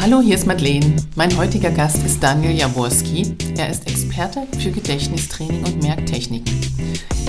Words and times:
Hallo, 0.00 0.20
hier 0.20 0.34
ist 0.34 0.46
Madeleine. 0.46 0.96
Mein 1.16 1.34
heutiger 1.38 1.70
Gast 1.70 2.04
ist 2.04 2.22
Daniel 2.22 2.54
Jaworski. 2.54 3.36
Er 3.56 3.70
ist 3.70 3.88
Experte 3.88 4.46
für 4.58 4.70
Gedächtnistraining 4.70 5.64
und 5.64 5.82
Merktechniken. 5.82 6.60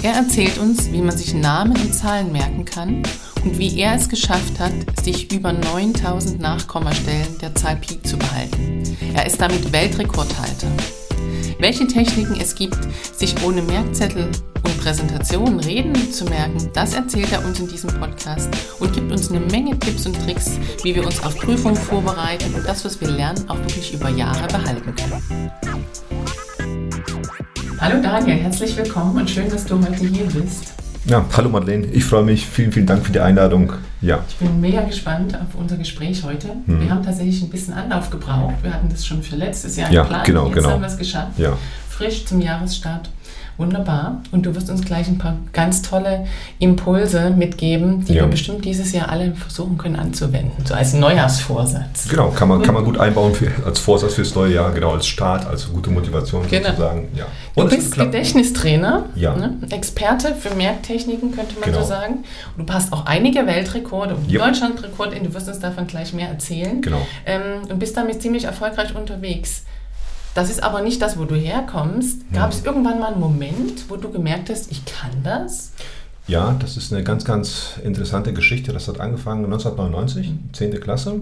Er 0.04 0.14
erzählt 0.14 0.58
uns, 0.58 0.92
wie 0.92 1.02
man 1.02 1.16
sich 1.16 1.34
Namen 1.34 1.78
und 1.78 1.94
Zahlen 1.94 2.34
merken 2.34 2.66
kann 2.66 3.04
und 3.44 3.58
wie 3.58 3.80
er 3.80 3.96
es 3.96 4.10
geschafft 4.10 4.60
hat, 4.60 4.74
sich 5.04 5.32
über 5.32 5.54
9000 5.54 6.42
Nachkommastellen 6.42 7.38
der 7.42 7.56
Zahl 7.56 7.78
Pi 7.78 8.02
zu 8.04 8.18
behalten. 8.18 8.84
Er 9.14 9.26
ist 9.26 9.40
damit 9.40 9.72
Weltrekordhalter. 9.72 10.68
Welche 11.60 11.88
Techniken 11.88 12.36
es 12.40 12.56
gibt, 12.56 12.78
sich 13.18 13.42
ohne 13.42 13.62
Merkzettel 13.62 14.30
Präsentationen 14.78 15.60
Reden 15.60 16.12
zu 16.12 16.26
merken, 16.26 16.70
das 16.74 16.94
erzählt 16.94 17.32
er 17.32 17.44
uns 17.46 17.60
in 17.60 17.68
diesem 17.68 17.90
Podcast 18.00 18.50
und 18.80 18.94
gibt 18.94 19.12
uns 19.12 19.30
eine 19.30 19.40
Menge 19.40 19.78
Tipps 19.80 20.06
und 20.06 20.22
Tricks, 20.24 20.60
wie 20.84 20.96
wir 20.96 21.06
uns 21.06 21.24
auf 21.24 21.38
Prüfungen 21.38 21.76
vorbereiten 21.76 22.54
und 22.54 22.66
das, 22.66 22.86
was 22.86 23.00
wir 23.02 23.10
lernen, 23.10 23.50
auch 23.50 23.58
wirklich 23.58 23.94
über 23.94 24.10
Jahre 24.10 24.48
behalten 24.48 24.94
können. 24.96 25.52
Hallo 27.80 28.02
Daniel, 28.02 28.38
herzlich 28.38 28.76
willkommen 28.78 29.18
und 29.18 29.30
schön, 29.30 29.50
dass 29.50 29.66
du 29.66 29.78
heute 29.80 30.06
hier 30.06 30.26
bist. 30.26 30.74
Ja, 31.08 31.24
hallo 31.38 31.50
Madeleine, 31.50 31.86
ich 31.88 32.04
freue 32.04 32.24
mich. 32.24 32.48
Vielen, 32.48 32.72
vielen 32.72 32.88
Dank 32.88 33.06
für 33.06 33.12
die 33.12 33.20
Einladung. 33.20 33.74
Ja. 34.02 34.24
Ich 34.28 34.38
bin 34.38 34.60
mega 34.60 34.82
gespannt 34.82 35.36
auf 35.36 35.54
unser 35.54 35.78
Gespräch 35.78 36.24
heute. 36.24 36.48
Mhm. 36.66 36.82
Wir 36.82 36.90
haben 36.90 37.04
tatsächlich 37.04 37.44
ein 37.44 37.50
bisschen 37.50 37.76
Anlauf 37.76 38.10
gebraucht. 38.10 38.56
Wir 38.64 38.74
hatten 38.74 38.90
das 38.90 39.06
schon 39.06 39.22
für 39.22 39.36
letztes 39.36 39.78
Jahr 39.78 39.92
ja, 39.92 40.02
geplant. 40.02 40.26
Genau, 40.26 40.46
Jetzt 40.48 40.56
genau. 40.56 40.70
haben 40.72 40.82
wir 40.82 40.88
es 40.88 40.98
geschafft. 40.98 41.38
Ja. 41.38 41.56
Frisch 41.90 42.26
zum 42.26 42.42
Jahresstart. 42.42 43.10
Wunderbar. 43.58 44.22
Und 44.32 44.46
du 44.46 44.54
wirst 44.54 44.70
uns 44.70 44.84
gleich 44.84 45.08
ein 45.08 45.18
paar 45.18 45.38
ganz 45.54 45.82
tolle 45.82 46.28
Impulse 46.60 47.30
mitgeben, 47.30 48.04
die 48.04 48.14
ja. 48.14 48.24
wir 48.24 48.30
bestimmt 48.30 48.66
dieses 48.66 48.92
Jahr 48.92 49.10
alle 49.10 49.34
versuchen 49.34 49.78
können 49.78 49.96
anzuwenden, 49.96 50.66
so 50.66 50.74
als 50.74 50.94
Neujahrsvorsatz. 50.94 52.10
Genau, 52.10 52.30
kann 52.30 52.50
man, 52.50 52.62
kann 52.62 52.74
man 52.74 52.84
gut 52.84 52.98
einbauen 52.98 53.34
für, 53.34 53.50
als 53.66 53.80
Vorsatz 53.80 54.16
fürs 54.16 54.36
neue 54.36 54.54
Jahr, 54.54 54.72
genau, 54.72 54.92
als 54.92 55.08
Start, 55.08 55.46
als 55.46 55.72
gute 55.72 55.90
Motivation 55.90 56.46
genau. 56.50 56.70
sozusagen. 56.70 57.08
Ja. 57.16 57.26
Und 57.56 57.72
du 57.72 57.76
bist 57.78 57.96
Gedächtnistrainer, 57.96 59.06
ja. 59.16 59.36
ne? 59.36 59.58
Experte 59.70 60.36
für 60.36 60.54
Merktechniken, 60.54 61.32
könnte 61.32 61.56
man 61.60 61.70
genau. 61.70 61.82
so 61.82 61.88
sagen. 61.88 62.24
Und 62.58 62.70
du 62.70 62.74
hast 62.74 62.92
auch 62.92 63.06
einige 63.06 63.48
Weltrekorde 63.48 64.16
und 64.16 64.26
Yep. 64.30 64.42
Deutschlandrekorde, 64.42 65.20
du 65.20 65.34
wirst 65.34 65.48
uns 65.48 65.60
davon 65.60 65.88
gleich 65.88 66.14
mehr 66.14 66.30
erzählen. 66.30 66.82
Genau. 66.82 67.06
Ähm, 67.26 67.70
und 67.70 67.80
bist 67.80 67.96
damit 67.96 68.22
ziemlich 68.22 68.46
erfolgreich 68.46 68.96
unterwegs. 68.96 69.64
Das 70.36 70.50
ist 70.50 70.62
aber 70.62 70.82
nicht 70.82 71.02
das, 71.02 71.18
wo 71.18 71.24
du 71.24 71.36
herkommst. 71.36 72.32
Gab 72.34 72.52
es 72.52 72.66
irgendwann 72.66 73.00
mal 73.00 73.14
einen 73.14 73.22
Moment, 73.22 73.90
wo 73.90 73.96
du 73.96 74.12
gemerkt 74.12 74.50
hast, 74.50 74.70
ich 74.70 74.84
kann 74.84 75.24
das? 75.24 75.72
Ja, 76.28 76.56
das 76.60 76.76
ist 76.76 76.92
eine 76.92 77.04
ganz, 77.04 77.24
ganz 77.24 77.80
interessante 77.82 78.34
Geschichte. 78.34 78.74
Das 78.74 78.90
hat 78.90 79.00
angefangen 79.00 79.46
1999, 79.46 80.34
10. 80.52 80.82
Klasse. 80.82 81.22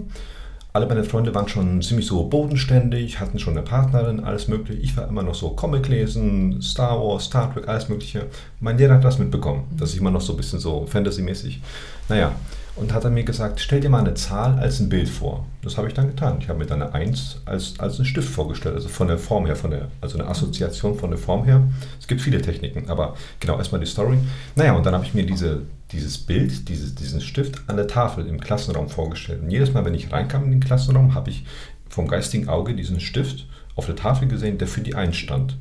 Alle 0.74 0.88
meine 0.88 1.04
Freunde 1.04 1.36
waren 1.36 1.48
schon 1.48 1.84
ziemlich 1.84 2.08
so 2.08 2.24
bodenständig, 2.24 3.20
hatten 3.20 3.38
schon 3.38 3.56
eine 3.56 3.62
Partnerin, 3.62 4.24
alles 4.24 4.48
Mögliche. 4.48 4.82
Ich 4.82 4.98
war 4.98 5.08
immer 5.08 5.22
noch 5.22 5.36
so 5.36 5.52
Comic 5.52 5.88
lesen, 5.88 6.60
Star 6.64 7.00
Wars, 7.00 7.26
Star 7.26 7.54
Trek, 7.54 7.68
alles 7.68 7.90
Mögliche. 7.90 8.26
Mein 8.62 8.80
Lehrer 8.80 8.96
hat 8.96 9.04
das 9.04 9.20
mitbekommen, 9.20 9.66
dass 9.78 9.94
ich 9.94 10.00
immer 10.00 10.10
noch 10.10 10.22
so 10.22 10.34
ein 10.34 10.38
bisschen 10.38 10.60
so 10.60 10.88
Fantasy-mäßig. 10.88 11.62
Naja, 12.10 12.32
und 12.76 12.92
hat 12.94 13.04
er 13.04 13.12
mir 13.12 13.24
gesagt, 13.24 13.60
stell 13.60 13.82
dir 13.82 13.90
mal 13.90 14.00
eine 14.00 14.16
Zahl 14.16 14.58
als 14.58 14.80
ein 14.80 14.90
Bild 14.90 15.08
vor. 15.08 15.46
Das 15.62 15.78
habe 15.78 15.88
ich 15.88 15.94
dann 15.94 16.08
getan. 16.08 16.38
Ich 16.40 16.50
habe 16.50 16.58
mir 16.58 16.66
dann 16.66 16.82
eine 16.82 16.94
1 16.94 17.42
als, 17.46 17.80
als 17.80 17.98
einen 17.98 18.06
Stift 18.06 18.30
vorgestellt, 18.30 18.76
also 18.76 18.90
von 18.90 19.08
der 19.08 19.20
Form 19.20 19.46
her, 19.46 19.56
von 19.56 19.72
der, 19.72 19.90
also 20.02 20.18
eine 20.18 20.28
Assoziation 20.28 20.98
von 20.98 21.12
der 21.12 21.20
Form 21.20 21.46
her. 21.46 21.62
Es 22.00 22.08
gibt 22.08 22.22
viele 22.22 22.42
Techniken, 22.42 22.90
aber 22.90 23.16
genau 23.40 23.58
erstmal 23.58 23.80
die 23.80 23.88
Story. 23.88 24.18
Naja, 24.56 24.74
und 24.74 24.86
dann 24.86 24.96
habe 24.96 25.06
ich 25.06 25.14
mir 25.14 25.26
diese, 25.26 25.62
dieses 25.92 26.18
Bild, 26.18 26.68
dieses, 26.68 26.96
diesen 26.96 27.22
Stift 27.22 27.62
an 27.68 27.78
der 27.78 27.88
Tafel 27.88 28.26
im 28.26 28.40
Klassenraum 28.40 28.90
vorgestellt. 28.90 29.44
Und 29.44 29.52
jedes 29.52 29.72
Mal, 29.72 29.86
wenn 29.86 29.94
ich 29.94 30.12
reinkam 30.12 30.46
in 30.46 30.52
den 30.52 30.60
Klassenraum, 30.60 31.14
habe 31.14 31.30
ich 31.30 31.46
vom 31.90 32.08
geistigen 32.08 32.50
Auge 32.50 32.74
diesen 32.74 33.00
Stift 33.00 33.48
auf 33.76 33.86
der 33.86 33.96
Tafel 33.96 34.28
gesehen, 34.28 34.58
der 34.58 34.68
für 34.68 34.82
die 34.82 34.96
1 34.96 35.16
stand. 35.16 35.58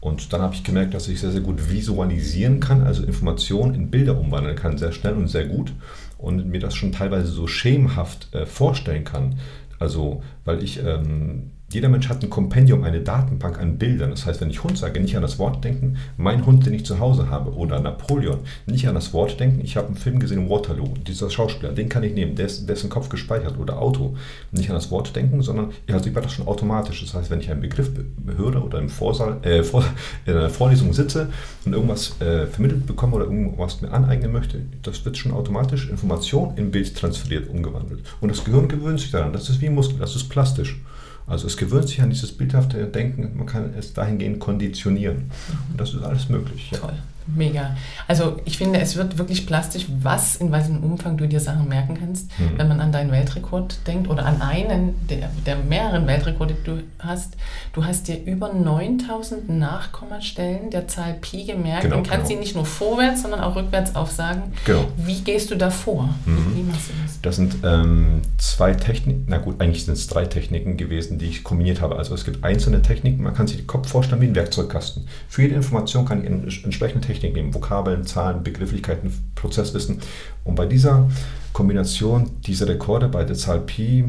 Und 0.00 0.32
dann 0.32 0.40
habe 0.40 0.54
ich 0.54 0.64
gemerkt, 0.64 0.94
dass 0.94 1.08
ich 1.08 1.20
sehr, 1.20 1.30
sehr 1.30 1.42
gut 1.42 1.70
visualisieren 1.70 2.60
kann, 2.60 2.82
also 2.82 3.02
Informationen 3.02 3.74
in 3.74 3.90
Bilder 3.90 4.18
umwandeln 4.18 4.56
kann, 4.56 4.78
sehr 4.78 4.92
schnell 4.92 5.14
und 5.14 5.28
sehr 5.28 5.46
gut. 5.46 5.72
Und 6.20 6.46
mir 6.46 6.60
das 6.60 6.74
schon 6.74 6.92
teilweise 6.92 7.28
so 7.28 7.46
schemenhaft 7.46 8.34
äh, 8.34 8.44
vorstellen 8.44 9.04
kann. 9.04 9.38
Also, 9.78 10.22
weil 10.44 10.62
ich, 10.62 10.78
ähm, 10.84 11.52
jeder 11.72 11.88
Mensch 11.88 12.08
hat 12.08 12.22
ein 12.22 12.30
Kompendium, 12.30 12.82
eine 12.82 13.00
Datenbank 13.00 13.60
an 13.60 13.78
Bildern. 13.78 14.10
Das 14.10 14.26
heißt, 14.26 14.40
wenn 14.40 14.50
ich 14.50 14.64
Hund 14.64 14.76
sage, 14.76 15.00
nicht 15.00 15.14
an 15.14 15.22
das 15.22 15.38
Wort 15.38 15.62
denken, 15.62 15.98
mein 16.16 16.44
Hund, 16.44 16.66
den 16.66 16.74
ich 16.74 16.84
zu 16.84 16.98
Hause 16.98 17.30
habe, 17.30 17.54
oder 17.54 17.78
Napoleon, 17.80 18.40
nicht 18.66 18.88
an 18.88 18.96
das 18.96 19.12
Wort 19.12 19.38
denken, 19.38 19.60
ich 19.62 19.76
habe 19.76 19.86
einen 19.86 19.96
Film 19.96 20.18
gesehen, 20.18 20.50
Waterloo, 20.50 20.94
dieser 21.06 21.30
Schauspieler, 21.30 21.72
den 21.72 21.88
kann 21.88 22.02
ich 22.02 22.14
nehmen, 22.14 22.34
im 22.36 22.88
Kopf 22.88 23.08
gespeichert, 23.08 23.58
oder 23.58 23.80
Auto, 23.80 24.16
nicht 24.50 24.68
an 24.68 24.74
das 24.74 24.90
Wort 24.90 25.14
denken, 25.14 25.42
sondern, 25.42 25.70
ich 25.86 25.94
war 25.94 26.22
das 26.22 26.32
schon 26.32 26.48
automatisch. 26.48 27.02
Das 27.02 27.14
heißt, 27.14 27.30
wenn 27.30 27.40
ich 27.40 27.50
einen 27.50 27.60
Begriff 27.60 27.90
höre 28.36 28.64
oder 28.64 28.78
im 28.78 28.88
Vorsaal, 28.88 29.38
äh, 29.42 29.60
in 30.26 30.36
einer 30.36 30.50
Vorlesung 30.50 30.92
sitze 30.92 31.28
und 31.64 31.72
irgendwas 31.72 32.20
äh, 32.20 32.46
vermittelt 32.46 32.86
bekomme 32.86 33.14
oder 33.14 33.26
irgendwas 33.26 33.80
mir 33.80 33.92
aneignen 33.92 34.32
möchte, 34.32 34.60
das 34.82 35.04
wird 35.04 35.16
schon 35.16 35.32
automatisch 35.32 35.88
Information 35.88 36.56
in 36.56 36.72
Bild 36.72 36.96
transferiert, 36.96 37.48
umgewandelt. 37.48 38.00
Und 38.20 38.30
das 38.30 38.44
Gehirn 38.44 38.66
gewöhnt 38.66 38.98
sich 38.98 39.12
daran, 39.12 39.32
das 39.32 39.48
ist 39.48 39.60
wie 39.60 39.66
ein 39.66 39.74
Muskel, 39.74 39.98
das 39.98 40.16
ist 40.16 40.28
plastisch. 40.28 40.80
Also 41.26 41.46
es 41.46 41.56
gewöhnt 41.56 41.88
sich 41.88 42.00
an 42.02 42.10
dieses 42.10 42.32
bildhafte 42.32 42.84
Denken, 42.86 43.36
man 43.36 43.46
kann 43.46 43.72
es 43.78 43.92
dahingehend 43.94 44.40
konditionieren. 44.40 45.30
Und 45.70 45.80
das 45.80 45.94
ist 45.94 46.02
alles 46.02 46.28
möglich. 46.28 46.70
Ja. 46.72 46.78
Toll. 46.78 46.94
Mega. 47.36 47.76
Also 48.08 48.36
ich 48.44 48.58
finde, 48.58 48.80
es 48.80 48.96
wird 48.96 49.18
wirklich 49.18 49.46
plastisch, 49.46 49.86
was 50.02 50.36
in 50.36 50.50
welchem 50.52 50.82
Umfang 50.82 51.16
du 51.16 51.26
dir 51.28 51.40
Sachen 51.40 51.68
merken 51.68 51.96
kannst, 51.98 52.30
Mhm. 52.38 52.58
wenn 52.58 52.68
man 52.68 52.80
an 52.80 52.92
deinen 52.92 53.10
Weltrekord 53.12 53.78
denkt 53.86 54.08
oder 54.08 54.24
an 54.26 54.40
einen 54.42 54.94
der, 55.08 55.30
der 55.46 55.56
mehreren 55.56 56.06
Weltrekorde, 56.06 56.54
die 56.54 56.64
du 56.70 56.82
hast. 56.98 57.36
Du 57.72 57.84
hast 57.84 58.08
dir 58.08 58.22
über 58.24 58.52
9000 58.52 59.48
Nachkommastellen 59.48 60.70
der 60.70 60.88
Zahl 60.88 61.14
Pi 61.20 61.44
gemerkt 61.44 61.82
Genau, 61.82 61.98
und 61.98 62.08
kannst 62.08 62.28
genau. 62.28 62.38
sie 62.40 62.44
nicht 62.44 62.54
nur 62.54 62.64
vorwärts, 62.64 63.22
sondern 63.22 63.40
auch 63.40 63.56
rückwärts 63.56 63.94
aufsagen. 63.94 64.42
Genau. 64.64 64.86
Wie 64.96 65.20
gehst 65.20 65.50
du 65.50 65.56
da 65.56 65.70
vor? 65.70 66.08
Mhm. 66.26 66.56
Wie 66.56 66.62
machst 66.62 66.88
du 66.88 66.92
das? 67.04 67.20
Das 67.22 67.36
sind 67.36 67.56
ähm, 67.64 68.22
zwei 68.38 68.72
Techniken, 68.72 69.26
na 69.28 69.38
gut, 69.38 69.60
eigentlich 69.60 69.84
sind 69.84 69.94
es 69.94 70.06
drei 70.06 70.24
Techniken 70.26 70.76
gewesen, 70.76 71.18
die 71.18 71.26
ich 71.26 71.44
kombiniert 71.44 71.80
habe. 71.80 71.96
Also 71.96 72.14
es 72.14 72.24
gibt 72.24 72.44
einzelne 72.44 72.82
Techniken, 72.82 73.22
man 73.22 73.34
kann 73.34 73.46
sich 73.46 73.58
den 73.58 73.66
Kopf 73.66 73.88
vorstellen 73.88 74.20
wie 74.22 74.26
ein 74.26 74.34
Werkzeugkasten. 74.34 75.04
Für 75.28 75.42
jede 75.42 75.54
Information 75.54 76.04
kann 76.06 76.22
ich 76.22 76.26
eine 76.30 76.42
entsprechende 76.64 77.06
Technik 77.06 77.19
nehmen, 77.22 77.54
Vokabeln, 77.54 78.06
Zahlen, 78.06 78.42
Begrifflichkeiten, 78.42 79.12
Prozesswissen. 79.34 80.00
Und 80.44 80.54
bei 80.54 80.66
dieser 80.66 81.08
Kombination 81.52 82.30
dieser 82.46 82.68
Rekorde 82.68 83.08
bei 83.08 83.24
der 83.24 83.36
Zahl 83.36 83.60
Pi 83.60 84.04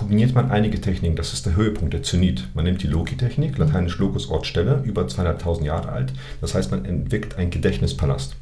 kombiniert 0.00 0.34
man 0.34 0.50
einige 0.50 0.80
Techniken. 0.80 1.14
Das 1.14 1.34
ist 1.34 1.44
der 1.44 1.56
Höhepunkt, 1.56 1.92
der 1.92 2.02
Zenit. 2.02 2.48
Man 2.54 2.64
nimmt 2.64 2.82
die 2.82 2.86
Loki-Technik, 2.86 3.58
lateinisch 3.58 3.98
Locus 3.98 4.30
Ort 4.30 4.46
Stelle, 4.46 4.80
über 4.84 5.02
200.000 5.02 5.62
Jahre 5.64 5.90
alt. 5.90 6.14
Das 6.40 6.54
heißt, 6.54 6.70
man 6.70 6.86
entwickelt 6.86 7.36
einen 7.36 7.50
Gedächtnispalast. 7.50 8.34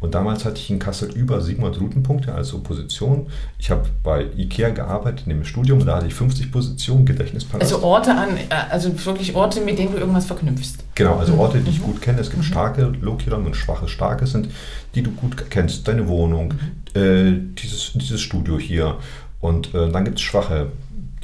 Und 0.00 0.14
damals 0.14 0.44
hatte 0.44 0.58
ich 0.60 0.68
in 0.70 0.78
Kassel 0.78 1.10
über 1.16 1.40
700 1.40 1.80
Routenpunkte, 1.80 2.34
also 2.34 2.58
Positionen. 2.60 3.28
Ich 3.58 3.70
habe 3.70 3.86
bei 4.02 4.26
IKEA 4.36 4.68
gearbeitet, 4.68 5.22
in 5.26 5.30
dem 5.30 5.44
Studium, 5.44 5.86
da 5.86 5.96
hatte 5.96 6.06
ich 6.06 6.12
50 6.14 6.52
Positionen, 6.52 7.06
Gedächtnispalast. 7.06 7.72
Also 7.72 7.82
Orte 7.82 8.12
an, 8.14 8.36
äh, 8.36 8.42
also 8.70 8.90
wirklich 9.06 9.34
Orte, 9.34 9.62
mit 9.62 9.78
denen 9.78 9.92
du 9.92 9.98
irgendwas 9.98 10.26
verknüpfst. 10.26 10.76
Genau, 10.96 11.16
also 11.16 11.32
Mhm. 11.32 11.40
Orte, 11.40 11.60
die 11.60 11.70
ich 11.70 11.80
gut 11.82 12.02
kenne. 12.02 12.20
Es 12.20 12.28
gibt 12.28 12.42
Mhm. 12.42 12.46
starke 12.46 12.92
Loki-Räume 13.00 13.46
und 13.46 13.56
schwache 13.56 13.88
Starke 13.88 14.26
sind, 14.26 14.50
die 14.94 15.00
du 15.02 15.12
gut 15.12 15.48
kennst. 15.48 15.88
Deine 15.88 16.06
Wohnung, 16.08 16.52
Mhm. 16.94 17.00
äh, 17.00 17.38
dieses, 17.62 17.92
dieses 17.94 18.20
Studio 18.20 18.58
hier. 18.58 18.98
Und 19.40 19.74
äh, 19.74 19.90
dann 19.90 20.04
gibt 20.04 20.18
es 20.18 20.22
schwache, 20.22 20.68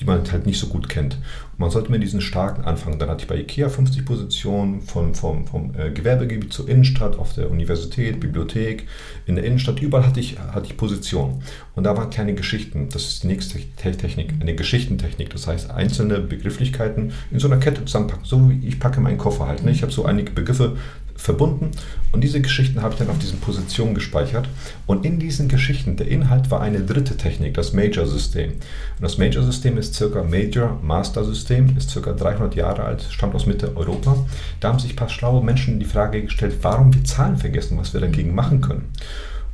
die 0.00 0.04
man 0.04 0.22
halt 0.32 0.46
nicht 0.46 0.58
so 0.58 0.66
gut 0.68 0.88
kennt. 0.88 1.14
Und 1.52 1.58
man 1.60 1.70
sollte 1.70 1.90
mit 1.90 2.02
diesen 2.02 2.20
starken 2.20 2.64
anfangen. 2.64 2.98
Dann 2.98 3.08
hatte 3.10 3.22
ich 3.22 3.28
bei 3.28 3.36
IKEA 3.38 3.68
50 3.68 4.04
Positionen, 4.04 4.80
von, 4.80 5.14
vom, 5.14 5.46
vom 5.46 5.72
äh, 5.78 5.90
Gewerbegebiet 5.90 6.52
zur 6.52 6.68
Innenstadt, 6.68 7.18
auf 7.18 7.34
der 7.34 7.50
Universität, 7.50 8.18
Bibliothek, 8.18 8.86
in 9.26 9.34
der 9.36 9.44
Innenstadt, 9.44 9.80
überall 9.80 10.06
hatte 10.06 10.20
ich, 10.20 10.38
hatte 10.38 10.66
ich 10.66 10.76
Positionen. 10.76 11.42
Und 11.74 11.84
da 11.84 11.96
waren 11.96 12.10
kleine 12.10 12.34
Geschichten. 12.34 12.88
Das 12.90 13.04
ist 13.04 13.22
die 13.22 13.28
nächste 13.28 13.58
Te- 13.76 13.96
Technik, 13.96 14.32
eine 14.40 14.54
Geschichtentechnik. 14.54 15.30
Das 15.30 15.46
heißt, 15.46 15.70
einzelne 15.70 16.18
Begrifflichkeiten 16.20 17.12
in 17.30 17.38
so 17.38 17.46
einer 17.48 17.58
Kette 17.58 17.84
zusammenpacken. 17.84 18.24
So 18.24 18.50
wie 18.50 18.66
ich 18.66 18.80
packe 18.80 19.00
meinen 19.00 19.18
Koffer 19.18 19.46
halt. 19.46 19.62
Ne? 19.62 19.70
Ich 19.70 19.82
habe 19.82 19.92
so 19.92 20.04
einige 20.04 20.32
Begriffe 20.32 20.76
verbunden 21.22 21.70
und 22.12 22.22
diese 22.22 22.40
Geschichten 22.40 22.82
habe 22.82 22.92
ich 22.92 22.98
dann 22.98 23.08
auf 23.08 23.18
diesen 23.18 23.40
Positionen 23.40 23.94
gespeichert 23.94 24.48
und 24.86 25.04
in 25.04 25.18
diesen 25.18 25.48
Geschichten, 25.48 25.96
der 25.96 26.08
Inhalt 26.08 26.50
war 26.50 26.60
eine 26.60 26.80
dritte 26.80 27.16
Technik, 27.16 27.54
das 27.54 27.72
Major-System. 27.72 28.50
Und 28.50 29.02
das 29.02 29.18
Major-System 29.18 29.78
ist 29.78 29.94
circa 29.94 30.22
Major-Master-System, 30.22 31.76
ist 31.76 31.90
circa 31.90 32.12
300 32.12 32.54
Jahre 32.54 32.84
alt, 32.84 33.06
stammt 33.08 33.34
aus 33.34 33.46
Mitte 33.46 33.76
Europa. 33.76 34.16
Da 34.60 34.68
haben 34.68 34.78
sich 34.78 34.92
ein 34.92 34.96
paar 34.96 35.08
schlaue 35.08 35.42
Menschen 35.42 35.80
die 35.80 35.86
Frage 35.86 36.22
gestellt, 36.22 36.56
warum 36.62 36.92
wir 36.92 37.04
Zahlen 37.04 37.38
vergessen, 37.38 37.78
was 37.78 37.94
wir 37.94 38.00
dagegen 38.00 38.34
machen 38.34 38.60
können. 38.60 38.90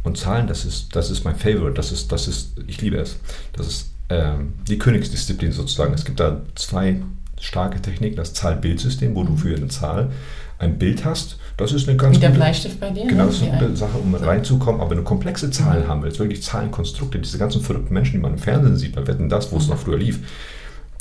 Und 0.03 0.17
Zahlen, 0.17 0.47
das 0.47 0.65
ist, 0.65 0.97
das 0.97 1.11
ist 1.11 1.25
mein 1.25 1.37
Favorite, 1.37 1.75
das 1.75 1.93
ist, 1.93 2.11
das 2.11 2.29
ist, 2.29 2.53
ich 2.67 2.81
liebe 2.81 2.97
es. 2.97 3.19
Das 3.53 3.67
ist 3.67 3.91
ähm, 4.09 4.55
die 4.67 4.79
Königsdisziplin 4.79 5.53
sozusagen. 5.53 5.93
Es 5.93 6.05
gibt 6.05 6.19
da 6.19 6.41
zwei 6.55 6.97
starke 7.41 7.81
Technik, 7.81 8.17
das 8.17 8.35
Zahl-Bild-System, 8.35 9.15
wo 9.15 9.23
du 9.23 9.37
für 9.37 9.55
eine 9.55 9.69
Zahl 9.69 10.11
ein 10.59 10.79
Bild 10.79 11.05
hast. 11.05 11.39
Das 11.59 11.73
ist 11.73 11.89
eine 11.89 11.97
ganz 11.97 12.17
Wie 12.17 12.21
der 12.21 12.31
gute, 12.31 12.41
Bleistift 12.41 12.79
bei 12.81 12.91
dir? 12.91 13.07
Genau, 13.07 13.25
ne? 13.25 13.27
das 13.27 13.37
ist 13.37 13.43
eine 13.43 13.59
gute 13.59 13.77
Sache, 13.77 13.99
um 13.99 14.15
reinzukommen. 14.15 14.81
Aber 14.81 14.91
wenn 14.91 14.99
du 14.99 15.05
komplexe 15.05 15.51
Zahlen 15.51 15.89
haben 15.89 16.03
willst, 16.03 16.21
wirklich 16.21 16.43
Zahlenkonstrukte, 16.43 17.19
diese 17.19 17.37
ganzen 17.37 17.61
verrückten 17.61 17.93
Menschen, 17.93 18.13
die 18.13 18.19
man 18.19 18.35
im 18.35 18.39
Fernsehen 18.39 18.77
sieht, 18.77 18.95
bei 18.95 19.07
Wetten 19.07 19.29
das, 19.29 19.51
wo 19.51 19.57
es 19.57 19.67
noch 19.67 19.77
früher 19.77 19.99
lief, 19.99 20.21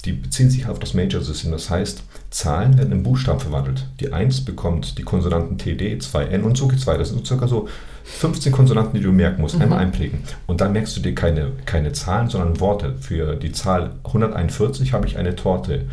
die 0.03 0.13
beziehen 0.13 0.49
sich 0.49 0.67
auf 0.67 0.79
das 0.79 0.95
Major-System. 0.95 1.51
Das 1.51 1.69
heißt, 1.69 2.01
Zahlen 2.31 2.75
werden 2.77 2.91
in 2.91 3.03
Buchstaben 3.03 3.39
verwandelt. 3.39 3.85
Die 3.99 4.11
1 4.11 4.45
bekommt 4.45 4.97
die 4.97 5.03
Konsonanten 5.03 5.59
TD, 5.59 5.99
2N 6.01 6.41
und 6.41 6.57
so 6.57 6.67
geht's 6.67 6.87
weiter. 6.87 6.99
Das 6.99 7.09
sind 7.09 7.25
circa 7.27 7.47
so 7.47 7.69
15 8.05 8.51
Konsonanten, 8.51 8.97
die 8.97 9.03
du 9.03 9.11
merken 9.11 9.41
musst, 9.41 9.61
einmal 9.61 9.79
einprägen. 9.79 10.19
Und 10.47 10.61
dann 10.61 10.73
merkst 10.73 10.97
du 10.97 11.01
dir 11.01 11.13
keine, 11.13 11.51
keine 11.65 11.91
Zahlen, 11.91 12.29
sondern 12.29 12.59
Worte. 12.59 12.95
Für 12.99 13.35
die 13.35 13.51
Zahl 13.51 13.91
141 14.05 14.93
habe 14.93 15.05
ich 15.05 15.17
eine 15.17 15.35
Torte. 15.35 15.85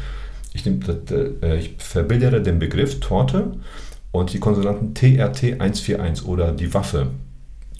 Ich, 0.54 0.64
nehm, 0.64 0.80
äh, 1.42 1.58
ich 1.58 1.74
verbildere 1.76 2.40
den 2.40 2.58
Begriff 2.58 3.00
Torte 3.00 3.52
und 4.14 4.32
die 4.32 4.38
Konsonanten 4.38 4.94
TRT 4.94 5.60
141 5.60 6.24
oder 6.24 6.52
die 6.52 6.72
Waffe, 6.72 7.08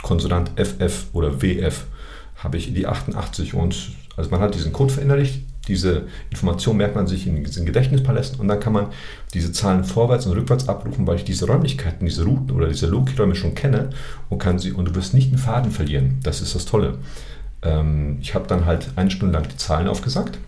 Konsonant 0.03 0.51
FF 0.57 1.07
oder 1.13 1.41
WF, 1.41 1.85
habe 2.35 2.57
ich 2.57 2.75
die 2.75 2.89
88 2.89 3.55
und 3.55 3.93
also 4.17 4.31
man 4.31 4.41
hat 4.41 4.57
diesen 4.57 4.73
Code 4.73 4.93
verinnerlicht, 4.93 5.43
diese 5.69 6.09
Information 6.31 6.77
merkt 6.77 6.97
man 6.97 7.07
sich 7.07 7.29
in 7.29 7.45
diesen 7.45 7.67
Gedächtnispalästen 7.67 8.41
und 8.41 8.49
dann 8.49 8.59
kann 8.59 8.73
man 8.73 8.89
diese 9.33 9.53
Zahlen 9.53 9.85
vorwärts 9.85 10.27
und 10.27 10.37
rückwärts 10.37 10.69
abrufen, 10.69 11.07
weil 11.07 11.17
ich 11.17 11.25
diese 11.25 11.47
Räumlichkeiten, 11.47 12.05
diese 12.05 12.25
Routen 12.25 12.51
oder 12.51 12.67
diese 12.67 12.89
Loki-Räume 12.89 13.37
schon 13.37 13.55
kenne 13.55 13.91
und 14.29 14.39
kann 14.39 14.59
sie 14.59 14.73
und 14.73 14.87
du 14.87 14.95
wirst 14.97 15.15
nicht 15.15 15.29
einen 15.29 15.39
Faden 15.39 15.71
verlieren. 15.71 16.19
Das 16.25 16.41
ist 16.41 16.57
das 16.57 16.65
Tolle. 16.65 16.99
Ähm, 17.63 18.19
ich 18.21 18.35
habe 18.35 18.49
dann 18.49 18.67
halt 18.67 18.91
eine 18.97 19.13
Stunde 19.13 19.35
lang 19.35 19.47
die 19.49 19.57
Zahlen 19.57 19.87
aufgesagt 19.87 20.41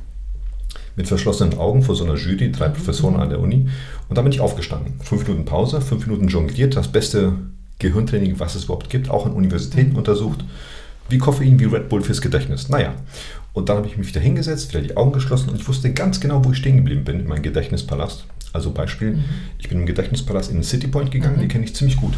mit 0.97 1.07
verschlossenen 1.07 1.59
Augen 1.59 1.83
vor 1.83 1.95
so 1.95 2.05
einer 2.05 2.17
Jury, 2.17 2.51
drei 2.51 2.69
Professoren 2.69 3.17
an 3.17 3.29
der 3.29 3.41
Uni. 3.41 3.69
Und 4.09 4.17
dann 4.17 4.25
bin 4.25 4.33
ich 4.33 4.41
aufgestanden. 4.41 4.95
Fünf 5.01 5.27
Minuten 5.27 5.45
Pause, 5.45 5.81
fünf 5.81 6.07
Minuten 6.07 6.29
jongliert, 6.29 6.77
das 6.77 6.89
beste 6.89 7.35
Gehirntraining, 7.79 8.41
was 8.41 8.55
es 8.55 8.65
überhaupt 8.65 8.91
gibt, 8.91 9.11
auch 9.11 9.27
an 9.27 9.33
Universitäten 9.33 9.97
untersucht. 9.97 10.45
Wie 11.09 11.19
Koffein, 11.19 11.61
wie 11.61 11.67
Red 11.67 11.89
Bull 11.89 12.03
fürs 12.03 12.21
Gedächtnis. 12.21 12.69
Naja, 12.69 12.95
und 13.53 13.69
dann 13.69 13.77
habe 13.77 13.87
ich 13.87 13.97
mich 13.97 14.09
wieder 14.09 14.21
hingesetzt, 14.21 14.73
wieder 14.73 14.83
die 14.83 14.97
Augen 14.97 15.13
geschlossen 15.13 15.51
und 15.51 15.57
ich 15.61 15.69
wusste 15.69 15.93
ganz 15.93 16.21
genau, 16.21 16.45
wo 16.45 16.51
ich 16.51 16.59
stehen 16.59 16.77
geblieben 16.77 17.05
bin, 17.05 17.21
in 17.21 17.29
meinem 17.29 17.43
Gedächtnispalast. 17.43 18.25
Also 18.53 18.71
Beispiel, 18.71 19.19
ich 19.59 19.69
bin 19.69 19.81
im 19.81 19.87
Gedächtnispalast 19.87 20.51
in 20.51 20.57
den 20.57 20.65
City 20.65 20.89
Point 20.89 21.11
gegangen, 21.11 21.41
die 21.41 21.49
kenne 21.49 21.65
ich 21.65 21.75
ziemlich 21.75 21.97
gut. 21.97 22.15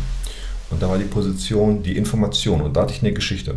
Und 0.70 0.82
da 0.82 0.88
war 0.88 0.98
die 0.98 1.04
Position, 1.04 1.82
die 1.82 1.96
Information 1.96 2.60
und 2.60 2.76
da 2.76 2.82
hatte 2.82 2.94
ich 2.94 3.02
eine 3.02 3.12
Geschichte. 3.12 3.54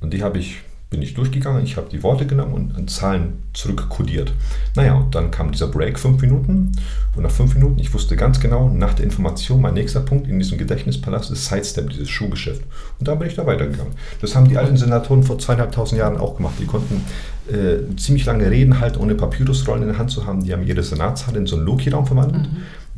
Und 0.00 0.12
die 0.12 0.22
habe 0.22 0.38
ich, 0.38 0.58
bin 0.92 1.02
ich 1.02 1.14
durchgegangen, 1.14 1.64
ich 1.64 1.76
habe 1.78 1.88
die 1.90 2.02
Worte 2.02 2.26
genommen 2.26 2.52
und 2.52 2.76
an 2.76 2.86
Zahlen 2.86 3.42
zurückkodiert. 3.54 4.32
Naja, 4.76 4.94
und 4.94 5.14
dann 5.14 5.30
kam 5.30 5.50
dieser 5.50 5.66
Break, 5.66 5.98
fünf 5.98 6.20
Minuten. 6.20 6.70
Und 7.16 7.22
nach 7.22 7.30
fünf 7.30 7.54
Minuten, 7.54 7.78
ich 7.78 7.92
wusste 7.92 8.14
ganz 8.14 8.40
genau, 8.40 8.68
nach 8.68 8.92
der 8.92 9.06
Information, 9.06 9.62
mein 9.62 9.74
nächster 9.74 10.00
Punkt 10.00 10.28
in 10.28 10.38
diesem 10.38 10.58
Gedächtnispalast 10.58 11.30
ist 11.30 11.46
Sidestep, 11.46 11.90
dieses 11.90 12.10
Schuhgeschäft. 12.10 12.62
Und 12.98 13.08
da 13.08 13.14
bin 13.14 13.26
ich 13.26 13.34
da 13.34 13.46
weitergegangen. 13.46 13.94
Das 14.20 14.36
haben 14.36 14.48
die 14.48 14.58
alten 14.58 14.76
Senatoren 14.76 15.22
vor 15.22 15.38
zweieinhalbtausend 15.38 15.98
Jahren 15.98 16.18
auch 16.18 16.36
gemacht. 16.36 16.54
Die 16.60 16.66
konnten 16.66 17.02
äh, 17.50 17.96
ziemlich 17.96 18.26
lange 18.26 18.50
Reden 18.50 18.78
halten, 18.78 18.98
ohne 18.98 19.14
Papyrusrollen 19.14 19.82
in 19.82 19.88
der 19.88 19.98
Hand 19.98 20.10
zu 20.10 20.26
haben. 20.26 20.44
Die 20.44 20.52
haben 20.52 20.62
jede 20.62 20.82
Senatshalle 20.82 21.38
in 21.38 21.46
so 21.46 21.56
einen 21.56 21.64
Loki-Raum 21.64 22.06
verwandelt. 22.06 22.48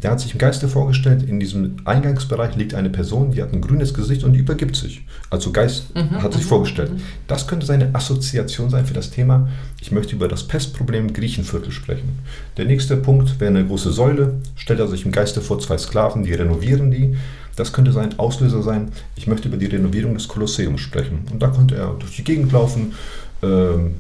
Der 0.05 0.11
hat 0.11 0.21
sich 0.21 0.33
im 0.33 0.39
Geiste 0.39 0.69
vorgestellt, 0.69 1.23
in 1.27 1.41
diesem 1.41 1.77
Eingangsbereich 1.87 2.57
liegt 2.57 2.75
eine 2.75 2.91
Person, 2.91 3.31
die 3.31 3.41
hat 3.41 3.55
ein 3.55 3.63
grünes 3.63 3.95
Gesicht 3.95 4.23
und 4.23 4.35
die 4.35 4.41
übergibt 4.41 4.77
sich. 4.77 5.07
Also 5.31 5.51
Geist 5.51 5.87
hat 5.95 6.35
sich 6.35 6.45
vorgestellt. 6.45 6.91
Das 7.27 7.47
könnte 7.47 7.65
seine 7.65 7.95
Assoziation 7.95 8.69
sein 8.69 8.85
für 8.85 8.93
das 8.93 9.11
Thema, 9.11 9.49
ich 9.81 9.93
möchte 9.93 10.15
über 10.15 10.29
das 10.29 10.47
Pestproblem 10.47 11.15
Griechenviertel 11.15 11.73
sprechen. 11.73 12.19
Der 12.59 12.67
nächste 12.67 12.99
Punkt 12.99 13.41
wäre 13.41 13.49
eine 13.49 13.67
große 13.67 13.93
Säule, 13.93 14.35
stellt 14.57 14.81
er 14.81 14.89
sich 14.89 15.07
im 15.07 15.13
Geiste 15.13 15.41
vor 15.41 15.59
zwei 15.59 15.79
Sklaven, 15.79 16.23
die 16.23 16.35
renovieren 16.35 16.91
die. 16.91 17.17
Das 17.57 17.73
könnte 17.73 17.93
sein 17.93 18.19
Auslöser 18.19 18.63
sein, 18.63 18.93
ich 19.17 19.27
möchte 19.27 19.49
über 19.49 19.57
die 19.57 19.67
Renovierung 19.67 20.15
des 20.15 20.29
Kolosseums 20.29 20.83
sprechen. 20.83 21.21
Und 21.33 21.41
da 21.41 21.49
konnte 21.49 21.77
er 21.77 21.95
durch 21.99 22.17
die 22.17 22.25
Gegend 22.25 22.53
laufen, 22.53 22.93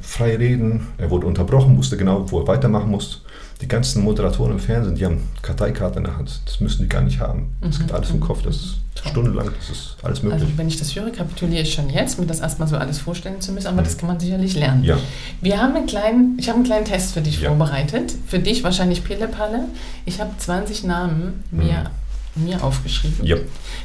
frei 0.02 0.37
reden, 0.37 0.88
er 0.99 1.11
wurde 1.11 1.26
unterbrochen, 1.26 1.76
wusste 1.76 1.96
genau, 1.96 2.31
wo 2.31 2.41
er 2.41 2.46
weitermachen 2.46 2.91
muss. 2.91 3.23
Die 3.61 3.69
ganzen 3.69 4.02
Moderatoren 4.02 4.52
im 4.52 4.58
Fernsehen, 4.58 4.96
die 4.96 5.05
haben 5.06 5.23
Karteikarte 5.41 5.99
in 5.99 6.05
der 6.05 6.17
Hand. 6.17 6.41
Das 6.44 6.61
müssen 6.61 6.82
die 6.82 6.88
gar 6.88 7.00
nicht 7.02 7.20
haben. 7.20 7.55
Das 7.61 7.79
geht 7.79 7.93
alles 7.93 8.11
im 8.11 8.20
Kopf. 8.20 8.43
Das 8.43 8.56
ist 8.56 8.75
stundenlang, 9.08 9.49
das 9.58 9.70
ist 9.70 9.96
alles 10.02 10.23
möglich. 10.23 10.43
Also 10.43 10.58
wenn 10.58 10.69
ich 10.69 10.76
das 10.79 10.94
höre, 10.94 11.11
kapituliere 11.11 11.62
ich 11.62 11.73
schon 11.73 11.88
jetzt, 11.88 12.19
mir 12.19 12.26
das 12.26 12.41
erstmal 12.41 12.67
so 12.69 12.76
alles 12.76 12.99
vorstellen 12.99 13.41
zu 13.41 13.52
müssen, 13.52 13.69
aber 13.69 13.82
das 13.82 13.96
kann 13.96 14.08
man 14.08 14.19
sicherlich 14.19 14.55
lernen. 14.56 14.82
Ja. 14.82 14.99
Wir 15.41 15.62
haben 15.62 15.75
einen 15.76 15.87
kleinen, 15.87 16.37
ich 16.38 16.49
habe 16.49 16.56
einen 16.56 16.64
kleinen 16.67 16.85
Test 16.85 17.12
für 17.14 17.20
dich 17.20 17.41
Ja. 17.41 17.50
vorbereitet. 17.50 18.12
Für 18.26 18.41
dich 18.41 18.64
wahrscheinlich 18.64 19.05
Pillepalle. 19.05 19.67
Ich 20.05 20.20
habe 20.20 20.31
20 20.37 20.85
Namen 20.85 21.44
mir, 21.50 21.91
mir 22.35 22.62
aufgeschrieben. 22.62 23.25
Ja. 23.25 23.37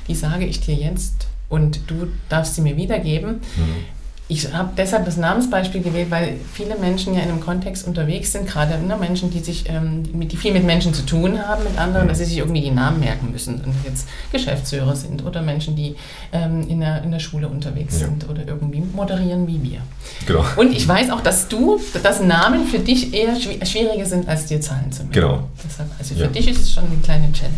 Die 0.08 0.16
sage 0.16 0.46
ich 0.46 0.62
dir 0.62 0.76
jetzt 0.76 1.28
und 1.48 1.80
du 1.88 2.08
darfst 2.28 2.56
sie 2.56 2.62
mir 2.62 2.76
wiedergeben. 2.76 3.34
Mhm. 3.56 3.99
Ich 4.32 4.54
habe 4.54 4.70
deshalb 4.78 5.06
das 5.06 5.18
Namensbeispiel 5.18 5.82
gewählt, 5.82 6.12
weil 6.12 6.36
viele 6.54 6.76
Menschen 6.78 7.16
ja 7.16 7.22
in 7.22 7.30
einem 7.30 7.40
Kontext 7.40 7.88
unterwegs 7.88 8.32
sind, 8.32 8.46
gerade 8.46 8.78
ne, 8.78 8.96
Menschen, 8.96 9.32
die 9.32 9.40
sich, 9.40 9.68
ähm, 9.68 10.04
die 10.30 10.38
viel 10.38 10.54
mit 10.54 10.64
Menschen 10.66 10.94
zu 10.94 11.04
tun 11.04 11.40
haben, 11.48 11.64
mit 11.64 11.80
anderen, 11.80 12.06
Mhm. 12.06 12.10
dass 12.10 12.20
sie 12.20 12.26
sich 12.26 12.38
irgendwie 12.38 12.62
die 12.62 12.70
Namen 12.70 13.00
merken 13.00 13.32
müssen. 13.32 13.56
Und 13.56 13.74
jetzt 13.86 14.08
Geschäftsführer 14.32 14.96
sind 14.96 15.26
oder 15.26 15.42
Menschen, 15.42 15.76
die 15.76 15.96
ähm, 16.32 16.64
in, 16.70 16.80
der, 16.80 17.02
in 17.02 17.10
der 17.12 17.18
Schule 17.18 17.48
unterwegs 17.48 18.00
Ja. 18.00 18.06
sind 18.06 18.30
oder 18.30 18.48
irgendwie 18.48 18.82
moderieren 18.94 19.48
wie 19.48 19.64
wir. 19.64 19.80
Genau. 20.28 20.46
Und 20.58 20.74
ich 20.74 20.88
weiß 20.88 21.10
auch, 21.10 21.22
dass 21.22 21.48
du, 21.48 21.80
dass 22.04 22.22
Namen 22.22 22.68
für 22.68 22.78
dich 22.78 23.12
eher 23.16 23.34
schwi- 23.36 23.66
schwieriger 23.66 24.06
sind, 24.06 24.30
als 24.30 24.46
dir 24.46 24.62
Zahlen 24.62 24.92
zu 24.92 25.06
merken. 25.06 25.14
Genau. 25.14 25.44
Deshalb, 25.68 25.90
also 25.98 26.14
für 26.14 26.22
Ja. 26.22 26.28
dich 26.28 26.48
ist 26.48 26.62
es 26.62 26.72
schon 26.72 26.84
eine 26.86 26.98
kleine 27.02 27.32
Challenge. 27.34 27.56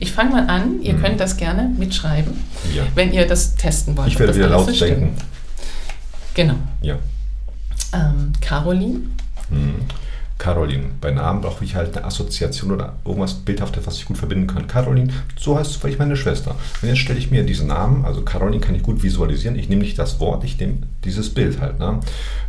Ich 0.00 0.12
fange 0.12 0.32
mal 0.32 0.46
an, 0.48 0.82
ihr 0.82 0.96
könnt 0.96 1.18
das 1.18 1.38
gerne 1.38 1.70
mitschreiben, 1.78 2.34
Ja. 2.76 2.82
wenn 2.94 3.10
ihr 3.10 3.26
das 3.26 3.54
testen 3.54 3.96
wollt. 3.96 4.08
Ich 4.08 4.18
werde 4.18 4.34
wieder 4.34 4.48
laut 4.50 4.66
so 4.70 4.84
denken. 4.84 5.16
Genau. 6.34 6.54
Ja. 6.82 6.98
Ähm, 7.92 8.32
Caroline, 8.40 9.00
Mhm. 9.50 9.74
Caroline. 10.38 10.84
Bei 11.00 11.10
Namen 11.12 11.40
brauche 11.42 11.64
ich 11.64 11.74
halt 11.76 11.96
eine 11.96 12.04
Assoziation 12.06 12.72
oder 12.72 12.94
irgendwas 13.04 13.34
Bildhaftes, 13.34 13.86
was 13.86 13.96
ich 13.98 14.04
gut 14.04 14.18
verbinden 14.18 14.46
kann. 14.48 14.66
Caroline, 14.66 15.12
so 15.38 15.56
heißt 15.56 15.76
vielleicht 15.76 15.98
meine 15.98 16.16
Schwester. 16.16 16.56
Und 16.82 16.88
jetzt 16.88 16.98
stelle 16.98 17.18
ich 17.18 17.30
mir 17.30 17.44
diesen 17.44 17.68
Namen, 17.68 18.04
also 18.04 18.22
Caroline 18.22 18.60
kann 18.60 18.74
ich 18.74 18.82
gut 18.82 19.02
visualisieren. 19.02 19.56
Ich 19.56 19.68
nehme 19.68 19.82
nicht 19.82 19.98
das 19.98 20.18
Wort, 20.20 20.42
ich 20.44 20.58
nehme 20.58 20.78
dieses 21.04 21.32
Bild 21.32 21.60
halt. 21.60 21.78
Ne? 21.78 22.00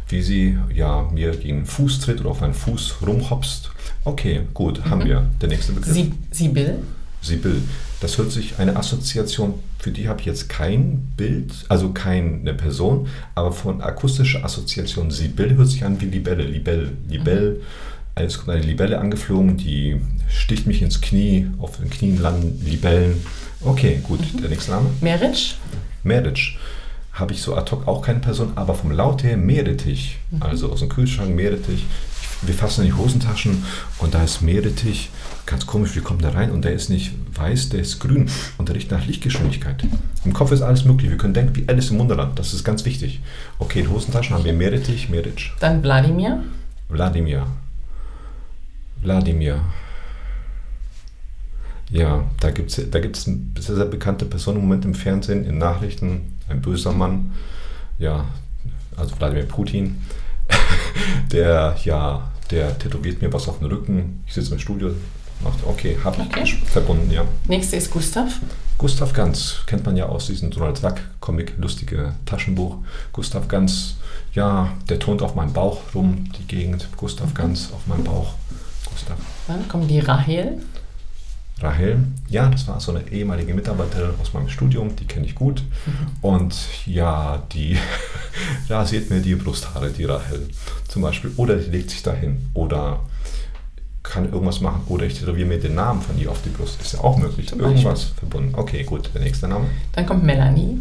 Wie 0.09 0.21
sie 0.21 0.57
ja, 0.73 1.03
mir 1.13 1.31
gegen 1.31 1.59
den 1.59 1.65
Fuß 1.65 1.99
tritt 1.99 2.19
oder 2.21 2.31
auf 2.31 2.41
einen 2.41 2.53
Fuß 2.55 2.95
rumhopst. 3.05 3.69
Okay, 4.03 4.41
gut, 4.53 4.83
haben 4.85 5.05
wir. 5.05 5.27
Der 5.41 5.49
nächste 5.49 5.71
Begriff. 5.73 5.93
Sibyl, 6.31 6.79
Sibyl. 7.21 7.61
Das 8.05 8.19
hört 8.19 8.31
sich 8.31 8.59
eine 8.59 8.75
Assoziation, 8.75 9.55
für 9.79 9.89
die 9.89 10.07
habe 10.07 10.19
ich 10.19 10.27
jetzt 10.27 10.47
kein 10.47 11.11
Bild, 11.17 11.51
also 11.69 11.89
keine 11.89 12.53
Person, 12.53 13.07
aber 13.33 13.51
von 13.51 13.81
akustischer 13.81 14.45
Assoziation. 14.45 15.09
Sibyl 15.09 15.55
hört 15.55 15.69
sich 15.69 15.83
an 15.83 15.99
wie 15.99 16.05
Libelle. 16.05 16.43
Libelle, 16.43 16.91
Libelle. 17.09 17.61
Jetzt 18.15 18.37
kommt 18.37 18.51
eine 18.51 18.61
Libelle 18.63 18.99
angeflogen, 18.99 19.57
die 19.57 19.99
sticht 20.29 20.67
mich 20.67 20.83
ins 20.83 21.01
Knie, 21.01 21.47
auf 21.57 21.77
den 21.77 21.89
Knien 21.89 22.21
landen 22.21 22.63
Libellen. 22.63 23.25
Okay, 23.61 24.01
gut, 24.03 24.19
der 24.39 24.49
nächste 24.49 24.69
Name. 24.69 24.91
Meric, 25.01 25.55
Meric. 26.03 26.59
Habe 27.11 27.33
ich 27.33 27.41
so 27.41 27.55
ad 27.55 27.71
hoc 27.71 27.87
auch 27.87 28.03
keine 28.03 28.19
Person, 28.19 28.51
aber 28.53 28.75
vom 28.75 28.91
Laut 28.91 29.23
her 29.23 29.35
Meerrettich. 29.35 30.17
Also 30.41 30.71
aus 30.71 30.81
dem 30.81 30.89
Kühlschrank 30.89 31.35
Meerrettich. 31.35 31.83
Wir 32.43 32.53
fassen 32.53 32.81
in 32.81 32.91
die 32.91 32.93
Hosentaschen 32.93 33.65
und 33.97 34.13
da 34.13 34.23
ist 34.23 34.43
Meerrettich. 34.43 35.09
Ganz 35.45 35.67
komisch, 35.67 35.95
wie 35.95 36.01
kommt 36.01 36.23
der 36.23 36.33
rein? 36.33 36.49
Und 36.51 36.65
der 36.65 36.73
ist 36.73 36.89
nicht 36.89 37.13
weiß, 37.35 37.69
der 37.69 37.81
ist 37.81 37.99
grün 37.99 38.29
und 38.57 38.67
der 38.67 38.75
riecht 38.75 38.89
nach 38.89 39.05
Lichtgeschwindigkeit. 39.05 39.85
Im 40.23 40.33
Kopf 40.33 40.51
ist 40.51 40.63
alles 40.63 40.85
möglich. 40.85 41.11
Wir 41.11 41.17
können 41.17 41.35
denken 41.35 41.55
wie 41.55 41.69
Alice 41.69 41.91
im 41.91 41.99
Wunderland. 41.99 42.39
Das 42.39 42.53
ist 42.53 42.63
ganz 42.63 42.83
wichtig. 42.85 43.21
Okay, 43.59 43.81
in 43.81 43.91
Hosentaschen 43.91 44.35
haben 44.35 44.43
wir 44.43 44.53
Meerrettich, 44.53 45.09
Meerrettich. 45.09 45.53
dann 45.59 45.83
Wladimir, 45.83 46.43
Wladimir. 46.89 47.45
Wladimir. 49.01 49.61
Ja, 51.91 52.23
da 52.39 52.49
gibt 52.49 52.75
es 52.75 52.89
da 52.89 52.99
gibt's 52.99 53.27
eine 53.27 53.39
sehr, 53.59 53.75
sehr 53.75 53.85
bekannte 53.85 54.25
Person 54.25 54.55
im 54.55 54.61
Moment 54.61 54.85
im 54.85 54.95
Fernsehen, 54.95 55.45
in 55.45 55.59
Nachrichten, 55.59 56.33
ein 56.49 56.61
böser 56.61 56.91
Mann. 56.91 57.33
Ja, 57.99 58.25
also 58.97 59.15
Wladimir 59.19 59.43
Putin. 59.43 60.01
der, 61.31 61.75
ja, 61.83 62.31
der 62.49 62.77
tätowiert 62.79 63.21
mir 63.21 63.31
was 63.31 63.47
auf 63.47 63.59
den 63.59 63.67
Rücken. 63.67 64.23
Ich 64.25 64.33
sitze 64.33 64.53
im 64.53 64.59
Studio. 64.59 64.91
Okay, 65.65 65.97
habe 66.03 66.21
ich 66.21 66.27
Okay. 66.27 66.57
verbunden, 66.65 67.11
ja. 67.11 67.25
nächste 67.47 67.75
ist 67.75 67.91
Gustav, 67.91 68.39
Gustav 68.77 69.13
Ganz 69.13 69.57
kennt 69.67 69.85
man 69.85 69.95
ja 69.95 70.07
aus 70.07 70.27
diesem 70.27 70.51
Donald 70.51 70.83
Duck 70.83 70.95
Comic, 71.19 71.53
lustige 71.57 72.13
Taschenbuch. 72.25 72.77
Gustav 73.13 73.47
Ganz, 73.47 73.95
ja, 74.33 74.73
der 74.89 74.99
turnt 74.99 75.21
auf 75.21 75.35
meinem 75.35 75.53
Bauch 75.53 75.81
rum, 75.93 76.25
die 76.37 76.45
Gegend. 76.47 76.87
Gustav 76.97 77.33
Ganz 77.33 77.71
auf 77.73 77.87
meinem 77.87 78.03
Bauch. 78.03 78.33
Gustav. 78.91 79.17
dann 79.47 79.67
kommt 79.67 79.89
die 79.89 79.99
Rahel, 79.99 80.59
Rahel, 81.61 81.99
ja, 82.27 82.49
das 82.49 82.67
war 82.67 82.81
so 82.81 82.91
eine 82.91 83.09
ehemalige 83.09 83.53
Mitarbeiterin 83.53 84.11
aus 84.21 84.33
meinem 84.33 84.49
Studium, 84.49 84.95
die 84.97 85.05
kenne 85.05 85.25
ich 85.25 85.35
gut. 85.35 85.63
Und 86.21 86.53
ja, 86.85 87.43
die 87.53 87.77
rasiert 88.69 89.09
mir 89.09 89.21
die 89.21 89.35
Brusthaare, 89.35 89.89
die 89.89 90.03
Rahel 90.03 90.49
zum 90.89 91.01
Beispiel. 91.01 91.31
Oder 91.37 91.55
die 91.55 91.71
legt 91.71 91.91
sich 91.91 92.03
dahin. 92.03 92.49
Oder 92.53 92.99
kann 94.11 94.25
irgendwas 94.25 94.61
machen 94.61 94.83
oder 94.87 95.05
ich 95.05 95.19
tätowiere 95.19 95.47
mir 95.47 95.59
den 95.59 95.75
Namen 95.75 96.01
von 96.01 96.17
ihr 96.17 96.31
auf 96.31 96.41
die 96.41 96.49
Brust. 96.49 96.81
Ist 96.81 96.93
ja 96.93 97.01
auch 97.01 97.17
möglich. 97.17 97.47
Zum 97.47 97.59
irgendwas 97.59 98.03
verbunden. 98.03 98.53
Okay, 98.55 98.83
gut. 98.83 99.09
Der 99.13 99.21
nächste 99.21 99.47
Name. 99.47 99.65
Dann 99.93 100.05
kommt 100.05 100.23
Melanie. 100.23 100.79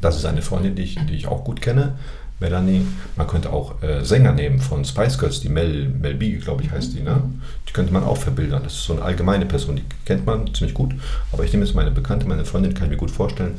Das 0.00 0.16
ist 0.16 0.24
eine 0.26 0.42
Freundin, 0.42 0.74
die 0.74 0.82
ich, 0.82 0.98
die 1.06 1.14
ich 1.14 1.26
auch 1.26 1.44
gut 1.44 1.60
kenne. 1.60 1.94
Melanie. 2.38 2.82
Man 3.16 3.26
könnte 3.26 3.50
auch 3.50 3.82
äh, 3.82 4.04
Sänger 4.04 4.32
nehmen 4.32 4.60
von 4.60 4.84
Spice 4.84 5.18
Girls, 5.18 5.40
die 5.40 5.48
Mel, 5.48 5.88
Mel 5.88 6.14
B, 6.14 6.36
glaube 6.36 6.62
ich, 6.62 6.70
heißt 6.70 6.92
die. 6.94 7.00
Ne? 7.00 7.22
Die 7.66 7.72
könnte 7.72 7.92
man 7.92 8.04
auch 8.04 8.18
verbildern. 8.18 8.62
Das 8.62 8.74
ist 8.74 8.84
so 8.84 8.92
eine 8.92 9.02
allgemeine 9.02 9.46
Person, 9.46 9.76
die 9.76 9.84
kennt 10.04 10.26
man 10.26 10.52
ziemlich 10.54 10.74
gut. 10.74 10.94
Aber 11.32 11.44
ich 11.44 11.52
nehme 11.52 11.64
jetzt 11.64 11.74
meine 11.74 11.90
Bekannte, 11.90 12.26
meine 12.26 12.44
Freundin, 12.44 12.74
kann 12.74 12.84
ich 12.84 12.90
mir 12.90 12.96
gut 12.98 13.10
vorstellen. 13.10 13.58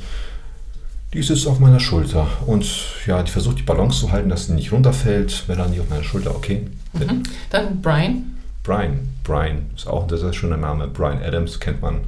Die 1.14 1.24
sitzt 1.24 1.48
auf 1.48 1.60
meiner 1.60 1.80
Schulter 1.80 2.28
und 2.46 2.68
ja, 3.08 3.24
die 3.24 3.32
versucht 3.32 3.60
die 3.60 3.64
Balance 3.64 4.00
zu 4.02 4.12
halten, 4.12 4.30
dass 4.30 4.46
sie 4.46 4.54
nicht 4.54 4.72
runterfällt. 4.72 5.46
Melanie 5.48 5.80
auf 5.80 5.90
meiner 5.90 6.04
Schulter, 6.04 6.36
okay. 6.36 6.68
Mhm. 6.94 7.24
Dann 7.50 7.82
Brian. 7.82 8.37
Brian. 8.68 9.00
Brian 9.24 9.68
ist 9.78 9.88
auch 9.88 10.04
ein 10.04 10.10
sehr, 10.10 10.18
sehr 10.18 10.34
schöner 10.34 10.58
Name. 10.58 10.90
Brian 10.90 11.24
Adams 11.24 11.62
kennt 11.62 11.82
man. 11.82 12.02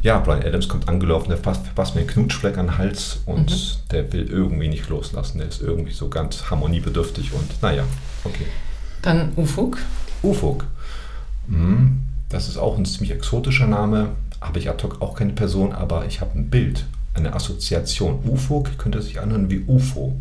Ja, 0.00 0.18
Brian 0.18 0.42
Adams 0.42 0.66
kommt 0.66 0.88
angelaufen, 0.88 1.28
der 1.28 1.36
verpasst, 1.36 1.66
verpasst 1.66 1.94
mir 1.94 2.00
einen 2.00 2.08
Knutschfleck 2.08 2.56
an 2.56 2.68
den 2.68 2.78
Hals 2.78 3.20
und 3.26 3.50
mhm. 3.50 3.88
der 3.90 4.12
will 4.14 4.26
irgendwie 4.30 4.68
nicht 4.68 4.88
loslassen. 4.88 5.38
Der 5.38 5.48
ist 5.48 5.60
irgendwie 5.60 5.92
so 5.92 6.08
ganz 6.08 6.50
harmoniebedürftig 6.50 7.34
und 7.34 7.62
naja, 7.62 7.84
okay. 8.24 8.46
Dann 9.02 9.34
Ufuk. 9.36 9.76
Ufuk. 10.22 10.64
Hm, 11.48 12.00
das 12.30 12.48
ist 12.48 12.56
auch 12.56 12.78
ein 12.78 12.86
ziemlich 12.86 13.12
exotischer 13.12 13.66
Name. 13.66 14.12
Habe 14.40 14.58
ich 14.58 14.70
ad 14.70 14.82
hoc 14.82 15.02
auch 15.02 15.16
keine 15.16 15.34
Person, 15.34 15.74
aber 15.74 16.06
ich 16.06 16.22
habe 16.22 16.38
ein 16.38 16.48
Bild, 16.48 16.86
eine 17.12 17.34
Assoziation. 17.34 18.20
Ufuk 18.26 18.78
könnte 18.78 19.02
sich 19.02 19.20
anhören 19.20 19.50
wie 19.50 19.64
UFO. 19.66 20.18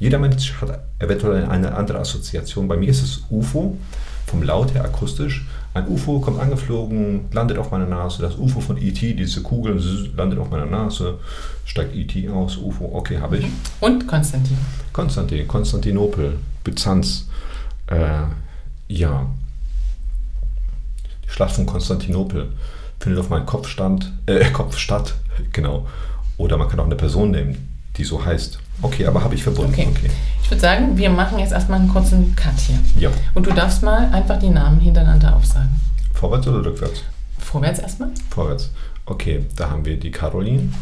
Jeder 0.00 0.18
Mensch 0.18 0.54
hat 0.60 0.80
eventuell 0.98 1.44
eine 1.46 1.76
andere 1.76 2.00
Assoziation. 2.00 2.66
Bei 2.66 2.76
mir 2.76 2.88
ist 2.88 3.02
es 3.02 3.22
UFO 3.30 3.78
vom 4.26 4.42
Laut 4.42 4.74
her 4.74 4.84
akustisch. 4.84 5.46
Ein 5.74 5.88
UFO 5.88 6.20
kommt 6.20 6.40
angeflogen, 6.40 7.26
landet 7.32 7.58
auf 7.58 7.70
meiner 7.70 7.86
Nase. 7.86 8.22
Das 8.22 8.36
UFO 8.36 8.60
von 8.60 8.76
E.T., 8.76 9.14
diese 9.14 9.42
Kugel, 9.42 9.80
landet 10.16 10.38
auf 10.38 10.50
meiner 10.50 10.66
Nase. 10.66 11.18
Steigt 11.64 11.94
E.T. 11.94 12.28
aus, 12.30 12.56
UFO, 12.56 12.90
okay, 12.94 13.18
habe 13.20 13.38
ich. 13.38 13.46
Und 13.80 14.06
Konstantin. 14.06 14.56
Konstantin, 14.92 15.46
Konstantinopel, 15.46 16.38
Byzanz. 16.64 17.28
Äh, 17.88 18.22
ja. 18.88 19.26
Die 21.24 21.30
Schlacht 21.30 21.54
von 21.54 21.66
Konstantinopel 21.66 22.48
findet 22.98 23.20
auf 23.20 23.28
meinem 23.28 23.46
Kopf, 23.46 23.68
stand, 23.68 24.12
äh, 24.26 24.50
Kopf 24.50 24.78
statt. 24.78 25.14
Genau. 25.52 25.86
Oder 26.38 26.56
man 26.56 26.66
kann 26.66 26.80
auch 26.80 26.86
eine 26.86 26.96
Person 26.96 27.30
nehmen, 27.30 27.68
die 27.98 28.04
so 28.04 28.24
heißt. 28.24 28.58
Okay, 28.82 29.06
aber 29.06 29.22
habe 29.22 29.34
ich 29.34 29.42
verbunden. 29.42 29.72
Okay. 29.72 29.88
okay. 29.90 30.10
Ich 30.42 30.50
würde 30.50 30.60
sagen, 30.60 30.96
wir 30.96 31.10
machen 31.10 31.38
jetzt 31.38 31.52
erstmal 31.52 31.80
einen 31.80 31.88
kurzen 31.88 32.36
Cut 32.36 32.58
hier. 32.58 32.78
Ja. 32.98 33.10
Und 33.34 33.46
du 33.46 33.52
darfst 33.52 33.82
mal 33.82 34.10
einfach 34.12 34.38
die 34.38 34.48
Namen 34.48 34.80
hintereinander 34.80 35.34
aufsagen. 35.34 35.80
Vorwärts 36.12 36.46
oder 36.46 36.64
rückwärts? 36.64 37.02
Vorwärts 37.38 37.80
erstmal. 37.80 38.10
Vorwärts. 38.30 38.70
Okay, 39.06 39.44
da 39.56 39.70
haben 39.70 39.84
wir 39.84 39.98
die 39.98 40.10
Caroline. 40.10 40.72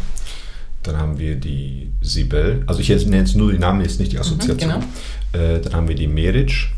Dann 0.83 0.99
haben 0.99 1.19
wir 1.19 1.37
die 1.37 1.93
Sibel. 2.03 2.63
Also 2.67 2.81
ich 2.81 2.89
nenne 2.91 3.19
jetzt 3.19 3.37
nur 3.37 3.53
die 3.53 3.59
Namen, 3.59 3.81
jetzt 3.81 3.99
nicht 3.99 4.13
die 4.13 4.19
Assoziation. 4.19 4.71
Mhm, 4.71 4.85
genau. 5.33 5.45
Äh, 5.45 5.61
dann 5.61 5.75
haben 5.75 5.89
wir 5.89 5.95
die 5.95 6.09
Meric. 6.09 6.69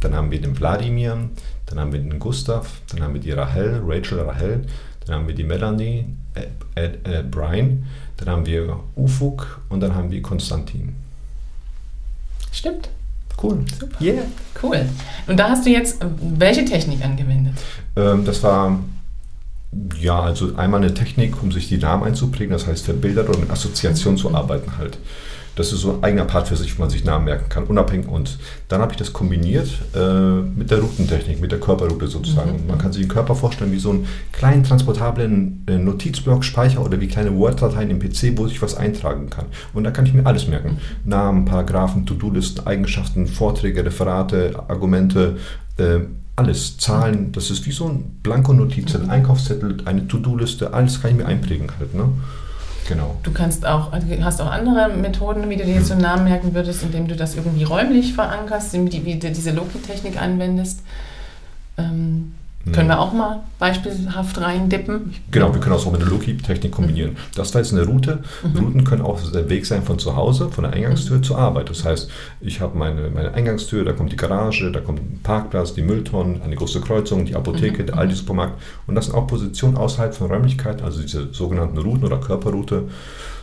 Dann 0.00 0.14
haben 0.14 0.30
wir 0.30 0.40
den 0.40 0.58
Wladimir. 0.58 1.28
Dann 1.66 1.78
haben 1.78 1.92
wir 1.92 2.00
den 2.00 2.18
Gustav. 2.18 2.80
Dann 2.90 3.02
haben 3.02 3.14
wir 3.14 3.20
die 3.20 3.32
Rahel, 3.32 3.82
Rachel 3.84 4.20
Rahel. 4.20 4.62
Dann 5.04 5.16
haben 5.16 5.28
wir 5.28 5.34
die 5.34 5.44
Melanie, 5.44 6.06
äh, 6.74 6.86
äh, 6.86 7.22
Brian. 7.22 7.84
Dann 8.20 8.28
haben 8.28 8.46
wir 8.46 8.78
Ufuk 8.96 9.60
und 9.68 9.80
dann 9.80 9.94
haben 9.94 10.10
wir 10.10 10.22
Konstantin. 10.22 10.94
Stimmt. 12.52 12.90
Cool. 13.42 13.64
Super. 13.78 14.00
Yeah. 14.00 14.24
Cool. 14.62 14.86
Und 15.26 15.38
da 15.38 15.48
hast 15.48 15.64
du 15.64 15.70
jetzt 15.70 15.98
welche 16.20 16.64
Technik 16.64 17.02
angewendet? 17.02 17.54
Ähm, 17.96 18.24
das 18.24 18.42
war 18.42 18.78
ja, 19.98 20.20
also 20.20 20.56
einmal 20.56 20.82
eine 20.82 20.94
Technik, 20.94 21.42
um 21.42 21.52
sich 21.52 21.68
die 21.68 21.78
Namen 21.78 22.02
einzuprägen, 22.02 22.52
das 22.52 22.66
heißt 22.66 22.84
verbildert 22.84 23.28
oder 23.28 23.38
mit 23.38 23.50
Assoziation 23.50 24.14
mhm. 24.14 24.18
zu 24.18 24.34
arbeiten 24.34 24.76
halt. 24.78 24.98
Das 25.56 25.72
ist 25.72 25.80
so 25.80 25.94
ein 25.94 26.02
eigener 26.02 26.24
Part 26.24 26.48
für 26.48 26.56
sich, 26.56 26.76
wo 26.78 26.82
man 26.82 26.90
sich 26.90 27.04
Namen 27.04 27.24
merken 27.24 27.48
kann, 27.48 27.64
unabhängig. 27.64 28.08
Und 28.08 28.38
dann 28.68 28.80
habe 28.80 28.92
ich 28.92 28.98
das 28.98 29.12
kombiniert 29.12 29.68
äh, 29.94 30.40
mit 30.40 30.70
der 30.70 30.78
Routentechnik, 30.78 31.40
mit 31.40 31.52
der 31.52 31.60
Körperroute 31.60 32.06
sozusagen. 32.06 32.62
Mhm. 32.62 32.66
Man 32.68 32.78
kann 32.78 32.92
sich 32.92 33.02
den 33.02 33.10
Körper 33.10 33.34
vorstellen 33.34 33.72
wie 33.72 33.78
so 33.78 33.90
einen 33.90 34.06
kleinen 34.32 34.64
transportablen 34.64 35.64
äh, 35.66 35.76
Notizblock, 35.76 36.44
Speicher 36.44 36.84
oder 36.84 37.00
wie 37.00 37.08
kleine 37.08 37.36
Word-Dateien 37.36 37.90
im 37.90 37.98
PC, 37.98 38.36
wo 38.36 38.46
ich 38.46 38.62
was 38.62 38.74
eintragen 38.76 39.28
kann. 39.30 39.46
Und 39.74 39.84
da 39.84 39.90
kann 39.90 40.06
ich 40.06 40.14
mir 40.14 40.26
alles 40.26 40.48
merken. 40.48 40.78
Namen, 41.04 41.44
Paragraphen, 41.44 42.06
To-Do-Listen, 42.06 42.66
Eigenschaften, 42.66 43.26
Vorträge, 43.26 43.84
Referate, 43.84 44.64
Argumente, 44.68 45.36
äh, 45.76 46.00
alles, 46.36 46.78
Zahlen, 46.78 47.32
das 47.32 47.50
ist 47.50 47.66
wie 47.66 47.72
so 47.72 47.86
ein 47.86 48.18
Blanko-Notizzettel, 48.22 49.06
mhm. 49.06 49.10
Einkaufszettel, 49.10 49.76
eine 49.84 50.08
To-Do-Liste, 50.08 50.72
alles 50.72 51.00
kann 51.00 51.10
ich 51.10 51.16
mir 51.18 51.26
einprägen 51.26 51.70
halt. 51.78 51.94
Ne? 51.94 52.08
Genau. 52.90 53.14
Du 53.22 53.30
kannst 53.30 53.64
auch, 53.64 53.92
hast 53.92 54.40
auch 54.40 54.50
andere 54.50 54.88
Methoden, 54.88 55.48
wie 55.48 55.56
du 55.56 55.64
dir 55.64 55.74
jetzt 55.74 55.86
so 55.86 55.92
einen 55.92 56.02
Namen 56.02 56.24
merken 56.24 56.54
würdest, 56.54 56.82
indem 56.82 57.06
du 57.06 57.14
das 57.14 57.36
irgendwie 57.36 57.62
räumlich 57.62 58.14
verankerst, 58.14 58.72
wie 58.72 59.16
du 59.16 59.30
diese 59.30 59.52
Loki-Technik 59.52 60.20
anwendest. 60.20 60.80
Ähm. 61.78 62.34
Können 62.72 62.88
wir 62.88 63.00
auch 63.00 63.14
mal 63.14 63.40
beispielhaft 63.58 64.38
reindippen? 64.38 65.14
Genau, 65.30 65.52
wir 65.54 65.60
können 65.60 65.74
auch 65.74 65.80
so 65.80 65.90
mit 65.90 66.02
der 66.02 66.08
Loki-Technik 66.08 66.70
kombinieren. 66.70 67.12
Mhm. 67.12 67.16
Das 67.34 67.54
war 67.54 67.62
jetzt 67.62 67.72
eine 67.72 67.86
Route. 67.86 68.18
Mhm. 68.42 68.58
Routen 68.58 68.84
können 68.84 69.00
auch 69.00 69.18
der 69.32 69.48
Weg 69.48 69.64
sein 69.64 69.82
von 69.82 69.98
zu 69.98 70.14
Hause, 70.14 70.50
von 70.50 70.64
der 70.64 70.74
Eingangstür 70.74 71.16
mhm. 71.16 71.22
zur 71.22 71.38
Arbeit. 71.38 71.70
Das 71.70 71.86
heißt, 71.86 72.10
ich 72.42 72.60
habe 72.60 72.76
meine, 72.76 73.08
meine 73.08 73.32
Eingangstür, 73.32 73.84
da 73.84 73.92
kommt 73.92 74.12
die 74.12 74.16
Garage, 74.16 74.70
da 74.70 74.80
kommt 74.80 75.00
ein 75.00 75.20
Parkplatz, 75.22 75.72
die 75.72 75.82
Mülltonnen, 75.82 76.42
eine 76.42 76.54
große 76.54 76.82
Kreuzung, 76.82 77.24
die 77.24 77.34
Apotheke, 77.34 77.82
mhm. 77.82 77.86
der 77.86 77.98
Aldi-Supermarkt. 77.98 78.60
Und 78.86 78.94
das 78.94 79.06
sind 79.06 79.14
auch 79.14 79.26
Positionen 79.26 79.78
außerhalb 79.78 80.14
von 80.14 80.30
Räumlichkeiten, 80.30 80.84
also 80.84 81.00
diese 81.00 81.32
sogenannten 81.32 81.78
Routen 81.78 82.04
oder 82.04 82.18
Körperroute. 82.18 82.84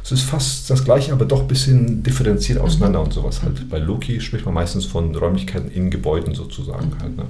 Es 0.07 0.13
ist 0.13 0.21
fast 0.21 0.69
das 0.69 0.85
gleiche, 0.85 1.11
aber 1.11 1.25
doch 1.25 1.41
ein 1.41 1.49
bisschen 1.49 2.01
differenziert 2.01 2.59
auseinander 2.59 2.99
mhm. 2.99 3.07
und 3.07 3.13
sowas 3.13 3.43
halt. 3.43 3.69
Bei 3.69 3.77
Loki 3.77 4.21
spricht 4.21 4.45
man 4.45 4.53
meistens 4.53 4.85
von 4.85 5.13
Räumlichkeiten 5.13 5.69
in 5.69 5.91
Gebäuden 5.91 6.33
sozusagen 6.33 6.91
mhm. 6.91 7.01
halt. 7.01 7.17
Ne? 7.17 7.23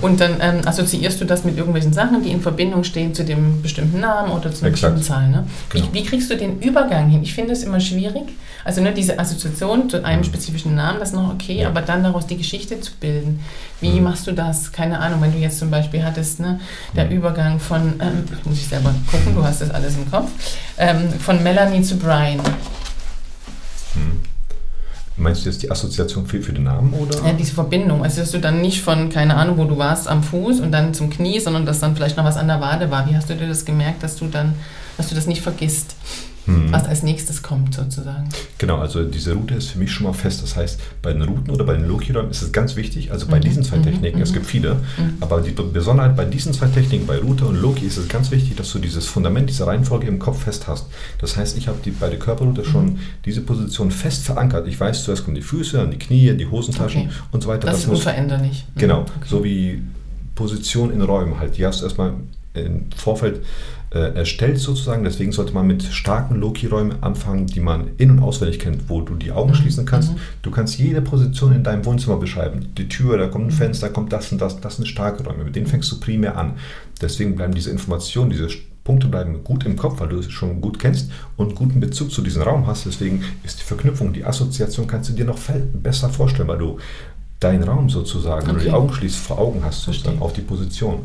Und 0.00 0.20
dann 0.20 0.36
ähm, 0.40 0.60
assoziierst 0.64 1.20
du 1.20 1.24
das 1.30 1.44
mit 1.44 1.56
irgendwelchen 1.56 1.92
Sachen, 1.92 2.22
die 2.22 2.30
in 2.30 2.40
Verbindung 2.40 2.84
stehen 2.84 3.14
zu 3.14 3.24
dem 3.24 3.62
bestimmten 3.62 4.00
Namen 4.00 4.32
oder 4.32 4.52
zu 4.52 4.64
einer 4.64 4.72
Exakt. 4.72 4.94
bestimmten 4.96 5.02
Zahl. 5.02 5.28
Ne? 5.28 5.46
Genau. 5.70 5.86
Wie, 5.86 5.94
wie, 5.94 6.04
kriegst 6.04 6.30
du 6.30 6.36
den 6.36 6.60
Übergang 6.60 7.08
hin? 7.08 7.22
Ich 7.22 7.34
finde 7.34 7.52
es 7.52 7.62
immer 7.62 7.80
schwierig. 7.80 8.24
Also 8.64 8.82
ne, 8.82 8.92
diese 8.92 9.18
Assoziation 9.18 9.88
zu 9.88 10.04
einem 10.04 10.20
mhm. 10.20 10.24
spezifischen 10.24 10.74
Namen, 10.74 10.98
das 10.98 11.10
ist 11.10 11.14
noch 11.14 11.32
okay, 11.32 11.60
ja. 11.60 11.68
aber 11.68 11.82
dann 11.82 12.02
daraus 12.02 12.26
die 12.26 12.36
Geschichte 12.36 12.80
zu 12.80 12.92
bilden. 13.00 13.40
Wie 13.80 13.92
mhm. 13.92 14.04
machst 14.04 14.26
du 14.26 14.32
das? 14.32 14.72
Keine 14.72 14.98
Ahnung, 14.98 15.22
wenn 15.22 15.32
du 15.32 15.38
jetzt 15.38 15.58
zum 15.58 15.70
Beispiel 15.70 16.04
hattest, 16.04 16.40
ne, 16.40 16.60
der 16.94 17.06
mhm. 17.06 17.12
Übergang 17.12 17.60
von, 17.60 17.94
ähm, 18.00 18.24
muss 18.44 18.58
ich 18.58 18.68
selber 18.68 18.94
gucken, 19.10 19.34
du 19.34 19.42
hast 19.42 19.60
das 19.60 19.70
alles 19.70 19.96
im 19.96 20.10
Kopf, 20.10 20.30
ähm, 20.78 21.08
von 21.18 21.42
Melanie 21.42 21.82
zu 21.82 21.96
Brian. 21.96 22.40
Meinst 25.20 25.44
du 25.44 25.50
jetzt 25.50 25.62
die 25.62 25.70
Assoziation 25.70 26.26
für, 26.26 26.40
für 26.40 26.52
den 26.52 26.64
Namen 26.64 26.92
oder? 26.94 27.26
Ja, 27.26 27.32
diese 27.32 27.52
Verbindung. 27.52 28.02
Also, 28.02 28.20
dass 28.20 28.30
du 28.30 28.38
dann 28.38 28.60
nicht 28.60 28.80
von, 28.82 29.10
keine 29.10 29.36
Ahnung, 29.36 29.58
wo 29.58 29.64
du 29.64 29.76
warst, 29.76 30.08
am 30.08 30.22
Fuß 30.22 30.60
und 30.60 30.72
dann 30.72 30.94
zum 30.94 31.10
Knie, 31.10 31.40
sondern 31.40 31.66
dass 31.66 31.80
dann 31.80 31.94
vielleicht 31.94 32.16
noch 32.16 32.24
was 32.24 32.36
an 32.36 32.48
der 32.48 32.60
Wade 32.60 32.90
war. 32.90 33.08
Wie 33.08 33.14
hast 33.14 33.28
du 33.28 33.36
dir 33.36 33.46
das 33.46 33.64
gemerkt, 33.64 34.02
dass 34.02 34.16
du 34.16 34.26
dann, 34.26 34.54
dass 34.96 35.08
du 35.08 35.14
das 35.14 35.26
nicht 35.26 35.42
vergisst? 35.42 35.94
Mhm. 36.46 36.72
was 36.72 36.86
als 36.86 37.02
nächstes 37.02 37.42
kommt 37.42 37.74
sozusagen. 37.74 38.28
Genau, 38.58 38.78
also 38.78 39.04
diese 39.04 39.34
Route 39.34 39.54
ist 39.54 39.68
für 39.68 39.78
mich 39.78 39.90
schon 39.92 40.06
mal 40.06 40.12
fest. 40.12 40.42
Das 40.42 40.56
heißt, 40.56 40.80
bei 41.02 41.12
den 41.12 41.22
Routen 41.22 41.50
oder 41.50 41.64
bei 41.64 41.74
den 41.74 41.86
Loki-Räumen 41.86 42.30
ist 42.30 42.42
es 42.42 42.52
ganz 42.52 42.76
wichtig, 42.76 43.12
also 43.12 43.26
bei 43.26 43.38
mhm. 43.38 43.42
diesen 43.42 43.64
zwei 43.64 43.78
mhm. 43.78 43.84
Techniken, 43.84 44.16
mhm. 44.18 44.22
es 44.22 44.32
gibt 44.32 44.46
viele, 44.46 44.74
mhm. 44.74 45.14
aber 45.20 45.40
die 45.40 45.50
Besonderheit 45.50 46.16
bei 46.16 46.24
diesen 46.24 46.52
zwei 46.52 46.66
Techniken, 46.66 47.06
bei 47.06 47.18
Route 47.18 47.44
und 47.44 47.56
Loki, 47.56 47.86
ist 47.86 47.96
es 47.96 48.08
ganz 48.08 48.30
wichtig, 48.30 48.56
dass 48.56 48.72
du 48.72 48.78
dieses 48.78 49.06
Fundament, 49.06 49.48
diese 49.48 49.66
Reihenfolge 49.66 50.06
im 50.06 50.18
Kopf 50.18 50.42
fest 50.44 50.66
hast. 50.68 50.86
Das 51.18 51.36
heißt, 51.36 51.56
ich 51.56 51.68
habe 51.68 51.78
die, 51.84 51.90
bei 51.90 52.08
der 52.08 52.18
Körperroute 52.18 52.64
schon 52.64 52.86
mhm. 52.86 52.98
diese 53.24 53.40
Position 53.40 53.90
fest 53.90 54.24
verankert. 54.24 54.66
Ich 54.68 54.78
weiß, 54.78 55.04
zuerst 55.04 55.24
kommen 55.24 55.34
die 55.34 55.42
Füße, 55.42 55.76
dann 55.76 55.90
die 55.90 55.98
Knie, 55.98 56.32
die 56.36 56.46
Hosentaschen 56.46 57.02
okay. 57.02 57.10
und 57.32 57.42
so 57.42 57.48
weiter. 57.48 57.66
Das, 57.66 57.76
das 57.76 57.84
ist 57.84 57.90
unveränderlich. 57.90 58.64
Genau, 58.76 59.00
okay. 59.00 59.10
so 59.26 59.44
wie 59.44 59.82
Position 60.34 60.92
in 60.92 61.02
Räumen 61.02 61.38
halt. 61.38 61.56
Die 61.58 61.66
hast 61.66 61.80
du 61.80 61.84
erstmal 61.84 62.14
im 62.54 62.90
Vorfeld 62.96 63.42
äh, 63.92 64.14
erstellt 64.14 64.58
sozusagen. 64.58 65.04
Deswegen 65.04 65.32
sollte 65.32 65.52
man 65.52 65.66
mit 65.66 65.82
starken 65.82 66.36
Loki-Räumen 66.36 67.02
anfangen, 67.02 67.46
die 67.46 67.60
man 67.60 67.90
in- 67.96 68.10
und 68.10 68.20
auswendig 68.20 68.58
kennt, 68.58 68.88
wo 68.88 69.00
du 69.00 69.14
die 69.14 69.32
Augen 69.32 69.50
mhm. 69.50 69.56
schließen 69.56 69.86
kannst. 69.86 70.12
Mhm. 70.12 70.18
Du 70.42 70.50
kannst 70.50 70.78
jede 70.78 71.00
Position 71.02 71.54
in 71.54 71.64
deinem 71.64 71.84
Wohnzimmer 71.84 72.16
beschreiben. 72.16 72.72
Die 72.76 72.88
Tür, 72.88 73.18
da 73.18 73.28
kommt 73.28 73.46
ein 73.46 73.52
mhm. 73.52 73.58
Fenster, 73.58 73.88
da 73.88 73.92
kommt 73.92 74.12
das 74.12 74.32
und 74.32 74.40
das. 74.40 74.60
Das 74.60 74.76
sind 74.76 74.86
starke 74.86 75.24
Räume. 75.24 75.44
Mit 75.44 75.56
denen 75.56 75.66
fängst 75.66 75.90
du 75.92 76.00
primär 76.00 76.36
an. 76.36 76.54
Deswegen 77.00 77.36
bleiben 77.36 77.54
diese 77.54 77.70
Informationen, 77.70 78.30
diese 78.30 78.48
Punkte 78.84 79.08
bleiben 79.08 79.44
gut 79.44 79.64
im 79.66 79.76
Kopf, 79.76 80.00
weil 80.00 80.08
du 80.08 80.18
es 80.18 80.30
schon 80.30 80.60
gut 80.60 80.78
kennst 80.78 81.10
und 81.36 81.54
guten 81.54 81.80
Bezug 81.80 82.10
zu 82.10 82.22
diesem 82.22 82.42
Raum 82.42 82.66
hast. 82.66 82.86
Deswegen 82.86 83.22
ist 83.44 83.60
die 83.60 83.64
Verknüpfung, 83.64 84.12
die 84.12 84.24
Assoziation 84.24 84.86
kannst 84.86 85.10
du 85.10 85.14
dir 85.14 85.24
noch 85.24 85.38
besser 85.74 86.08
vorstellen, 86.08 86.48
weil 86.48 86.58
du 86.58 86.78
deinen 87.40 87.62
Raum 87.62 87.88
sozusagen, 87.88 88.42
okay. 88.42 88.48
wenn 88.48 88.58
du 88.58 88.64
die 88.64 88.70
Augen 88.70 88.92
schließt, 88.92 89.16
vor 89.16 89.38
Augen 89.38 89.62
hast, 89.64 89.82
sozusagen 89.82 90.20
auf 90.20 90.32
die 90.32 90.42
Position. 90.42 91.00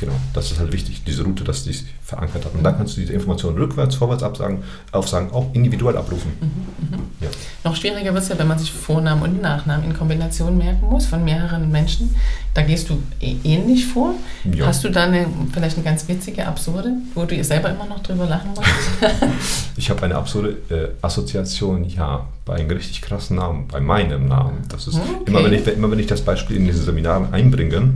Genau, 0.00 0.14
das 0.32 0.50
ist 0.50 0.58
halt 0.58 0.72
wichtig, 0.72 1.02
diese 1.06 1.24
Route, 1.24 1.44
dass 1.44 1.62
die 1.64 1.74
sich 1.74 1.84
verankert 2.02 2.46
hat. 2.46 2.54
Und 2.54 2.64
dann 2.64 2.74
kannst 2.74 2.96
du 2.96 3.02
diese 3.02 3.12
Informationen 3.12 3.58
rückwärts, 3.58 3.96
vorwärts 3.96 4.22
absagen, 4.22 4.62
aufsagen, 4.92 5.30
auch 5.30 5.52
individuell 5.52 5.94
abrufen. 5.94 6.32
Mhm, 6.40 6.96
mhm. 6.96 7.02
Ja. 7.20 7.28
Noch 7.64 7.76
schwieriger 7.76 8.14
wird 8.14 8.22
es 8.22 8.30
ja, 8.30 8.38
wenn 8.38 8.48
man 8.48 8.58
sich 8.58 8.72
Vornamen 8.72 9.22
und 9.22 9.42
Nachnamen 9.42 9.84
in 9.84 9.92
Kombination 9.92 10.56
merken 10.56 10.86
muss 10.86 11.04
von 11.04 11.22
mehreren 11.22 11.70
Menschen. 11.70 12.16
Da 12.54 12.62
gehst 12.62 12.88
du 12.88 13.02
ähnlich 13.20 13.88
vor. 13.88 14.14
Ja. 14.50 14.68
Hast 14.68 14.82
du 14.84 14.88
da 14.88 15.04
eine, 15.04 15.26
vielleicht 15.52 15.76
eine 15.76 15.84
ganz 15.84 16.08
witzige, 16.08 16.46
absurde, 16.46 16.94
wo 17.14 17.26
du 17.26 17.44
selber 17.44 17.68
immer 17.68 17.84
noch 17.84 18.02
drüber 18.02 18.24
lachen 18.24 18.52
musst? 18.54 18.70
ich 19.76 19.90
habe 19.90 20.02
eine 20.04 20.14
absurde 20.14 20.56
äh, 20.70 21.04
Assoziation, 21.04 21.84
ja, 21.84 22.26
bei 22.46 22.54
einem 22.54 22.70
richtig 22.70 23.02
krassen 23.02 23.36
Namen, 23.36 23.68
bei 23.68 23.80
meinem 23.80 24.28
Namen. 24.28 24.62
Das 24.70 24.88
ist 24.88 24.94
okay. 24.94 25.24
immer, 25.26 25.44
wenn 25.44 25.52
ich, 25.52 25.66
immer, 25.66 25.90
wenn 25.90 25.98
ich 25.98 26.06
das 26.06 26.22
Beispiel 26.22 26.56
in 26.56 26.64
diesen 26.64 26.86
Seminaren 26.86 27.34
einbringe, 27.34 27.92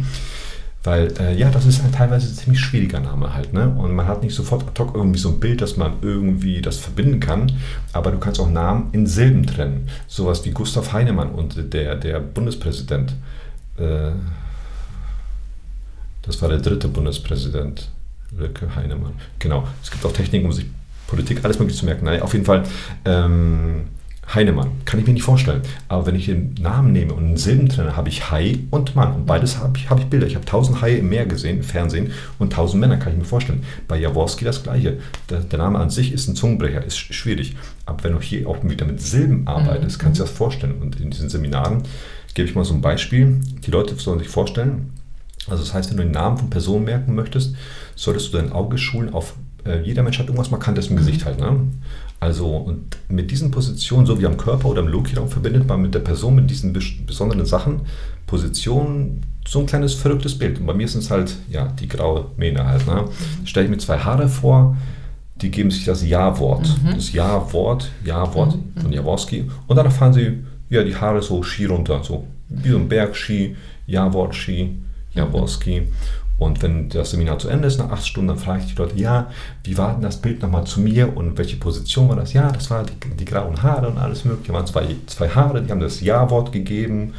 weil, 0.85 1.13
äh, 1.19 1.35
ja, 1.35 1.51
das 1.51 1.65
ist 1.65 1.83
halt 1.83 1.95
teilweise 1.95 2.29
ein 2.29 2.35
ziemlich 2.35 2.61
schwieriger 2.61 3.01
Name 3.01 3.33
halt, 3.33 3.55
ne? 3.55 3.71
Und 3.71 3.95
man 3.95 4.07
hat 4.07 4.23
nicht 4.23 4.35
sofort 4.35 4.69
ad 4.69 4.79
hoc 4.79 4.95
irgendwie 4.95 5.19
so 5.19 5.31
ein 5.31 5.41
Bild, 5.41 5.63
dass 5.63 5.79
man 5.79 5.95
irgendwie 6.03 6.61
das 6.61 6.77
verbinden 6.77 7.21
kann. 7.21 7.51
Aber 7.95 8.11
du 8.11 8.19
kannst 8.19 8.39
auch 8.39 8.51
Namen 8.51 8.91
in 8.93 9.07
Silben 9.07 9.47
trennen. 9.47 9.89
Sowas 10.07 10.45
wie 10.45 10.51
Gustav 10.51 10.93
Heinemann 10.93 11.31
und 11.31 11.73
der, 11.73 11.97
der 11.97 12.21
Bundespräsident. 12.21 13.15
Äh, 13.79 14.11
das 16.21 16.41
war 16.43 16.51
der 16.51 16.59
dritte 16.59 16.89
Bundespräsident. 16.89 17.89
Lücke 18.37 18.75
Heinemann. 18.77 19.15
Genau. 19.39 19.67
Es 19.83 19.91
gibt 19.91 20.05
auch 20.05 20.13
Techniken, 20.13 20.47
um 20.47 20.53
sich 20.53 20.67
Politik 21.07 21.43
alles 21.45 21.59
mögliche 21.59 21.81
zu 21.81 21.87
merken. 21.87 22.05
Nein, 22.05 22.21
auf 22.21 22.35
jeden 22.35 22.45
Fall. 22.45 22.65
Ähm, 23.07 23.85
Heinemann. 24.33 24.73
Kann 24.85 25.01
ich 25.01 25.07
mir 25.07 25.13
nicht 25.13 25.23
vorstellen. 25.23 25.63
Aber 25.89 26.07
wenn 26.07 26.15
ich 26.15 26.27
den 26.27 26.55
Namen 26.55 26.93
nehme 26.93 27.13
und 27.13 27.25
einen 27.25 27.37
Silben 27.37 27.69
trenne, 27.69 27.97
habe 27.97 28.09
ich 28.09 28.31
Hai 28.31 28.59
und 28.71 28.97
Mann. 28.97 29.15
Und 29.15 29.27
beides 29.27 29.59
habe 29.59 29.77
ich, 29.77 29.91
hab 29.91 29.99
ich 29.99 30.07
Bilder. 30.07 30.27
Ich 30.27 30.35
habe 30.35 30.45
tausend 30.45 30.81
Haie 30.81 30.99
im 30.99 31.09
Meer 31.09 31.27
gesehen, 31.27 31.59
im 31.59 31.63
Fernsehen, 31.63 32.13
und 32.39 32.53
tausend 32.53 32.81
Männer, 32.81 32.97
kann 32.97 33.13
ich 33.13 33.19
mir 33.19 33.25
vorstellen. 33.25 33.65
Bei 33.87 33.99
Jaworski 33.99 34.45
das 34.45 34.63
Gleiche. 34.63 34.99
Der, 35.31 35.41
der, 35.41 35.59
Name 35.59 35.79
an 35.79 35.91
sich 35.91 36.13
ist 36.13 36.29
ein 36.29 36.37
Zungenbrecher, 36.37 36.85
ist 36.85 36.97
schwierig. 36.97 37.57
Aber 37.87 38.03
wenn 38.05 38.13
du 38.13 38.21
hier 38.21 38.49
auch 38.49 38.63
wieder 38.63 38.87
mit 38.87 39.01
Silben 39.01 39.47
arbeitest, 39.47 39.99
mhm. 39.99 40.03
kannst 40.03 40.21
du 40.21 40.25
dir 40.25 40.29
das 40.29 40.37
vorstellen. 40.37 40.81
Und 40.81 41.01
in 41.01 41.11
diesen 41.11 41.29
Seminaren 41.29 41.83
gebe 42.35 42.49
ich 42.49 42.55
mal 42.55 42.65
so 42.65 42.75
ein 42.75 42.81
Beispiel. 42.81 43.41
Die 43.67 43.71
Leute 43.71 43.95
sollen 43.97 44.19
sich 44.19 44.29
vorstellen, 44.29 44.93
also 45.49 45.63
das 45.63 45.75
heißt, 45.75 45.91
wenn 45.91 45.99
du 45.99 46.03
den 46.05 46.13
Namen 46.13 46.39
von 46.39 46.51
Personen 46.51 46.85
merken 46.85 47.15
möchtest, 47.15 47.55
solltest 47.97 48.33
du 48.33 48.39
dein 48.39 48.53
Auge 48.53 48.79
schulen 48.79 49.13
auf, 49.13 49.35
äh, 49.67 49.83
jeder 49.83 50.03
Mensch 50.03 50.19
hat 50.19 50.27
irgendwas 50.27 50.51
Markantes 50.51 50.89
im 50.89 50.97
Gesicht 50.97 51.25
halt. 51.25 51.39
Ne? 51.39 51.69
Also 52.25 52.47
und 52.47 52.97
mit 53.11 53.31
diesen 53.31 53.51
Positionen, 53.51 54.07
so 54.07 54.19
wie 54.19 54.25
am 54.25 54.39
Körper 54.39 54.71
oder 54.71 54.81
im 54.81 54.89
Loki-Raum, 54.89 55.29
verbindet 55.29 55.69
man 55.69 55.83
mit 55.83 55.95
der 55.95 55.99
Person 55.99 56.35
mit 56.35 56.49
diesen 56.49 56.73
besonderen 56.73 57.45
Sachen, 57.45 57.83
Positionen, 58.27 59.21
so 59.47 59.61
ein 59.61 59.67
kleines 59.67 59.93
verrücktes 59.93 60.39
Bild. 60.39 60.59
Und 60.59 60.65
bei 60.65 60.73
mir 60.73 60.89
sind 60.89 61.03
es 61.03 61.11
halt, 61.11 61.37
ja, 61.51 61.67
die 61.67 61.87
graue 61.87 62.31
Mähne 62.39 62.65
halt. 62.65 62.87
Ne? 62.87 63.03
Mhm. 63.03 63.47
Stelle 63.47 63.67
ich 63.67 63.71
mir 63.71 63.77
zwei 63.77 63.99
Haare 63.99 64.31
vor, 64.31 64.75
die 65.37 65.51
geben 65.51 65.71
sich 65.71 65.85
das 65.85 66.03
Ja-Wort. 66.03 66.67
Mhm. 66.83 66.95
Das 66.95 67.13
Ja-Wort, 67.13 67.91
Ja-Wort 68.07 68.57
mhm. 68.57 68.81
von 68.81 68.91
Jaworski. 68.91 69.45
Und 69.67 69.77
dann 69.77 69.91
fahren 69.91 70.15
sie 70.15 70.45
ja, 70.71 70.83
die 70.83 70.97
Haare 70.97 71.21
so 71.21 71.43
Ski 71.43 71.67
runter, 71.67 72.03
so 72.03 72.27
wie 72.49 72.71
so 72.71 72.79
ein 72.79 72.89
Bergski, 72.89 73.55
Ja-Wort-Ski, 73.87 74.77
Jaworski. 75.13 75.83
Und 76.45 76.63
wenn 76.63 76.91
das 76.91 77.11
Seminar 77.11 77.39
zu 77.39 77.49
Ende 77.49 77.69
ist, 77.69 77.79
nach 77.79 77.91
acht 77.91 78.07
Stunden, 78.07 78.29
dann 78.29 78.39
frage 78.39 78.61
ich 78.61 78.75
die 78.75 78.81
Leute, 78.81 78.99
ja, 78.99 79.31
wie 79.65 79.79
war 79.79 79.95
denn 79.95 80.03
das 80.03 80.21
Bild 80.21 80.43
nochmal 80.43 80.65
zu 80.65 80.81
mir 80.81 81.17
und 81.17 81.39
welche 81.39 81.57
Position 81.57 82.09
war 82.09 82.17
das? 82.17 82.35
Ja, 82.35 82.53
das 82.53 82.71
waren 82.71 82.87
die, 82.87 83.17
die 83.17 83.25
grauen 83.25 83.63
Haare 83.63 83.89
und 83.89 83.97
alles 83.99 84.25
mögliche. 84.27 84.49
Da 84.49 84.59
waren 84.59 84.67
zwei, 84.67 84.97
zwei 85.07 85.29
Haare, 85.31 85.63
die 85.63 85.71
haben 85.71 85.81
das 85.81 86.03
Ja-Wort 86.03 86.53
gegeben 86.53 87.15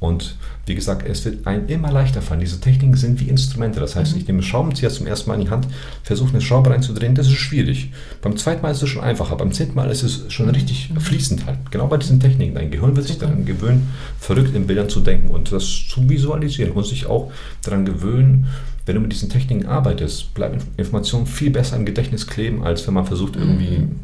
und 0.00 0.36
wie 0.66 0.76
gesagt, 0.76 1.08
es 1.08 1.24
wird 1.24 1.44
einem 1.46 1.66
immer 1.66 1.90
leichter 1.90 2.22
fallen. 2.22 2.40
Diese 2.40 2.60
Techniken 2.60 2.94
sind 2.94 3.18
wie 3.18 3.28
Instrumente. 3.28 3.80
Das 3.80 3.96
heißt, 3.96 4.12
mhm. 4.12 4.20
ich 4.20 4.26
nehme 4.28 4.38
einen 4.38 4.46
Schraubenzieher 4.46 4.90
zum 4.90 5.08
ersten 5.08 5.28
Mal 5.28 5.34
in 5.34 5.40
die 5.46 5.50
Hand, 5.50 5.66
versuche 6.04 6.30
eine 6.30 6.40
Schraube 6.40 6.70
reinzudrehen, 6.70 7.16
das 7.16 7.26
ist 7.26 7.34
schwierig. 7.34 7.90
Beim 8.22 8.36
zweiten 8.36 8.62
Mal 8.62 8.70
ist 8.70 8.82
es 8.82 8.88
schon 8.88 9.02
einfacher, 9.02 9.34
beim 9.36 9.50
zehnten 9.50 9.74
Mal 9.74 9.90
ist 9.90 10.04
es 10.04 10.32
schon 10.32 10.48
richtig 10.50 10.90
mhm. 10.90 11.00
fließend 11.00 11.46
halt. 11.46 11.58
Genau 11.72 11.88
bei 11.88 11.96
diesen 11.96 12.20
Techniken. 12.20 12.54
Dein 12.54 12.70
Gehirn 12.70 12.94
wird 12.94 13.06
sich 13.06 13.18
daran 13.18 13.44
gewöhnen, 13.44 13.88
verrückt 14.20 14.54
in 14.54 14.66
Bildern 14.66 14.88
zu 14.88 15.00
denken 15.00 15.28
und 15.28 15.50
das 15.50 15.64
zu 15.88 16.08
visualisieren 16.08 16.72
und 16.72 16.86
sich 16.86 17.06
auch 17.06 17.32
daran 17.62 17.84
gewöhnen, 17.84 18.46
wenn 18.86 18.94
du 18.94 19.00
mit 19.00 19.12
diesen 19.12 19.28
Techniken 19.28 19.66
arbeitest, 19.66 20.32
bleibt 20.32 20.64
Information 20.78 21.26
viel 21.26 21.50
besser 21.50 21.76
im 21.76 21.84
Gedächtnis 21.84 22.26
kleben, 22.26 22.62
als 22.62 22.86
wenn 22.86 22.94
man 22.94 23.04
versucht, 23.04 23.36
irgendwie, 23.36 23.78
mhm. 23.78 23.96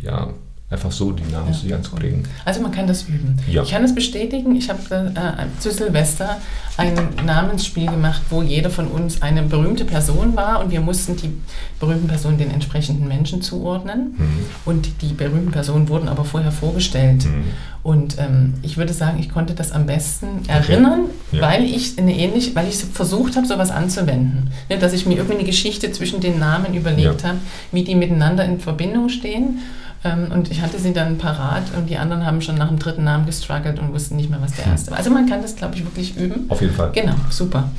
ja, 0.00 0.32
einfach 0.70 0.92
so 0.92 1.10
die 1.10 1.24
Namen 1.32 1.52
ja. 1.64 1.76
anzuprägen. 1.76 2.22
Also 2.44 2.60
man 2.60 2.70
kann 2.70 2.86
das 2.86 3.02
üben. 3.02 3.36
Ja. 3.50 3.64
Ich 3.64 3.70
kann 3.70 3.82
das 3.82 3.92
bestätigen. 3.92 4.54
Ich 4.54 4.70
habe 4.70 4.80
äh, 5.16 5.60
zu 5.60 5.72
Silvester 5.72 6.38
ein 6.76 6.94
Namensspiel 7.26 7.86
gemacht, 7.86 8.22
wo 8.30 8.40
jeder 8.40 8.70
von 8.70 8.86
uns 8.86 9.20
eine 9.20 9.42
berühmte 9.42 9.84
Person 9.84 10.36
war 10.36 10.62
und 10.62 10.70
wir 10.70 10.80
mussten 10.80 11.16
die 11.16 11.32
berühmten 11.80 12.06
Personen 12.06 12.38
den 12.38 12.52
entsprechenden 12.52 13.08
Menschen 13.08 13.42
zuordnen. 13.42 14.14
Mhm. 14.16 14.46
Und 14.64 15.02
die 15.02 15.12
berühmten 15.12 15.50
Personen 15.50 15.88
wurden 15.88 16.08
aber 16.08 16.24
vorher 16.24 16.52
vorgestellt. 16.52 17.24
Mhm. 17.24 17.44
Und 17.82 18.18
ähm, 18.18 18.54
ich 18.62 18.76
würde 18.76 18.92
sagen, 18.92 19.18
ich 19.18 19.28
konnte 19.28 19.54
das 19.54 19.72
am 19.72 19.86
besten 19.86 20.48
erinnern, 20.48 21.06
okay. 21.30 21.36
ja. 21.36 21.42
weil 21.42 21.64
ich 21.64 21.98
eine 21.98 22.16
ähnliche, 22.16 22.54
weil 22.54 22.68
ich 22.68 22.76
versucht 22.76 23.36
habe, 23.36 23.46
sowas 23.46 23.72
anzuwenden. 23.72 24.50
Ja, 24.68 24.76
dass 24.76 24.92
ich 24.92 25.04
mir 25.04 25.16
irgendwie 25.16 25.38
eine 25.38 25.44
Geschichte 25.44 25.90
zwischen 25.90 26.20
den 26.20 26.38
Namen 26.38 26.74
überlegt 26.74 27.24
habe, 27.24 27.38
wie 27.72 27.82
die 27.82 27.96
miteinander 27.96 28.44
in 28.44 28.60
Verbindung 28.60 29.08
stehen. 29.08 29.58
Ähm, 30.02 30.28
und 30.32 30.50
ich 30.50 30.62
hatte 30.62 30.78
sie 30.78 30.92
dann 30.92 31.18
parat 31.18 31.64
und 31.76 31.90
die 31.90 31.98
anderen 31.98 32.24
haben 32.24 32.40
schon 32.40 32.56
nach 32.56 32.68
dem 32.68 32.78
dritten 32.78 33.04
Namen 33.04 33.26
gestruggelt 33.26 33.78
und 33.78 33.92
wussten 33.92 34.16
nicht 34.16 34.30
mehr, 34.30 34.40
was 34.40 34.52
der 34.52 34.66
erste 34.66 34.90
war. 34.90 34.98
Also 34.98 35.10
man 35.10 35.28
kann 35.28 35.42
das, 35.42 35.56
glaube 35.56 35.74
ich, 35.74 35.84
wirklich 35.84 36.16
üben. 36.16 36.46
Auf 36.48 36.60
jeden 36.62 36.74
Fall. 36.74 36.90
Genau, 36.92 37.14
super. 37.28 37.70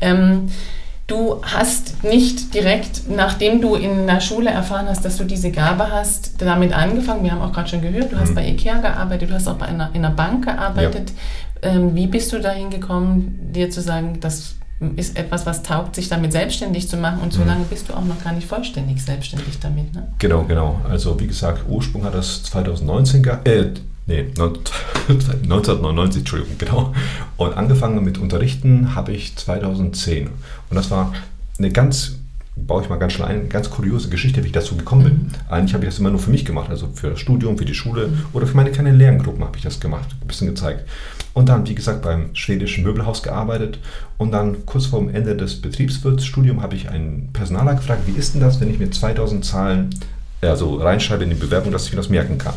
Ähm, 0.00 0.50
du 1.06 1.40
hast 1.42 2.04
nicht 2.04 2.52
direkt, 2.54 3.08
nachdem 3.08 3.62
du 3.62 3.74
in 3.74 4.06
der 4.06 4.20
Schule 4.20 4.50
erfahren 4.50 4.86
hast, 4.86 5.04
dass 5.04 5.16
du 5.16 5.24
diese 5.24 5.50
Gabe 5.50 5.90
hast, 5.90 6.42
damit 6.42 6.74
angefangen. 6.74 7.24
Wir 7.24 7.32
haben 7.32 7.40
auch 7.40 7.52
gerade 7.52 7.68
schon 7.68 7.80
gehört, 7.80 8.12
du 8.12 8.18
hast 8.18 8.30
mhm. 8.30 8.34
bei 8.34 8.48
IKEA 8.48 8.78
gearbeitet, 8.78 9.30
du 9.30 9.34
hast 9.34 9.48
auch 9.48 9.56
bei 9.56 9.66
einer, 9.66 9.90
in 9.94 10.04
einer 10.04 10.14
Bank 10.14 10.44
gearbeitet. 10.44 11.12
Ja. 11.62 11.70
Ähm, 11.70 11.94
wie 11.94 12.06
bist 12.06 12.32
du 12.32 12.38
dahin 12.38 12.68
gekommen, 12.68 13.50
dir 13.52 13.70
zu 13.70 13.80
sagen, 13.80 14.20
dass 14.20 14.56
ist 14.96 15.16
etwas, 15.16 15.46
was 15.46 15.62
taugt, 15.62 15.96
sich 15.96 16.08
damit 16.08 16.32
selbstständig 16.32 16.88
zu 16.88 16.96
machen 16.96 17.20
und 17.20 17.32
so 17.32 17.40
mhm. 17.40 17.48
lange 17.48 17.64
bist 17.64 17.88
du 17.88 17.94
auch 17.94 18.04
noch 18.04 18.22
gar 18.22 18.32
nicht 18.32 18.46
vollständig 18.46 19.02
selbstständig 19.02 19.58
damit. 19.60 19.94
Ne? 19.94 20.08
Genau, 20.18 20.44
genau. 20.44 20.80
Also 20.88 21.18
wie 21.20 21.26
gesagt, 21.26 21.62
Ursprung 21.68 22.04
hat 22.04 22.14
das 22.14 22.42
2019 22.44 23.22
gehabt. 23.22 23.48
Äh, 23.48 23.70
nee, 24.06 24.26
1999, 24.36 26.18
Entschuldigung, 26.20 26.56
genau. 26.58 26.92
Und 27.36 27.56
angefangen 27.56 28.02
mit 28.04 28.18
Unterrichten 28.18 28.94
habe 28.94 29.12
ich 29.12 29.36
2010. 29.36 30.26
Und 30.26 30.32
das 30.70 30.90
war 30.90 31.12
eine 31.58 31.70
ganz 31.70 32.16
baue 32.54 32.82
ich 32.82 32.88
mal 32.88 32.98
ganz 32.98 33.14
schnell 33.14 33.28
eine 33.28 33.44
ganz 33.44 33.70
kuriose 33.70 34.08
Geschichte, 34.08 34.42
wie 34.42 34.48
ich 34.48 34.52
dazu 34.52 34.76
gekommen 34.76 35.04
bin. 35.04 35.14
Mhm. 35.14 35.30
Eigentlich 35.48 35.74
habe 35.74 35.84
ich 35.84 35.90
das 35.90 35.98
immer 35.98 36.10
nur 36.10 36.20
für 36.20 36.30
mich 36.30 36.44
gemacht, 36.44 36.70
also 36.70 36.88
für 36.92 37.10
das 37.10 37.20
Studium, 37.20 37.56
für 37.56 37.64
die 37.64 37.74
Schule 37.74 38.08
mhm. 38.08 38.26
oder 38.32 38.46
für 38.46 38.56
meine 38.56 38.70
kleinen 38.70 38.98
Lerngruppen 38.98 39.42
habe 39.42 39.56
ich 39.56 39.62
das 39.62 39.80
gemacht, 39.80 40.08
ein 40.20 40.26
bisschen 40.26 40.48
gezeigt. 40.48 40.86
Und 41.34 41.48
dann, 41.48 41.66
wie 41.66 41.74
gesagt, 41.74 42.02
beim 42.02 42.34
schwedischen 42.34 42.84
Möbelhaus 42.84 43.22
gearbeitet 43.22 43.78
und 44.18 44.32
dann 44.32 44.66
kurz 44.66 44.86
vor 44.86 45.00
dem 45.00 45.14
Ende 45.14 45.34
des 45.34 45.62
Betriebswirtsstudiums 45.62 46.62
habe 46.62 46.74
ich 46.74 46.90
einen 46.90 47.30
Personaler 47.32 47.74
gefragt, 47.74 48.02
wie 48.06 48.18
ist 48.18 48.34
denn 48.34 48.42
das, 48.42 48.60
wenn 48.60 48.70
ich 48.70 48.78
mir 48.78 48.90
2000 48.90 49.44
Zahlen 49.44 49.90
also 50.42 50.76
reinschreibe 50.76 51.24
in 51.24 51.30
die 51.30 51.36
Bewerbung, 51.36 51.72
dass 51.72 51.86
ich 51.86 51.92
mir 51.92 51.96
das 51.96 52.08
merken 52.08 52.36
kann. 52.36 52.54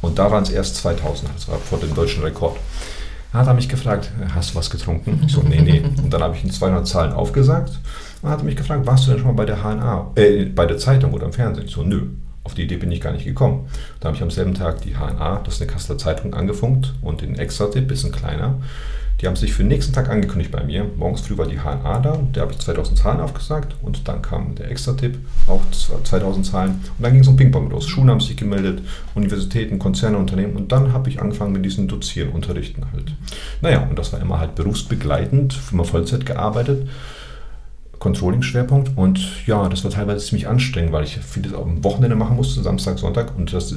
Und 0.00 0.18
da 0.18 0.30
waren 0.30 0.42
es 0.42 0.50
erst 0.50 0.76
2000, 0.76 1.30
das 1.34 1.48
war 1.48 1.58
vor 1.58 1.78
dem 1.78 1.94
deutschen 1.94 2.22
Rekord. 2.22 2.56
Da 3.32 3.40
hat 3.40 3.46
er 3.46 3.54
mich 3.54 3.68
gefragt, 3.68 4.10
hast 4.34 4.50
du 4.50 4.54
was 4.54 4.70
getrunken? 4.70 5.22
Ich 5.26 5.32
so, 5.32 5.42
nee, 5.42 5.60
nee. 5.60 5.82
Und 6.02 6.12
dann 6.12 6.22
habe 6.22 6.34
ich 6.34 6.44
ihn 6.44 6.50
200 6.50 6.86
Zahlen 6.86 7.12
aufgesagt 7.12 7.78
und 8.22 8.30
hat 8.30 8.42
mich 8.42 8.56
gefragt, 8.56 8.86
warst 8.86 9.06
du 9.06 9.10
denn 9.10 9.20
schon 9.20 9.28
mal 9.28 9.34
bei 9.34 9.44
der 9.44 9.62
HNA, 9.62 10.12
äh, 10.14 10.46
bei 10.46 10.66
der 10.66 10.78
Zeitung 10.78 11.12
oder 11.12 11.26
im 11.26 11.32
Fernsehen? 11.32 11.66
Ich 11.66 11.72
so, 11.72 11.82
nö. 11.82 12.06
Auf 12.48 12.54
die 12.54 12.62
Idee 12.62 12.78
bin 12.78 12.90
ich 12.90 13.02
gar 13.02 13.12
nicht 13.12 13.26
gekommen. 13.26 13.68
Da 14.00 14.06
habe 14.06 14.16
ich 14.16 14.22
am 14.22 14.30
selben 14.30 14.54
Tag 14.54 14.80
die 14.80 14.94
HNA, 14.94 15.42
das 15.44 15.56
ist 15.56 15.60
eine 15.60 15.70
Kasseler 15.70 15.98
Zeitung, 15.98 16.32
angefunkt 16.32 16.94
und 17.02 17.20
den 17.20 17.34
Extra-Tipp, 17.34 17.86
bisschen 17.86 18.10
kleiner. 18.10 18.54
Die 19.20 19.26
haben 19.26 19.36
sich 19.36 19.52
für 19.52 19.62
den 19.62 19.68
nächsten 19.68 19.92
Tag 19.92 20.08
angekündigt 20.08 20.50
bei 20.50 20.64
mir. 20.64 20.86
Morgens 20.96 21.20
früh 21.20 21.36
war 21.36 21.44
die 21.44 21.58
HNA 21.58 22.00
da, 22.00 22.18
der 22.34 22.40
habe 22.44 22.52
ich 22.52 22.58
2000 22.58 22.98
Zahlen 22.98 23.20
aufgesagt 23.20 23.76
und 23.82 24.08
dann 24.08 24.22
kam 24.22 24.54
der 24.54 24.70
Extra-Tipp, 24.70 25.18
auch 25.46 25.60
2000 25.70 26.46
Zahlen. 26.46 26.70
Und 26.70 27.02
dann 27.04 27.12
ging 27.12 27.20
es 27.20 27.28
um 27.28 27.36
Ping-Pong 27.36 27.68
los. 27.68 27.86
Schulen 27.86 28.08
haben 28.08 28.20
sich 28.20 28.38
gemeldet, 28.38 28.80
Universitäten, 29.14 29.78
Konzerne, 29.78 30.16
Unternehmen 30.16 30.56
und 30.56 30.72
dann 30.72 30.94
habe 30.94 31.10
ich 31.10 31.20
angefangen 31.20 31.52
mit 31.52 31.66
diesen 31.66 31.86
Dozieren, 31.86 32.30
Unterrichten 32.30 32.86
halt. 32.94 33.12
Naja, 33.60 33.86
und 33.90 33.98
das 33.98 34.14
war 34.14 34.22
immer 34.22 34.40
halt 34.40 34.54
berufsbegleitend, 34.54 35.60
immer 35.70 35.84
Vollzeit 35.84 36.24
gearbeitet. 36.24 36.88
Controlling-Schwerpunkt 37.98 38.96
und 38.96 39.46
ja, 39.46 39.68
das 39.68 39.82
war 39.84 39.90
teilweise 39.90 40.24
ziemlich 40.24 40.46
anstrengend, 40.46 40.92
weil 40.92 41.04
ich 41.04 41.18
vieles 41.18 41.52
auch 41.52 41.66
am 41.66 41.82
Wochenende 41.82 42.16
machen 42.16 42.36
musste, 42.36 42.62
Samstag, 42.62 42.98
Sonntag 42.98 43.36
und 43.36 43.52
das, 43.52 43.74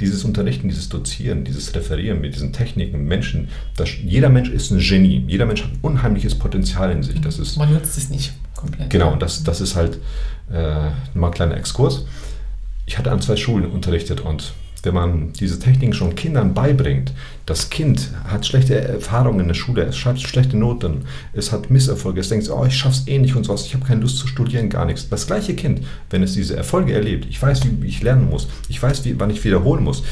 dieses 0.00 0.24
Unterrichten, 0.24 0.68
dieses 0.68 0.88
Dozieren, 0.88 1.44
dieses 1.44 1.74
Referieren 1.74 2.20
mit 2.20 2.34
diesen 2.34 2.52
Techniken, 2.52 3.04
Menschen, 3.04 3.48
das, 3.76 3.88
jeder 4.04 4.28
Mensch 4.28 4.50
ist 4.50 4.70
ein 4.70 4.78
Genie, 4.78 5.24
jeder 5.26 5.46
Mensch 5.46 5.62
hat 5.62 5.70
unheimliches 5.82 6.34
Potenzial 6.34 6.92
in 6.92 7.02
sich. 7.02 7.20
Das 7.20 7.38
ist, 7.38 7.56
Man 7.56 7.72
nutzt 7.72 7.96
es 7.96 8.10
nicht 8.10 8.34
komplett. 8.54 8.90
Genau, 8.90 9.12
und 9.12 9.22
das, 9.22 9.44
das 9.44 9.60
ist 9.60 9.76
halt 9.76 9.98
äh, 10.52 10.90
mal 11.14 11.28
ein 11.28 11.34
kleiner 11.34 11.56
Exkurs. 11.56 12.04
Ich 12.86 12.98
hatte 12.98 13.10
an 13.10 13.22
zwei 13.22 13.36
Schulen 13.36 13.66
unterrichtet 13.66 14.20
und 14.20 14.52
wenn 14.84 14.94
man 14.94 15.32
diese 15.32 15.58
Techniken 15.58 15.92
schon 15.92 16.14
Kindern 16.14 16.54
beibringt, 16.54 17.12
Das 17.46 17.68
Kind 17.68 18.08
hat 18.26 18.46
schlechte 18.46 18.74
Erfahrungen 18.74 19.40
in 19.40 19.48
der 19.48 19.54
Schule, 19.54 19.82
es 19.82 19.98
schreibt 19.98 20.20
schlechte 20.20 20.56
Noten, 20.56 21.02
es 21.34 21.52
hat 21.52 21.68
Misserfolge, 21.68 22.20
es 22.20 22.30
denkt, 22.30 22.48
oh, 22.48 22.64
ich 22.64 22.74
schaff's 22.74 23.02
eh 23.06 23.18
nicht 23.18 23.36
und 23.36 23.44
sowas, 23.44 23.66
ich 23.66 23.74
habe 23.74 23.84
keine 23.84 24.00
Lust 24.00 24.16
zu 24.16 24.26
studieren, 24.26 24.70
gar 24.70 24.86
nichts. 24.86 25.10
Das 25.10 25.26
gleiche 25.26 25.54
Kind, 25.54 25.82
wenn 26.08 26.22
es 26.22 26.32
diese 26.32 26.56
Erfolge 26.56 26.94
erlebt, 26.94 27.26
ich 27.28 27.42
weiß, 27.42 27.60
wie 27.66 27.86
ich 27.86 28.02
lernen 28.02 28.30
muss, 28.30 28.48
ich 28.70 28.82
weiß, 28.82 29.04
wie, 29.04 29.20
wann 29.20 29.28
ich 29.28 29.44
wiederholen 29.44 29.84
muss. 29.84 30.04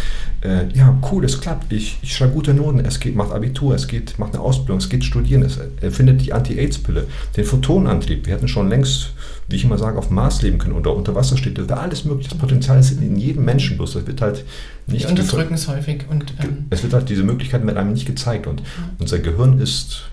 Äh, 0.43 0.69
ja, 0.75 0.99
cool, 1.11 1.25
es 1.25 1.41
klappt, 1.41 1.73
ich, 1.73 1.99
ich 2.03 2.15
schreibe 2.15 2.35
gute 2.35 2.53
Noten, 2.53 2.81
es 2.81 3.01
geht, 3.01 3.17
macht 3.17 3.33
Abitur, 3.33 3.75
es 3.75 3.89
geht, 3.89 4.19
macht 4.19 4.35
eine 4.35 4.43
Ausbildung, 4.43 4.77
es 4.77 4.91
geht 4.91 5.03
studieren, 5.03 5.43
es 5.43 5.59
erfindet 5.81 6.21
die 6.21 6.35
Anti-Aids-Pille, 6.35 7.07
den 7.35 7.45
Photonenantrieb. 7.47 8.27
Wir 8.27 8.35
hätten 8.35 8.49
schon 8.49 8.69
längst, 8.69 9.15
wie 9.53 9.57
ich 9.57 9.65
immer 9.65 9.79
sage, 9.79 9.99
auf 9.99 10.09
dem 10.09 10.17
Mars 10.17 10.43
leben 10.43 10.59
können 10.59 10.75
oder 10.75 10.95
unter 10.95 11.15
Wasser 11.15 11.37
steht, 11.37 11.59
da 11.59 11.77
alles 11.77 12.05
möglich. 12.05 12.29
Das 12.29 12.39
Potenzial 12.39 12.81
ist 12.81 12.93
in 12.93 13.17
jedem 13.17 13.45
Menschen, 13.45 13.77
bloß 13.77 13.95
das 13.95 14.07
wird 14.07 14.21
halt 14.21 14.45
nicht. 14.87 15.05
Die 15.05 15.11
unterdrücken 15.11 15.55
es 15.55 15.69
häufig. 15.69 16.07
Und, 16.11 16.35
ähm, 16.43 16.67
es 16.71 16.83
wird 16.83 16.93
halt, 16.93 17.09
diese 17.09 17.23
Möglichkeiten 17.23 17.67
werden 17.67 17.79
einem 17.79 17.93
nicht 17.93 18.07
gezeigt 18.07 18.47
und 18.47 18.61
ja. 18.61 18.67
unser 18.99 19.19
Gehirn 19.19 19.61
ist 19.61 20.05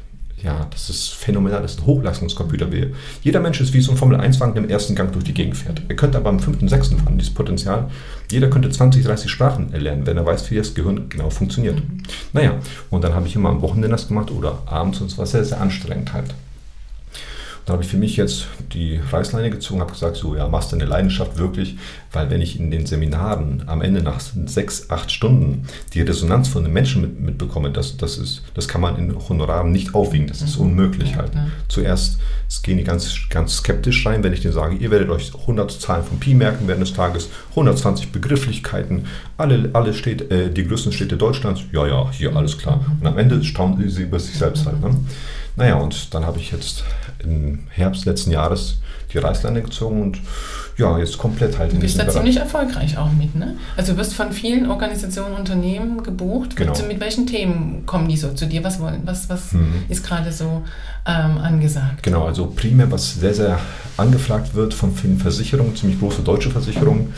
ja, 0.44 0.68
das 0.72 0.90
ist 0.90 1.14
phänomenal, 1.14 1.62
das 1.62 1.74
ist 1.74 1.82
ein 1.82 1.86
Hochleistungscomputer. 1.86 2.72
Wir, 2.72 2.92
jeder 3.24 3.40
Mensch 3.42 3.60
ist 3.60 3.74
wie 3.74 3.82
so 3.82 3.92
ein 3.92 3.98
Formel-1-Wagen, 3.98 4.54
der 4.54 4.64
im 4.64 4.70
ersten 4.70 4.96
Gang 4.96 5.12
durch 5.12 5.26
die 5.26 5.34
Gegend 5.34 5.58
fährt. 5.58 5.82
Er 5.88 5.96
könnte 5.96 6.18
aber 6.18 6.30
im 6.30 6.40
fünften, 6.40 6.70
sechsten 6.70 6.98
fahren, 6.98 7.18
dieses 7.18 7.34
Potenzial. 7.34 7.90
Jeder 8.32 8.50
könnte 8.50 8.70
20, 8.70 9.04
30 9.04 9.30
Sprachen 9.30 9.74
erlernen, 9.74 10.06
wenn 10.06 10.18
er 10.18 10.26
weiß, 10.26 10.50
wie 10.50 10.56
das 10.56 10.74
Gehirn 10.74 11.10
genau 11.10 11.30
funktioniert. 11.30 11.76
Mhm. 11.76 12.04
Naja, 12.32 12.56
und 12.90 13.04
dann 13.04 13.14
habe 13.14 13.28
ich 13.28 13.36
immer 13.36 13.50
am 13.50 13.62
Wochenende 13.62 13.90
das 13.90 14.08
gemacht 14.08 14.32
oder 14.32 14.64
abends 14.66 15.02
und 15.02 15.08
es 15.08 15.18
war 15.18 15.26
sehr, 15.26 15.44
sehr 15.44 15.60
anstrengend 15.60 16.14
halt. 16.14 16.34
Da 17.66 17.74
habe 17.74 17.84
ich 17.84 17.90
für 17.90 17.98
mich 17.98 18.18
jetzt 18.18 18.48
die 18.74 19.00
Reißleine 19.12 19.50
gezogen, 19.50 19.82
habe 19.82 19.92
gesagt, 19.92 20.18
so 20.18 20.36
ja, 20.36 20.48
machst 20.48 20.72
du 20.72 20.76
eine 20.76 20.86
Leidenschaft 20.86 21.38
wirklich, 21.38 21.78
weil 22.12 22.30
wenn 22.30 22.42
ich 22.42 22.60
in 22.60 22.72
den 22.72 22.86
Seminaren 22.86 23.64
am 23.68 23.82
Ende 23.82 24.02
nach 24.02 24.20
sechs, 24.20 24.90
acht 24.90 25.12
Stunden 25.12 25.68
die 25.94 26.02
Resonanz 26.02 26.48
von 26.48 26.64
den 26.64 26.74
Menschen 26.74 27.02
mit, 27.02 27.20
mitbekomme, 27.20 27.72
das, 27.72 27.98
das, 27.98 28.18
ist, 28.18 28.44
das 28.56 28.68
kann 28.68 28.82
man 28.82 28.98
in 28.98 29.16
Honoraren 29.30 29.72
nicht 29.72 29.94
aufwiegen, 29.94 30.28
das 30.28 30.42
ist 30.42 30.58
mhm. 30.58 30.68
unmöglich 30.68 31.16
halt. 31.16 31.36
Ja. 31.36 31.48
Zuerst 31.68 32.20
gehen 32.64 32.78
die 32.78 32.84
ganz, 32.84 33.16
ganz 33.30 33.58
skeptisch 33.58 34.06
rein, 34.06 34.24
wenn 34.24 34.34
ich 34.34 34.42
denen 34.42 34.54
sage, 34.54 34.76
ihr 34.76 34.90
werdet 34.90 35.10
euch 35.10 35.32
100 35.34 35.72
Zahlen 35.72 36.04
von 36.04 36.20
Pi 36.20 36.34
merken 36.34 36.68
während 36.68 36.82
des 36.82 36.94
Tages, 36.94 37.30
120 37.52 38.12
Begrifflichkeiten, 38.12 39.06
alle, 39.38 39.70
alle 39.74 39.94
Städte, 39.94 40.30
äh, 40.32 40.50
die 40.50 40.68
größten 40.68 40.92
Städte 40.92 41.18
Deutschlands, 41.18 41.62
ja, 41.72 41.86
ja, 41.86 42.10
hier 42.12 42.36
alles 42.36 42.58
klar. 42.58 42.78
Mhm. 42.78 43.02
Und 43.02 43.08
am 43.08 43.18
Ende 43.18 43.44
staunen 43.44 43.90
sie 43.90 44.04
über 44.04 44.20
sich 44.20 44.36
selbst 44.36 44.66
halt. 44.66 44.82
Ne? 44.82 44.96
Naja, 45.56 45.76
und 45.76 46.14
dann 46.14 46.26
habe 46.26 46.40
ich 46.40 46.52
jetzt 46.52 46.84
im 47.24 47.60
Herbst 47.70 48.06
letzten 48.06 48.32
Jahres 48.32 48.80
die 49.14 49.18
Reißleine 49.18 49.62
gezogen 49.62 50.02
und 50.02 50.20
ja, 50.78 50.98
jetzt 50.98 51.18
komplett 51.18 51.58
halt 51.60 51.72
in 51.72 51.78
Du 51.78 51.82
bist 51.82 52.00
da 52.00 52.08
ziemlich 52.08 52.38
erfolgreich 52.38 52.98
auch 52.98 53.12
mit, 53.12 53.36
ne? 53.36 53.58
Also 53.76 53.92
du 53.92 53.98
wirst 53.98 54.14
von 54.14 54.32
vielen 54.32 54.70
Organisationen, 54.70 55.36
Unternehmen 55.36 56.04
gebucht. 56.04 56.56
Genau. 56.56 56.72
Mit, 56.72 56.88
mit 56.88 57.00
welchen 57.02 57.28
Themen 57.28 57.86
kommen 57.86 58.08
die 58.08 58.16
so 58.16 58.34
zu 58.34 58.46
dir? 58.46 58.64
Was 58.64 58.80
wollen, 58.80 59.02
was, 59.04 59.30
was 59.30 59.52
mhm. 59.52 59.84
ist 59.90 60.06
gerade 60.06 60.32
so 60.32 60.64
ähm, 61.06 61.38
angesagt? 61.38 62.04
Genau, 62.04 62.26
also 62.26 62.48
primär, 62.48 62.90
was 62.92 63.16
sehr, 63.16 63.34
sehr 63.34 63.60
angefragt 63.98 64.56
wird 64.56 64.74
von 64.74 64.96
vielen 64.96 65.20
Versicherungen, 65.20 65.76
ziemlich 65.76 66.00
große 66.00 66.22
deutsche 66.22 66.50
Versicherungen. 66.50 67.14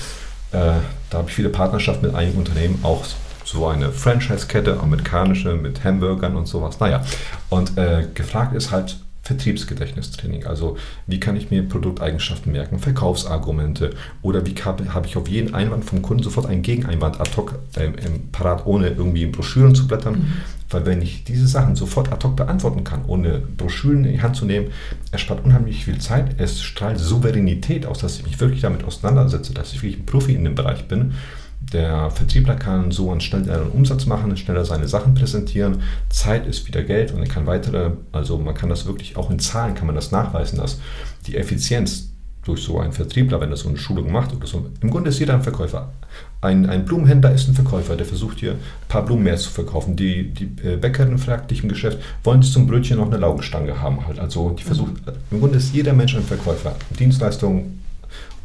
Äh, 0.51 0.73
da 1.09 1.17
habe 1.19 1.29
ich 1.29 1.35
viele 1.35 1.49
Partnerschaften 1.49 2.07
mit 2.07 2.15
einigen 2.15 2.39
Unternehmen, 2.39 2.79
auch 2.83 3.05
so 3.45 3.67
eine 3.67 3.91
Franchise-Kette, 3.91 4.79
amerikanische 4.79 5.53
mit 5.53 5.83
Hamburgern 5.83 6.35
und 6.35 6.47
sowas. 6.47 6.79
Naja, 6.79 7.03
und 7.49 7.77
äh, 7.77 8.07
gefragt 8.13 8.55
ist 8.55 8.71
halt 8.71 8.97
Vertriebsgedächtnistraining. 9.31 10.45
Also 10.45 10.77
wie 11.07 11.19
kann 11.19 11.35
ich 11.35 11.51
mir 11.51 11.67
Produkteigenschaften 11.67 12.51
merken, 12.51 12.79
Verkaufsargumente 12.79 13.91
oder 14.21 14.45
wie 14.45 14.55
habe 14.55 15.07
ich 15.07 15.17
auf 15.17 15.27
jeden 15.27 15.53
Einwand 15.53 15.85
vom 15.85 16.01
Kunden 16.01 16.23
sofort 16.23 16.47
einen 16.47 16.61
Gegeneinwand 16.61 17.19
ad 17.19 17.31
hoc 17.37 17.59
äh, 17.75 17.89
parat, 18.31 18.65
ohne 18.65 18.89
irgendwie 18.89 19.23
in 19.23 19.31
Broschüren 19.31 19.75
zu 19.75 19.87
blättern. 19.87 20.13
Mhm. 20.13 20.33
Weil 20.69 20.85
wenn 20.85 21.01
ich 21.01 21.23
diese 21.25 21.47
Sachen 21.47 21.75
sofort 21.75 22.11
ad 22.11 22.25
hoc 22.25 22.35
beantworten 22.35 22.83
kann, 22.83 23.03
ohne 23.05 23.39
Broschüren 23.39 24.05
in 24.05 24.13
die 24.13 24.21
Hand 24.21 24.35
zu 24.35 24.45
nehmen, 24.45 24.67
erspart 25.11 25.43
unheimlich 25.43 25.85
viel 25.85 25.99
Zeit. 25.99 26.35
Es 26.39 26.61
strahlt 26.61 26.99
Souveränität 26.99 27.85
aus, 27.85 27.99
dass 27.99 28.19
ich 28.19 28.25
mich 28.25 28.39
wirklich 28.39 28.61
damit 28.61 28.83
auseinandersetze, 28.83 29.53
dass 29.53 29.73
ich 29.73 29.83
wirklich 29.83 30.01
ein 30.01 30.05
Profi 30.05 30.33
in 30.33 30.43
dem 30.43 30.55
Bereich 30.55 30.87
bin 30.87 31.13
der 31.61 32.09
Vertriebler 32.11 32.55
kann 32.55 32.91
so 32.91 33.11
einen 33.11 33.21
schnelleren 33.21 33.69
Umsatz 33.69 34.05
machen, 34.05 34.35
schneller 34.35 34.65
seine 34.65 34.87
Sachen 34.87 35.13
präsentieren. 35.13 35.81
Zeit 36.09 36.45
ist 36.47 36.67
wieder 36.67 36.83
Geld 36.83 37.13
und 37.13 37.19
er 37.19 37.27
kann 37.27 37.45
weitere, 37.45 37.91
also 38.11 38.37
man 38.37 38.55
kann 38.55 38.69
das 38.69 38.85
wirklich 38.85 39.15
auch 39.15 39.29
in 39.29 39.39
Zahlen 39.39 39.75
kann 39.75 39.85
man 39.85 39.95
das 39.95 40.11
nachweisen, 40.11 40.57
dass 40.57 40.79
die 41.27 41.37
Effizienz 41.37 42.09
durch 42.43 42.63
so 42.63 42.79
einen 42.79 42.91
Vertriebler, 42.91 43.39
wenn 43.39 43.51
er 43.51 43.57
so 43.57 43.69
eine 43.69 43.77
Schulung 43.77 44.11
macht 44.11 44.33
oder 44.33 44.47
so, 44.47 44.65
im 44.81 44.89
Grunde 44.89 45.11
ist 45.11 45.19
jeder 45.19 45.35
ein 45.35 45.43
Verkäufer. 45.43 45.93
Ein, 46.41 46.67
ein 46.67 46.85
Blumenhändler 46.85 47.31
ist 47.31 47.47
ein 47.47 47.53
Verkäufer, 47.53 47.95
der 47.95 48.07
versucht 48.07 48.39
hier 48.39 48.53
ein 48.53 48.87
paar 48.87 49.05
Blumen 49.05 49.23
mehr 49.23 49.37
zu 49.37 49.51
verkaufen. 49.51 49.95
Die, 49.95 50.33
die 50.33 50.67
äh, 50.67 50.75
Bäckerin 50.75 51.19
fragt 51.19 51.51
dich 51.51 51.61
im 51.61 51.69
Geschäft, 51.69 51.99
wollen 52.23 52.41
sie 52.41 52.51
zum 52.51 52.65
Brötchen 52.65 52.97
noch 52.97 53.05
eine 53.05 53.17
Laugenstange 53.17 53.79
haben? 53.79 54.07
Halt. 54.07 54.17
Also 54.17 54.49
die 54.49 54.63
versucht, 54.63 54.93
im 55.29 55.39
Grunde 55.39 55.57
ist 55.57 55.73
jeder 55.73 55.93
Mensch 55.93 56.15
ein 56.15 56.23
Verkäufer. 56.23 56.75
Dienstleistung 56.99 57.79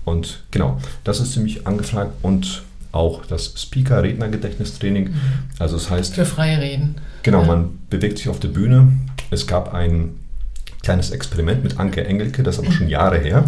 und 0.05 0.44
genau, 0.50 0.79
das 1.02 1.20
ist 1.20 1.33
ziemlich 1.33 1.66
angefragt 1.66 2.12
und 2.22 2.62
auch 2.97 3.27
das 3.27 3.55
Speaker-Redner-Gedächtnistraining. 3.57 5.05
Mhm. 5.05 5.15
Also 5.59 5.77
das 5.77 5.91
heißt. 5.91 6.15
Für 6.15 6.25
freie 6.25 6.61
Reden. 6.61 6.97
Genau, 7.23 7.43
ja. 7.43 7.47
man 7.47 7.79
bewegt 7.91 8.19
sich 8.19 8.29
auf 8.29 8.41
der 8.41 8.49
Bühne. 8.49 8.93
Es 9.31 9.47
gab 9.47 9.75
ein 9.75 10.17
kleines 10.83 11.11
Experiment 11.11 11.65
mit 11.65 11.79
Anke 11.79 12.05
Engelke, 12.05 12.43
das 12.43 12.57
ist 12.59 12.65
aber 12.65 12.73
schon 12.73 12.89
Jahre 12.89 13.19
her. 13.19 13.45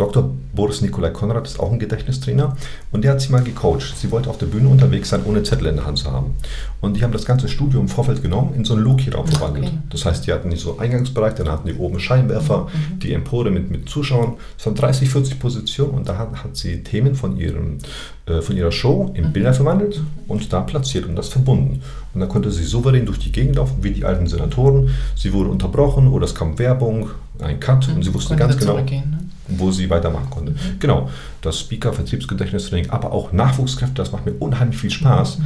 Mhm. 0.00 0.12
Dr. 0.12 0.30
Boris 0.54 0.80
Nikolai 0.80 1.10
Konrad 1.10 1.46
ist 1.46 1.60
auch 1.60 1.72
ein 1.72 1.78
Gedächtnistrainer 1.78 2.56
und 2.92 3.04
der 3.04 3.12
hat 3.12 3.20
sie 3.20 3.30
mal 3.30 3.42
gecoacht. 3.42 3.94
Sie 3.96 4.10
wollte 4.10 4.28
auf 4.30 4.38
der 4.38 4.46
Bühne 4.46 4.68
unterwegs 4.68 5.10
sein, 5.10 5.22
ohne 5.24 5.42
Zettel 5.42 5.68
in 5.68 5.76
der 5.76 5.86
Hand 5.86 5.98
zu 5.98 6.10
haben. 6.10 6.34
Und 6.80 6.96
die 6.96 7.02
haben 7.02 7.12
das 7.12 7.24
ganze 7.24 7.48
Studio 7.48 7.80
im 7.80 7.88
Vorfeld 7.88 8.22
genommen, 8.22 8.54
in 8.54 8.64
so 8.64 8.74
einen 8.74 8.82
Loki-Raum 8.82 9.26
verwandelt. 9.26 9.66
Okay. 9.66 9.78
Das 9.90 10.04
heißt, 10.04 10.26
die 10.26 10.32
hatten 10.32 10.48
nicht 10.48 10.62
so 10.62 10.78
Eingangsbereich, 10.78 11.34
dann 11.34 11.48
hatten 11.48 11.68
die 11.68 11.74
oben 11.74 12.00
Scheinwerfer, 12.00 12.66
mhm. 12.66 12.98
die 13.00 13.12
Empore 13.12 13.50
mit, 13.50 13.70
mit 13.70 13.88
Zuschauern. 13.88 14.34
Es 14.58 14.66
waren 14.66 14.74
30, 14.74 15.10
40 15.10 15.38
Positionen 15.38 15.92
und 15.92 16.08
da 16.08 16.16
hat, 16.16 16.44
hat 16.44 16.56
sie 16.56 16.82
Themen 16.82 17.14
von, 17.14 17.36
ihrem, 17.36 17.78
äh, 18.26 18.40
von 18.40 18.56
ihrer 18.56 18.72
Show 18.72 19.12
in 19.14 19.28
mhm. 19.28 19.32
Bilder 19.32 19.54
verwandelt 19.54 20.00
und 20.26 20.52
da 20.52 20.62
platziert 20.62 21.06
und 21.06 21.16
das 21.16 21.28
verbunden. 21.28 21.82
Und 22.14 22.20
dann 22.20 22.28
konnte 22.28 22.50
sie 22.50 22.64
souverän 22.64 23.06
durch 23.06 23.18
die 23.18 23.30
Gegend 23.30 23.56
laufen, 23.56 23.76
wie 23.82 23.90
die 23.90 24.04
alten 24.04 24.26
Senatoren. 24.26 24.90
Sie 25.16 25.32
wurde 25.32 25.50
unterbrochen 25.50 26.08
oder 26.08 26.24
es 26.24 26.34
kam 26.34 26.58
Werbung, 26.58 27.10
ein 27.38 27.60
Cut 27.60 27.88
mhm. 27.88 27.96
und 27.96 28.02
sie 28.04 28.14
wusste 28.14 28.36
ganz 28.36 28.56
genau. 28.56 28.78
Ne? 28.78 29.29
Wo 29.58 29.70
sie 29.70 29.90
weitermachen 29.90 30.30
konnte. 30.30 30.52
Mhm. 30.52 30.78
Genau, 30.78 31.10
das 31.42 31.58
Speaker-Vertriebsgedächtnistraining, 31.60 32.90
aber 32.90 33.12
auch 33.12 33.32
Nachwuchskräfte, 33.32 33.94
das 33.94 34.12
macht 34.12 34.26
mir 34.26 34.34
unheimlich 34.38 34.78
viel 34.78 34.90
Spaß, 34.90 35.38
mhm. 35.38 35.44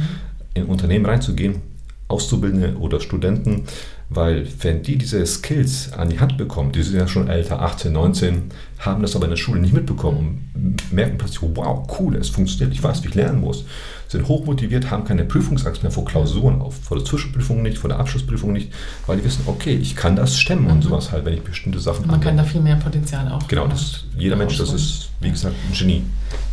in 0.53 0.65
Unternehmen 0.65 1.05
reinzugehen, 1.05 1.61
Auszubildende 2.07 2.77
oder 2.77 2.99
Studenten, 2.99 3.63
weil 4.09 4.47
wenn 4.61 4.83
die 4.83 4.97
diese 4.97 5.25
Skills 5.25 5.91
an 5.93 6.09
die 6.09 6.19
Hand 6.19 6.37
bekommen, 6.37 6.71
die 6.71 6.83
sind 6.83 6.99
ja 6.99 7.07
schon 7.07 7.27
älter, 7.27 7.61
18, 7.61 7.91
19, 7.91 8.43
haben 8.79 9.01
das 9.01 9.15
aber 9.15 9.25
in 9.25 9.31
der 9.31 9.37
Schule 9.37 9.61
nicht 9.61 9.73
mitbekommen 9.73 10.49
und 10.53 10.93
merken 10.93 11.17
plötzlich, 11.17 11.41
wow, 11.55 11.87
cool, 11.99 12.15
es 12.15 12.29
funktioniert, 12.29 12.73
ich 12.73 12.83
weiß, 12.83 13.03
wie 13.03 13.07
ich 13.07 13.15
lernen 13.15 13.41
muss 13.41 13.65
sind 14.07 14.27
hochmotiviert, 14.27 14.91
haben 14.91 15.03
keine 15.03 15.25
Prüfungsangst 15.25 15.83
mehr 15.83 15.91
vor 15.91 16.05
Klausuren 16.05 16.61
auf, 16.61 16.75
vor 16.75 16.97
der 16.97 17.05
Zwischenprüfung 17.05 17.61
nicht, 17.61 17.77
vor 17.77 17.89
der 17.89 17.99
Abschlussprüfung 17.99 18.53
nicht, 18.53 18.71
weil 19.07 19.17
die 19.17 19.23
wissen, 19.23 19.43
okay, 19.45 19.75
ich 19.75 19.95
kann 19.95 20.15
das 20.15 20.37
stemmen 20.37 20.65
mhm. 20.65 20.71
und 20.71 20.81
sowas 20.83 21.11
halt, 21.11 21.25
wenn 21.25 21.33
ich 21.33 21.41
bestimmte 21.41 21.79
Sachen 21.79 22.07
Man 22.07 22.19
kann 22.19 22.37
da 22.37 22.43
viel 22.43 22.61
mehr 22.61 22.75
Potenzial 22.75 23.31
auch. 23.31 23.47
Genau, 23.47 23.67
das, 23.67 24.05
jeder 24.17 24.35
Mensch, 24.35 24.57
das 24.57 24.73
ist, 24.73 25.09
wie 25.19 25.31
gesagt, 25.31 25.55
ein 25.69 25.77
Genie. 25.77 26.03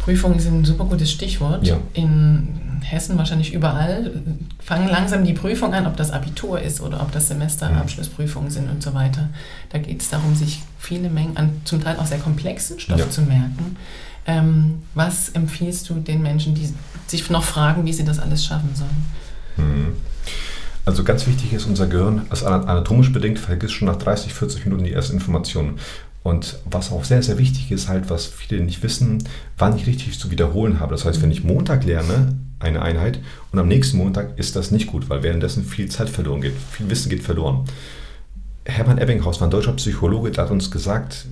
Prüfungen 0.00 0.40
sind 0.40 0.60
ein 0.60 0.64
super 0.64 0.84
gutes 0.84 1.10
Stichwort. 1.12 1.66
Ja. 1.66 1.78
In 1.92 2.80
Hessen 2.82 3.16
wahrscheinlich 3.16 3.52
überall 3.52 4.22
fangen 4.58 4.88
langsam 4.88 5.24
die 5.24 5.32
Prüfungen 5.32 5.74
an, 5.74 5.86
ob 5.86 5.96
das 5.96 6.10
Abitur 6.10 6.60
ist 6.60 6.80
oder 6.80 7.00
ob 7.00 7.12
das 7.12 7.28
Semesterabschlussprüfungen 7.28 8.50
sind 8.50 8.68
und 8.68 8.82
so 8.82 8.94
weiter. 8.94 9.28
Da 9.70 9.78
geht 9.78 10.02
es 10.02 10.10
darum, 10.10 10.34
sich 10.34 10.62
viele 10.82 11.08
Mengen 11.08 11.36
an 11.36 11.60
zum 11.64 11.82
Teil 11.82 11.96
auch 11.96 12.06
sehr 12.06 12.18
komplexen 12.18 12.80
Stoff 12.80 12.98
ja. 12.98 13.08
zu 13.08 13.22
merken. 13.22 13.76
Ähm, 14.26 14.82
was 14.94 15.30
empfiehlst 15.30 15.88
du 15.88 15.94
den 15.94 16.22
Menschen, 16.22 16.54
die 16.54 16.72
sich 17.06 17.28
noch 17.30 17.44
fragen, 17.44 17.84
wie 17.86 17.92
sie 17.92 18.04
das 18.04 18.18
alles 18.18 18.44
schaffen 18.44 18.70
sollen? 18.74 19.06
Mhm. 19.56 19.92
Also 20.84 21.04
ganz 21.04 21.26
wichtig 21.28 21.52
ist, 21.52 21.66
unser 21.66 21.86
Gehirn 21.86 22.26
ist 22.32 22.42
anatomisch 22.42 23.12
bedingt, 23.12 23.38
vergisst 23.38 23.74
schon 23.74 23.86
nach 23.86 23.96
30, 23.96 24.34
40 24.34 24.64
Minuten 24.64 24.84
die 24.84 24.92
ersten 24.92 25.14
Informationen. 25.14 25.78
Und 26.24 26.58
was 26.64 26.90
auch 26.90 27.04
sehr, 27.04 27.22
sehr 27.22 27.38
wichtig 27.38 27.70
ist, 27.70 27.88
halt, 27.88 28.10
was 28.10 28.26
viele 28.26 28.62
nicht 28.62 28.82
wissen, 28.82 29.22
wann 29.58 29.76
ich 29.76 29.86
richtig 29.86 30.18
zu 30.18 30.30
wiederholen 30.30 30.80
habe. 30.80 30.92
Das 30.92 31.04
heißt, 31.04 31.22
wenn 31.22 31.30
ich 31.30 31.44
Montag 31.44 31.84
lerne, 31.84 32.36
eine 32.58 32.82
Einheit, 32.82 33.20
und 33.52 33.58
am 33.58 33.68
nächsten 33.68 33.96
Montag 33.96 34.38
ist 34.38 34.56
das 34.56 34.70
nicht 34.70 34.88
gut, 34.88 35.08
weil 35.08 35.22
währenddessen 35.22 35.64
viel 35.64 35.88
Zeit 35.88 36.08
verloren 36.08 36.40
geht, 36.40 36.54
viel 36.72 36.90
Wissen 36.90 37.10
geht 37.10 37.22
verloren. 37.22 37.64
Hermann 38.64 38.98
Ebbinghaus 38.98 39.40
war 39.40 39.48
ein 39.48 39.50
deutscher 39.50 39.72
Psychologe, 39.72 40.30
der 40.30 40.44
hat 40.44 40.50
uns 40.50 40.70
gesagt, 40.70 41.26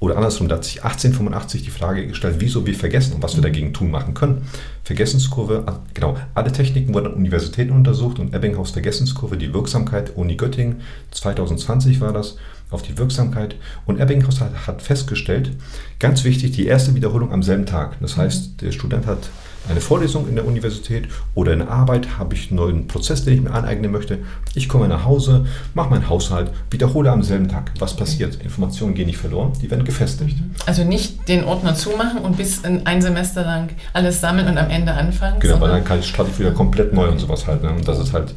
oder 0.00 0.16
andersrum, 0.16 0.48
da 0.48 0.56
hat 0.56 0.64
sich 0.64 0.84
1885 0.84 1.64
die 1.64 1.70
Frage 1.70 2.06
gestellt, 2.06 2.36
wieso 2.38 2.64
wir 2.66 2.74
vergessen 2.74 3.14
und 3.14 3.22
was 3.22 3.34
wir 3.34 3.42
dagegen 3.42 3.72
tun 3.72 3.90
machen 3.90 4.14
können. 4.14 4.46
Vergessenskurve, 4.84 5.64
genau, 5.92 6.16
alle 6.34 6.52
Techniken 6.52 6.94
wurden 6.94 7.08
an 7.08 7.14
Universitäten 7.14 7.72
untersucht 7.72 8.20
und 8.20 8.32
Ebbinghaus 8.32 8.70
Vergessenskurve, 8.70 9.36
die 9.36 9.52
Wirksamkeit, 9.52 10.16
Uni 10.16 10.36
Göttingen, 10.36 10.82
2020 11.10 12.00
war 12.00 12.12
das, 12.12 12.36
auf 12.70 12.82
die 12.82 12.96
Wirksamkeit. 12.96 13.56
Und 13.86 13.98
Ebbinghaus 13.98 14.40
hat, 14.40 14.68
hat 14.68 14.82
festgestellt, 14.82 15.50
ganz 15.98 16.22
wichtig, 16.22 16.52
die 16.52 16.66
erste 16.66 16.94
Wiederholung 16.94 17.32
am 17.32 17.42
selben 17.42 17.66
Tag. 17.66 17.96
Das 18.00 18.16
heißt, 18.16 18.60
der 18.60 18.70
Student 18.70 19.06
hat 19.06 19.30
eine 19.68 19.80
Vorlesung 19.80 20.28
in 20.28 20.34
der 20.34 20.46
Universität 20.46 21.08
oder 21.34 21.52
in 21.52 21.60
der 21.60 21.70
Arbeit 21.70 22.18
habe 22.18 22.34
ich 22.34 22.48
einen 22.48 22.56
neuen 22.56 22.86
Prozess, 22.88 23.24
den 23.24 23.34
ich 23.34 23.40
mir 23.40 23.52
aneignen 23.52 23.90
möchte. 23.90 24.18
Ich 24.54 24.68
komme 24.68 24.88
nach 24.88 25.04
Hause, 25.04 25.46
mache 25.74 25.90
meinen 25.90 26.08
Haushalt, 26.08 26.50
wiederhole 26.70 27.10
am 27.10 27.22
selben 27.22 27.48
Tag. 27.48 27.72
Was 27.78 27.92
okay. 27.92 28.00
passiert? 28.00 28.36
Informationen 28.42 28.94
gehen 28.94 29.06
nicht 29.06 29.18
verloren, 29.18 29.52
die 29.60 29.70
werden 29.70 29.84
gefestigt. 29.84 30.38
Mhm. 30.38 30.50
Also 30.66 30.84
nicht 30.84 31.28
den 31.28 31.44
Ordner 31.44 31.74
zumachen 31.74 32.20
und 32.20 32.36
bis 32.36 32.62
ein 32.64 33.02
Semester 33.02 33.42
lang 33.42 33.70
alles 33.92 34.20
sammeln 34.20 34.48
und 34.48 34.58
am 34.58 34.70
Ende 34.70 34.92
anfangen. 34.92 35.40
Genau, 35.40 35.60
weil 35.60 35.70
dann 35.70 35.84
kann 35.84 35.98
ich, 35.98 36.06
starte 36.06 36.30
ich 36.32 36.38
wieder 36.38 36.52
komplett 36.52 36.92
neu 36.92 37.08
und 37.08 37.18
sowas 37.18 37.46
halt. 37.46 37.62
Ne? 37.62 37.70
Und 37.70 37.86
das 37.86 37.98
ist 37.98 38.12
halt 38.12 38.34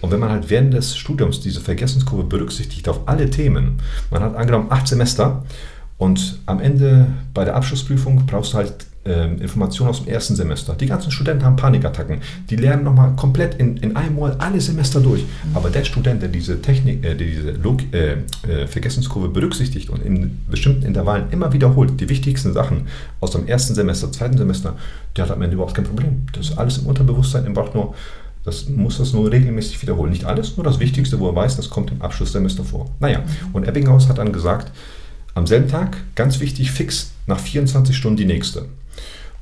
und 0.00 0.10
wenn 0.10 0.20
man 0.20 0.30
halt 0.30 0.48
während 0.48 0.72
des 0.72 0.96
Studiums 0.96 1.40
diese 1.40 1.60
Vergessenskurve 1.60 2.24
berücksichtigt 2.24 2.88
auf 2.88 3.00
alle 3.06 3.28
Themen, 3.28 3.80
man 4.10 4.22
hat 4.22 4.34
angenommen 4.34 4.68
acht 4.70 4.88
Semester 4.88 5.42
und 5.98 6.38
am 6.46 6.60
Ende 6.60 7.08
bei 7.34 7.44
der 7.44 7.54
Abschlussprüfung 7.54 8.24
brauchst 8.26 8.54
du 8.54 8.58
halt 8.58 8.86
Informationen 9.02 9.88
aus 9.88 10.04
dem 10.04 10.12
ersten 10.12 10.36
Semester. 10.36 10.74
Die 10.74 10.84
ganzen 10.84 11.10
Studenten 11.10 11.44
haben 11.46 11.56
Panikattacken. 11.56 12.20
Die 12.50 12.56
lernen 12.56 12.84
nochmal 12.84 13.14
komplett 13.16 13.54
in, 13.54 13.78
in 13.78 13.96
einem 13.96 14.16
Monat 14.16 14.38
alle 14.40 14.60
Semester 14.60 15.00
durch. 15.00 15.24
Aber 15.54 15.70
der 15.70 15.84
Student, 15.84 16.20
der 16.20 16.28
diese 16.28 16.60
Technik, 16.60 17.02
äh, 17.02 17.14
diese 17.14 17.52
Log 17.52 17.80
äh, 17.92 18.18
äh, 18.46 18.66
Vergessenskurve 18.66 19.28
berücksichtigt 19.28 19.88
und 19.88 20.04
in 20.04 20.40
bestimmten 20.50 20.84
Intervallen 20.84 21.30
immer 21.30 21.52
wiederholt 21.54 21.98
die 21.98 22.10
wichtigsten 22.10 22.52
Sachen 22.52 22.88
aus 23.20 23.30
dem 23.30 23.46
ersten 23.46 23.74
Semester, 23.74 24.12
zweiten 24.12 24.36
Semester, 24.36 24.76
der 25.16 25.24
hat 25.24 25.30
am 25.30 25.40
Ende 25.40 25.54
überhaupt 25.54 25.74
kein 25.74 25.86
Problem. 25.86 26.26
Das 26.34 26.50
ist 26.50 26.58
alles 26.58 26.78
im 26.78 26.86
Unterbewusstsein, 26.86 27.46
er 27.46 27.52
braucht 27.52 27.74
nur 27.74 27.94
das 28.44 28.68
muss 28.68 28.96
das 28.96 29.12
nur 29.12 29.30
regelmäßig 29.30 29.82
wiederholen. 29.82 30.10
Nicht 30.10 30.24
alles, 30.24 30.56
nur 30.56 30.64
das 30.64 30.80
Wichtigste, 30.80 31.20
wo 31.20 31.28
er 31.28 31.36
weiß, 31.36 31.56
das 31.56 31.68
kommt 31.68 31.90
im 31.90 32.00
Abschlusssemester 32.00 32.64
vor. 32.64 32.90
Naja, 32.98 33.18
mhm. 33.18 33.54
und 33.54 33.68
Ebbinghaus 33.68 34.08
hat 34.08 34.16
dann 34.16 34.32
gesagt, 34.32 34.72
am 35.34 35.46
selben 35.46 35.68
Tag, 35.68 35.98
ganz 36.14 36.40
wichtig, 36.40 36.70
fix 36.70 37.12
nach 37.26 37.38
24 37.38 37.96
Stunden 37.96 38.16
die 38.16 38.24
nächste. 38.24 38.66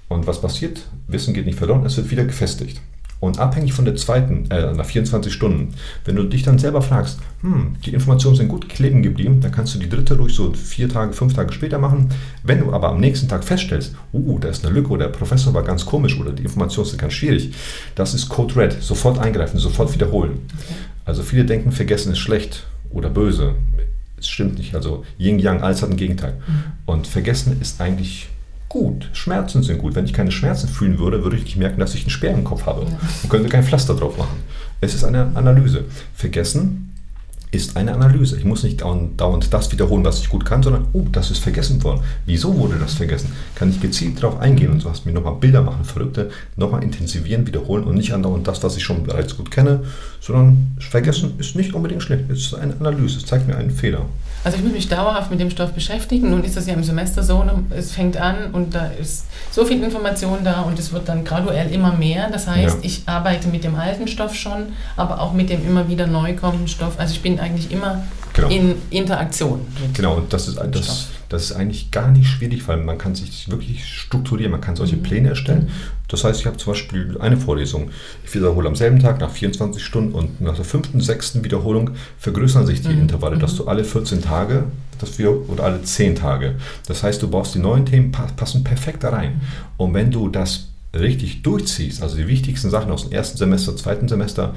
Und 0.08 0.26
was 0.26 0.40
passiert? 0.40 0.80
Wissen 1.06 1.34
geht 1.34 1.46
nicht 1.46 1.58
verloren, 1.58 1.84
es 1.84 1.96
wird 1.96 2.10
wieder 2.10 2.24
gefestigt. 2.24 2.80
Und 3.20 3.40
abhängig 3.40 3.72
von 3.72 3.84
der 3.84 3.96
zweiten, 3.96 4.48
äh, 4.50 4.72
nach 4.74 4.84
24 4.84 5.32
Stunden, 5.32 5.74
wenn 6.04 6.14
du 6.14 6.22
dich 6.22 6.44
dann 6.44 6.58
selber 6.58 6.82
fragst, 6.82 7.18
hm, 7.40 7.74
die 7.84 7.92
Informationen 7.92 8.36
sind 8.36 8.48
gut 8.48 8.68
kleben 8.68 9.02
geblieben, 9.02 9.40
dann 9.40 9.50
kannst 9.50 9.74
du 9.74 9.80
die 9.80 9.88
dritte 9.88 10.16
ruhig 10.16 10.34
so 10.34 10.52
vier 10.52 10.88
Tage, 10.88 11.12
fünf 11.12 11.34
Tage 11.34 11.52
später 11.52 11.78
machen. 11.78 12.10
Wenn 12.44 12.60
du 12.60 12.72
aber 12.72 12.90
am 12.90 13.00
nächsten 13.00 13.26
Tag 13.26 13.42
feststellst, 13.42 13.96
uh, 14.12 14.38
da 14.38 14.48
ist 14.48 14.64
eine 14.64 14.72
Lücke 14.72 14.90
oder 14.90 15.06
der 15.06 15.12
Professor 15.12 15.52
war 15.52 15.64
ganz 15.64 15.84
komisch 15.84 16.18
oder 16.18 16.30
die 16.30 16.44
Informationen 16.44 16.88
sind 16.88 17.00
ganz 17.00 17.12
schwierig, 17.12 17.52
das 17.96 18.14
ist 18.14 18.28
Code 18.28 18.54
Red. 18.54 18.76
Sofort 18.80 19.18
eingreifen, 19.18 19.58
sofort 19.58 19.92
wiederholen. 19.92 20.38
Okay. 20.54 20.74
Also 21.04 21.22
viele 21.24 21.44
denken, 21.44 21.72
vergessen 21.72 22.12
ist 22.12 22.18
schlecht 22.18 22.66
oder 22.90 23.10
böse. 23.10 23.56
Es 24.16 24.28
stimmt 24.28 24.58
nicht. 24.58 24.76
Also 24.76 25.04
Yin 25.18 25.40
Yang, 25.40 25.62
alles 25.62 25.82
hat 25.82 25.90
ein 25.90 25.96
Gegenteil. 25.96 26.34
Mhm. 26.46 26.62
Und 26.86 27.06
vergessen 27.08 27.56
ist 27.60 27.80
eigentlich 27.80 28.28
gut. 28.68 29.08
Schmerzen 29.12 29.62
sind 29.62 29.78
gut. 29.78 29.94
Wenn 29.94 30.04
ich 30.04 30.12
keine 30.12 30.30
Schmerzen 30.30 30.68
fühlen 30.68 30.98
würde, 30.98 31.22
würde 31.24 31.36
ich 31.36 31.44
nicht 31.44 31.56
merken, 31.56 31.80
dass 31.80 31.94
ich 31.94 32.02
einen 32.02 32.10
Speer 32.10 32.32
im 32.32 32.44
Kopf 32.44 32.66
habe 32.66 32.82
ja. 32.82 32.98
und 33.22 33.28
könnte 33.28 33.48
kein 33.48 33.64
Pflaster 33.64 33.94
drauf 33.94 34.16
machen. 34.18 34.38
Es 34.80 34.94
ist 34.94 35.04
eine 35.04 35.30
Analyse. 35.34 35.84
Vergessen 36.14 36.88
ist 37.50 37.76
eine 37.76 37.94
Analyse. 37.94 38.36
Ich 38.36 38.44
muss 38.44 38.62
nicht 38.62 38.82
dauernd, 38.82 39.18
dauernd, 39.20 39.52
das 39.52 39.72
wiederholen, 39.72 40.04
was 40.04 40.20
ich 40.20 40.28
gut 40.28 40.44
kann, 40.44 40.62
sondern, 40.62 40.86
oh, 40.92 41.06
das 41.10 41.30
ist 41.30 41.38
vergessen 41.38 41.82
worden. 41.82 42.02
Wieso 42.26 42.56
wurde 42.58 42.76
das 42.78 42.94
vergessen? 42.94 43.32
Kann 43.54 43.70
ich 43.70 43.80
gezielt 43.80 44.22
darauf 44.22 44.38
eingehen 44.38 44.70
und 44.70 44.80
so 44.80 44.90
was 44.90 45.06
mir 45.06 45.12
nochmal 45.12 45.36
Bilder 45.36 45.62
machen, 45.62 45.84
Verrückte, 45.84 46.30
nochmal 46.56 46.82
intensivieren, 46.82 47.46
wiederholen 47.46 47.84
und 47.84 47.94
nicht 47.94 48.12
andauernd 48.12 48.46
das, 48.46 48.62
was 48.62 48.76
ich 48.76 48.84
schon 48.84 49.04
bereits 49.04 49.36
gut 49.36 49.50
kenne, 49.50 49.84
sondern 50.20 50.76
vergessen 50.78 51.34
ist 51.38 51.56
nicht 51.56 51.72
unbedingt 51.72 52.02
schlecht. 52.02 52.30
Es 52.30 52.40
ist 52.40 52.54
eine 52.54 52.74
Analyse, 52.78 53.16
es 53.16 53.24
zeigt 53.24 53.48
mir 53.48 53.56
einen 53.56 53.70
Fehler. 53.70 54.04
Also 54.44 54.56
ich 54.56 54.64
muss 54.64 54.72
mich 54.72 54.88
dauerhaft 54.88 55.30
mit 55.30 55.40
dem 55.40 55.50
Stoff 55.50 55.72
beschäftigen. 55.72 56.30
Nun 56.30 56.44
ist 56.44 56.56
das 56.56 56.66
ja 56.66 56.74
im 56.74 56.84
Semester 56.84 57.22
so, 57.22 57.42
ne, 57.42 57.64
es 57.70 57.92
fängt 57.92 58.16
an 58.16 58.52
und 58.52 58.74
da 58.74 58.86
ist 58.86 59.26
so 59.50 59.64
viel 59.64 59.82
Information 59.82 60.44
da 60.44 60.62
und 60.62 60.78
es 60.78 60.92
wird 60.92 61.08
dann 61.08 61.24
graduell 61.24 61.70
immer 61.72 61.92
mehr. 61.92 62.30
Das 62.30 62.46
heißt, 62.46 62.76
ja. 62.76 62.82
ich 62.82 63.02
arbeite 63.06 63.48
mit 63.48 63.64
dem 63.64 63.74
alten 63.74 64.06
Stoff 64.06 64.34
schon, 64.34 64.72
aber 64.96 65.20
auch 65.20 65.32
mit 65.32 65.50
dem 65.50 65.66
immer 65.66 65.88
wieder 65.88 66.06
neu 66.06 66.34
kommenden 66.34 66.68
Stoff. 66.68 66.98
Also 66.98 67.14
ich 67.14 67.22
bin 67.22 67.40
eigentlich 67.40 67.72
immer 67.72 68.04
genau. 68.42 68.54
in 68.54 68.74
Interaktion. 68.90 69.60
genau, 69.94 70.16
und 70.16 70.32
das 70.32 70.48
ist, 70.48 70.58
das, 70.72 71.08
das 71.28 71.44
ist 71.44 71.52
eigentlich 71.52 71.90
gar 71.90 72.10
nicht 72.10 72.28
schwierig, 72.28 72.66
weil 72.68 72.78
man 72.78 72.98
kann 72.98 73.14
sich 73.14 73.50
wirklich 73.50 73.84
strukturieren, 73.86 74.50
man 74.50 74.60
kann 74.60 74.76
solche 74.76 74.96
mhm. 74.96 75.02
Pläne 75.02 75.28
erstellen. 75.30 75.64
Mhm. 75.64 75.98
Das 76.08 76.24
heißt, 76.24 76.40
ich 76.40 76.46
habe 76.46 76.56
zum 76.56 76.72
Beispiel 76.72 77.16
eine 77.20 77.36
Vorlesung, 77.36 77.90
ich 78.24 78.34
wiederhole 78.34 78.68
am 78.68 78.76
selben 78.76 78.98
Tag 78.98 79.20
nach 79.20 79.30
24 79.30 79.82
Stunden 79.82 80.12
und 80.12 80.40
nach 80.40 80.56
der 80.56 80.64
fünften, 80.64 81.00
sechsten 81.00 81.44
Wiederholung 81.44 81.90
vergrößern 82.18 82.66
sich 82.66 82.80
die 82.80 82.88
mhm. 82.88 83.02
Intervalle, 83.02 83.38
dass 83.38 83.56
du 83.56 83.66
alle 83.66 83.84
14 83.84 84.22
Tage 84.22 84.64
das 84.98 85.18
wir, 85.18 85.48
oder 85.48 85.64
alle 85.64 85.82
10 85.82 86.16
Tage. 86.16 86.56
Das 86.86 87.02
heißt, 87.02 87.22
du 87.22 87.28
brauchst 87.28 87.54
die 87.54 87.60
neuen 87.60 87.86
Themen, 87.86 88.12
passen 88.12 88.64
perfekt 88.64 89.04
da 89.04 89.10
rein. 89.10 89.34
Mhm. 89.34 89.40
Und 89.76 89.94
wenn 89.94 90.10
du 90.10 90.28
das 90.28 90.68
richtig 90.94 91.42
durchziehst, 91.42 92.02
also 92.02 92.16
die 92.16 92.28
wichtigsten 92.28 92.70
Sachen 92.70 92.90
aus 92.90 93.04
dem 93.04 93.12
ersten 93.12 93.38
Semester, 93.38 93.76
zweiten 93.76 94.08
Semester, 94.08 94.54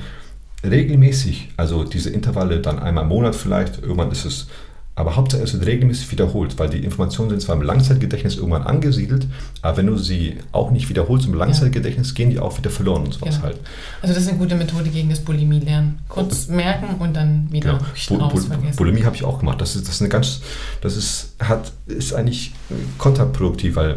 regelmäßig, 0.64 1.50
also 1.58 1.84
diese 1.84 2.10
Intervalle 2.10 2.60
dann 2.60 2.80
einmal 2.80 3.04
im 3.04 3.10
Monat 3.10 3.36
vielleicht, 3.36 3.82
irgendwann 3.82 4.12
ist 4.12 4.26
es, 4.26 4.48
aber 4.94 5.16
Hauptsache 5.16 5.42
es 5.42 5.54
wird 5.54 5.66
regelmäßig 5.66 6.12
wiederholt, 6.12 6.60
weil 6.60 6.70
die 6.70 6.84
Informationen 6.84 7.30
sind 7.30 7.42
zwar 7.42 7.56
im 7.56 7.62
Langzeitgedächtnis 7.62 8.36
irgendwann 8.36 8.64
angesiedelt, 8.64 9.26
aber 9.62 9.78
wenn 9.78 9.88
du 9.88 9.98
sie 9.98 10.38
auch 10.52 10.70
nicht 10.70 10.90
wiederholst 10.90 11.26
im 11.26 11.34
Langzeitgedächtnis, 11.34 12.10
ja. 12.10 12.16
gehen 12.16 12.30
die 12.30 12.40
auch 12.40 12.58
wieder 12.58 12.70
verloren 12.70 13.04
und 13.04 13.14
sowas 13.14 13.36
genau. 13.36 13.44
halt. 13.44 13.60
Also 14.02 14.14
das 14.14 14.24
ist 14.24 14.30
eine 14.30 14.38
gute 14.38 14.56
Methode 14.56 14.90
gegen 14.90 15.10
das 15.10 15.22
Bulimie-Lernen. 15.22 16.00
Kurz 16.10 16.50
merken 16.50 16.96
und 17.00 17.16
dann 17.16 17.48
wieder 17.52 17.80
genau. 18.08 18.30
Bul 18.30 18.42
Bulimie 18.76 19.04
habe 19.06 19.16
ich 19.16 19.24
auch 19.24 19.40
gemacht. 19.40 19.62
Das 19.62 19.76
ist, 19.76 19.88
das 19.88 19.96
ist 19.96 20.02
eine 20.02 20.10
ganz, 20.10 20.42
das 20.82 20.98
ist, 20.98 21.36
hat, 21.40 21.72
ist 21.88 22.14
eigentlich 22.14 22.54
kontraproduktiv, 22.98 23.78
weil 23.78 23.96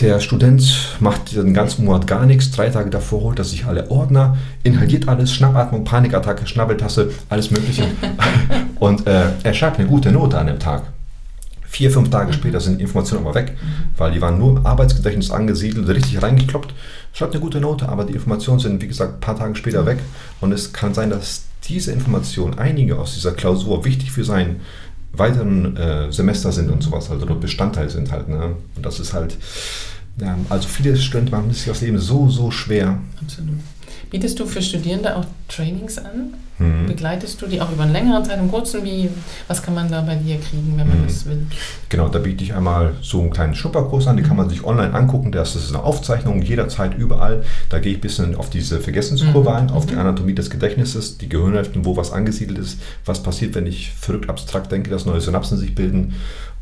der 0.00 0.20
Student 0.20 0.96
macht 1.00 1.34
den 1.36 1.54
ganzen 1.54 1.84
Monat 1.84 2.06
gar 2.06 2.26
nichts. 2.26 2.50
Drei 2.50 2.68
Tage 2.68 2.90
davor 2.90 3.20
holt 3.22 3.38
er 3.38 3.44
sich 3.44 3.64
alle 3.64 3.90
Ordner, 3.90 4.36
inhaliert 4.62 5.08
alles, 5.08 5.32
Schnappatmung, 5.32 5.84
Panikattacke, 5.84 6.46
Schnabbeltasse, 6.46 7.12
alles 7.28 7.50
Mögliche. 7.50 7.84
Und 8.80 9.06
äh, 9.06 9.26
er 9.42 9.54
schreibt 9.54 9.78
eine 9.78 9.88
gute 9.88 10.10
Note 10.10 10.38
an 10.38 10.48
dem 10.48 10.58
Tag. 10.58 10.82
Vier, 11.62 11.90
fünf 11.90 12.10
Tage 12.10 12.28
mhm. 12.28 12.34
später 12.34 12.60
sind 12.60 12.78
die 12.78 12.82
Informationen 12.82 13.24
aber 13.24 13.34
weg, 13.34 13.52
mhm. 13.60 13.90
weil 13.96 14.12
die 14.12 14.20
waren 14.20 14.38
nur 14.38 14.58
im 14.58 14.66
Arbeitsgedächtnis 14.66 15.30
angesiedelt, 15.30 15.88
richtig 15.88 16.22
reingekloppt. 16.22 16.74
Schreibt 17.12 17.32
eine 17.32 17.40
gute 17.40 17.60
Note, 17.60 17.88
aber 17.88 18.04
die 18.04 18.14
Informationen 18.14 18.60
sind, 18.60 18.82
wie 18.82 18.88
gesagt, 18.88 19.14
ein 19.14 19.20
paar 19.20 19.38
Tage 19.38 19.54
später 19.56 19.82
mhm. 19.82 19.86
weg. 19.86 19.98
Und 20.40 20.52
es 20.52 20.72
kann 20.72 20.94
sein, 20.94 21.10
dass 21.10 21.44
diese 21.64 21.92
Informationen, 21.92 22.58
einige 22.58 22.98
aus 22.98 23.14
dieser 23.14 23.32
Klausur, 23.32 23.84
wichtig 23.84 24.12
für 24.12 24.24
sein 24.24 24.60
weiteren 25.16 25.76
äh, 25.76 26.12
Semester 26.12 26.52
sind 26.52 26.70
und 26.70 26.82
sowas, 26.82 27.10
also 27.10 27.26
dort 27.26 27.40
Bestandteil 27.40 27.90
sind 27.90 28.10
halt. 28.12 28.28
Ne? 28.28 28.56
Und 28.76 28.86
das 28.86 29.00
ist 29.00 29.12
halt, 29.12 29.36
ja, 30.20 30.36
also 30.48 30.68
viele 30.68 30.96
Studenten 30.96 31.32
machen 31.32 31.52
sich 31.52 31.64
das 31.64 31.80
Leben 31.80 31.98
so, 31.98 32.28
so 32.28 32.50
schwer. 32.50 32.98
Absolut. 33.20 33.56
Bietest 34.14 34.38
du 34.38 34.46
für 34.46 34.62
Studierende 34.62 35.16
auch 35.16 35.24
Trainings 35.48 35.98
an? 35.98 36.34
Mhm. 36.60 36.86
Begleitest 36.86 37.42
du 37.42 37.48
die 37.48 37.60
auch 37.60 37.72
über 37.72 37.82
einen 37.82 37.92
längeren 37.92 38.24
Zeit, 38.24 38.38
einen 38.38 38.48
kurzen? 38.48 38.84
Wie, 38.84 39.10
was 39.48 39.60
kann 39.60 39.74
man 39.74 39.90
da 39.90 40.02
bei 40.02 40.14
dir 40.14 40.36
kriegen, 40.36 40.74
wenn 40.76 40.86
man 40.86 41.00
mhm. 41.00 41.06
das 41.08 41.26
will? 41.26 41.44
Genau, 41.88 42.06
da 42.06 42.20
biete 42.20 42.44
ich 42.44 42.54
einmal 42.54 42.92
so 43.02 43.20
einen 43.20 43.30
kleinen 43.30 43.56
Schnupperkurs 43.56 44.06
an, 44.06 44.16
den 44.16 44.24
kann 44.24 44.36
man 44.36 44.48
sich 44.48 44.62
online 44.62 44.94
angucken. 44.94 45.32
Das 45.32 45.56
ist 45.56 45.70
eine 45.70 45.82
Aufzeichnung, 45.82 46.42
jederzeit, 46.42 46.96
überall. 46.96 47.42
Da 47.70 47.80
gehe 47.80 47.90
ich 47.90 47.98
ein 47.98 48.02
bisschen 48.02 48.36
auf 48.36 48.50
diese 48.50 48.78
Vergessenskurve 48.78 49.50
mhm. 49.50 49.56
ein, 49.56 49.70
auf 49.70 49.86
die 49.86 49.94
mhm. 49.94 50.02
Anatomie 50.02 50.34
des 50.36 50.48
Gedächtnisses, 50.48 51.18
die 51.18 51.28
Gehirnhälften, 51.28 51.84
wo 51.84 51.96
was 51.96 52.12
angesiedelt 52.12 52.60
ist, 52.60 52.78
was 53.04 53.20
passiert, 53.20 53.56
wenn 53.56 53.66
ich 53.66 53.90
verrückt 53.90 54.30
abstrakt 54.30 54.70
denke, 54.70 54.90
dass 54.90 55.06
neue 55.06 55.20
Synapsen 55.20 55.58
sich 55.58 55.74
bilden 55.74 56.14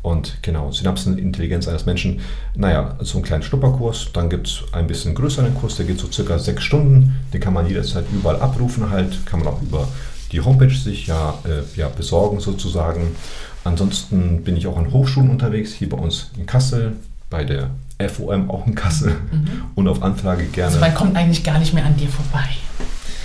und 0.03 0.37
genau, 0.41 0.71
Synapsenintelligenz 0.71 1.67
eines 1.67 1.85
Menschen. 1.85 2.19
Naja, 2.55 2.95
so 2.99 3.17
einen 3.17 3.25
kleinen 3.25 3.41
Schnupperkurs. 3.41 4.09
Dann 4.13 4.29
gibt 4.29 4.47
es 4.47 4.63
ein 4.73 4.85
bisschen 4.85 5.15
größeren 5.15 5.55
Kurs, 5.55 5.77
der 5.77 5.85
geht 5.85 5.97
so 5.97 6.11
circa 6.11 6.37
sechs 6.37 6.63
Stunden. 6.63 7.15
Den 7.33 7.41
kann 7.41 7.53
man 7.53 7.67
jederzeit 7.67 8.05
überall 8.13 8.39
abrufen 8.39 8.89
halt. 8.89 9.25
Kann 9.25 9.39
man 9.39 9.47
auch 9.47 9.61
über 9.61 9.87
die 10.33 10.41
Homepage 10.41 10.75
sich 10.75 11.07
ja, 11.07 11.39
äh, 11.45 11.79
ja 11.79 11.87
besorgen 11.87 12.41
sozusagen. 12.41 13.15
Ansonsten 13.63 14.43
bin 14.43 14.57
ich 14.57 14.67
auch 14.67 14.77
an 14.77 14.91
Hochschulen 14.91 15.29
unterwegs, 15.29 15.71
hier 15.71 15.87
bei 15.87 15.97
uns 15.97 16.31
in 16.37 16.45
Kassel, 16.45 16.97
bei 17.29 17.45
der 17.45 17.69
FOM 18.09 18.51
auch 18.51 18.67
in 18.67 18.75
Kassel 18.75 19.11
mhm. 19.31 19.47
und 19.75 19.87
auf 19.87 20.03
Anfrage 20.03 20.43
gerne. 20.47 20.67
Also 20.67 20.81
man 20.81 20.93
kommt 20.93 21.15
eigentlich 21.15 21.45
gar 21.45 21.59
nicht 21.59 21.73
mehr 21.73 21.85
an 21.85 21.95
dir 21.95 22.09
vorbei, 22.09 22.45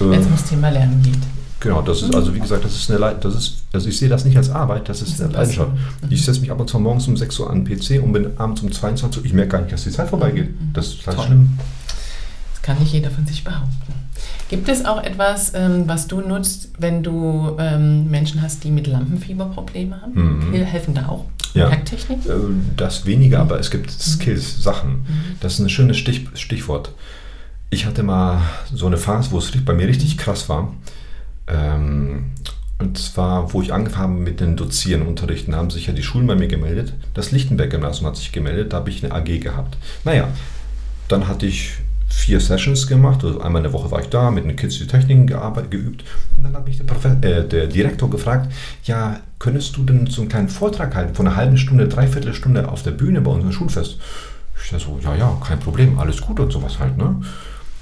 äh, 0.01 0.11
wenn 0.11 0.21
es 0.21 0.27
ums 0.27 0.45
Thema 0.45 0.69
Lernen 0.69 1.03
geht. 1.03 1.19
Genau, 1.61 1.83
das 1.83 2.03
ist 2.03 2.15
also 2.15 2.35
wie 2.35 2.41
gesagt, 2.41 2.65
das 2.65 2.75
ist 2.77 2.91
eine 2.91 3.01
Le 3.01 3.17
das 3.21 3.35
ist, 3.35 3.65
also 3.73 3.89
ich 3.89 3.99
sehe 3.99 4.09
das 4.09 4.25
nicht 4.25 4.37
als 4.37 4.51
Arbeit, 4.51 4.89
das 4.89 5.03
ist 5.03 5.21
eine 5.21 5.33
Leidenschaft. 5.33 5.73
Mhm. 5.73 6.09
Ich 6.11 6.25
setze 6.25 6.41
mich 6.41 6.51
ab 6.53 6.61
und 6.61 6.71
zu 6.71 6.79
morgens 6.79 7.09
um 7.09 7.17
6 7.17 7.39
Uhr 7.41 7.51
an 7.51 7.65
den 7.65 7.79
PC 7.79 8.03
und 8.03 8.13
bin 8.13 8.39
abends 8.39 8.63
um 8.63 8.71
22 8.71 9.21
Uhr. 9.21 9.27
Ich 9.27 9.33
merke 9.33 9.51
gar 9.51 9.61
nicht, 9.61 9.73
dass 9.73 9.85
die 9.85 9.91
Zeit 9.91 10.09
vorbeigeht. 10.09 10.51
Mhm. 10.51 10.73
Das 10.73 10.89
ist 10.89 11.07
halt 11.07 11.21
schlimm. 11.21 11.59
Das 12.53 12.63
kann 12.63 12.79
nicht 12.79 12.93
jeder 12.93 13.11
von 13.11 13.27
sich 13.27 13.43
behaupten. 13.43 13.93
Gibt 14.49 14.69
es 14.69 14.85
auch 14.85 15.03
etwas, 15.03 15.53
ähm, 15.55 15.85
was 15.87 16.07
du 16.07 16.21
nutzt, 16.21 16.71
wenn 16.79 17.03
du 17.03 17.57
ähm, 17.59 18.09
Menschen 18.09 18.41
hast, 18.41 18.65
die 18.65 18.71
mit 18.71 18.87
Lampenfieberprobleme 18.87 20.01
haben? 20.01 20.51
Mhm. 20.51 20.53
Helfen 20.53 20.95
da 20.95 21.09
auch 21.09 21.25
ja, 21.55 21.71
Hacktechnik? 21.71 22.27
Äh, 22.27 22.33
das 22.77 23.05
weniger, 23.05 23.41
aber 23.41 23.59
es 23.59 23.71
gibt 23.71 23.87
mhm. 23.91 24.01
Skills, 24.01 24.63
Sachen. 24.63 24.91
Mhm. 24.91 25.07
Das 25.41 25.55
ist 25.55 25.61
ein 25.61 25.69
schönes 25.69 25.97
Stich, 25.97 26.29
Stichwort. 26.35 26.93
Ich 27.71 27.85
hatte 27.85 28.03
mal 28.03 28.41
so 28.73 28.87
eine 28.87 28.97
Phase, 28.97 29.31
wo 29.33 29.39
es 29.39 29.51
bei 29.65 29.75
mir 29.75 29.89
richtig 29.89 30.17
krass 30.17 30.49
war. 30.49 30.73
Ähm, 31.49 32.27
und 32.79 32.97
zwar, 32.97 33.53
wo 33.53 33.61
ich 33.61 33.73
angefangen 33.73 34.13
habe 34.13 34.21
mit 34.21 34.41
den 34.41 34.57
Dozieren, 34.57 35.03
Unterrichten, 35.03 35.57
haben 35.57 35.71
sich 35.71 35.89
ja 35.89 35.93
die 35.93 36.03
Schulen 36.05 36.27
bei 36.27 36.37
mir 36.37 36.47
gemeldet. 36.47 36.95
Das 37.15 37.33
Lichtenberg-Gymnasium 37.33 38.07
hat 38.07 38.17
sich 38.17 38.31
gemeldet, 38.31 38.73
da 38.73 38.79
habe 38.79 38.91
ich 38.91 39.05
eine 39.05 39.13
AG 39.15 39.41
gehabt. 39.41 39.77
Naja, 40.05 40.29
dann 41.09 41.27
hatte 41.27 41.47
ich 41.47 41.73
vier 42.09 42.41
Sessions 42.41 42.87
gemacht. 42.87 43.25
Also 43.25 43.41
einmal 43.41 43.61
in 43.61 43.65
der 43.65 43.73
Woche 43.73 43.91
war 43.91 44.01
ich 44.01 44.09
da, 44.09 44.31
mit 44.31 44.45
den 44.45 44.57
Kids 44.57 44.79
die 44.79 44.87
Techniken 44.87 45.27
gearbeitet, 45.27 45.73
geübt. 45.73 46.05
Und 46.37 46.45
dann 46.45 46.55
hat 46.55 46.67
mich 46.67 46.77
der, 46.79 46.85
Profe 46.85 47.17
äh, 47.21 47.47
der 47.47 47.67
Direktor 47.67 48.11
gefragt, 48.11 48.53
ja, 48.85 49.21
könntest 49.39 49.77
du 49.77 49.85
denn 49.85 50.07
so 50.07 50.23
einen 50.23 50.31
kleinen 50.31 50.49
Vortrag 50.49 50.95
halten 50.95 51.15
von 51.15 51.27
einer 51.27 51.37
halben 51.37 51.57
Stunde, 51.57 51.89
dreiviertel 51.89 52.35
Stunde 52.35 52.69
auf 52.69 52.83
der 52.83 52.93
Bühne 52.93 53.21
bei 53.21 53.31
unserem 53.31 53.53
Schulfest? 53.53 53.99
Ich 54.63 54.71
dachte 54.71 54.85
so, 54.85 55.01
ja, 55.03 55.15
ja, 55.15 55.37
kein 55.45 55.61
Problem, 55.61 55.99
alles 55.99 56.21
gut 56.21 56.41
und 56.41 56.53
sowas 56.53 56.79
halt, 56.79 56.97
ne? 56.97 57.21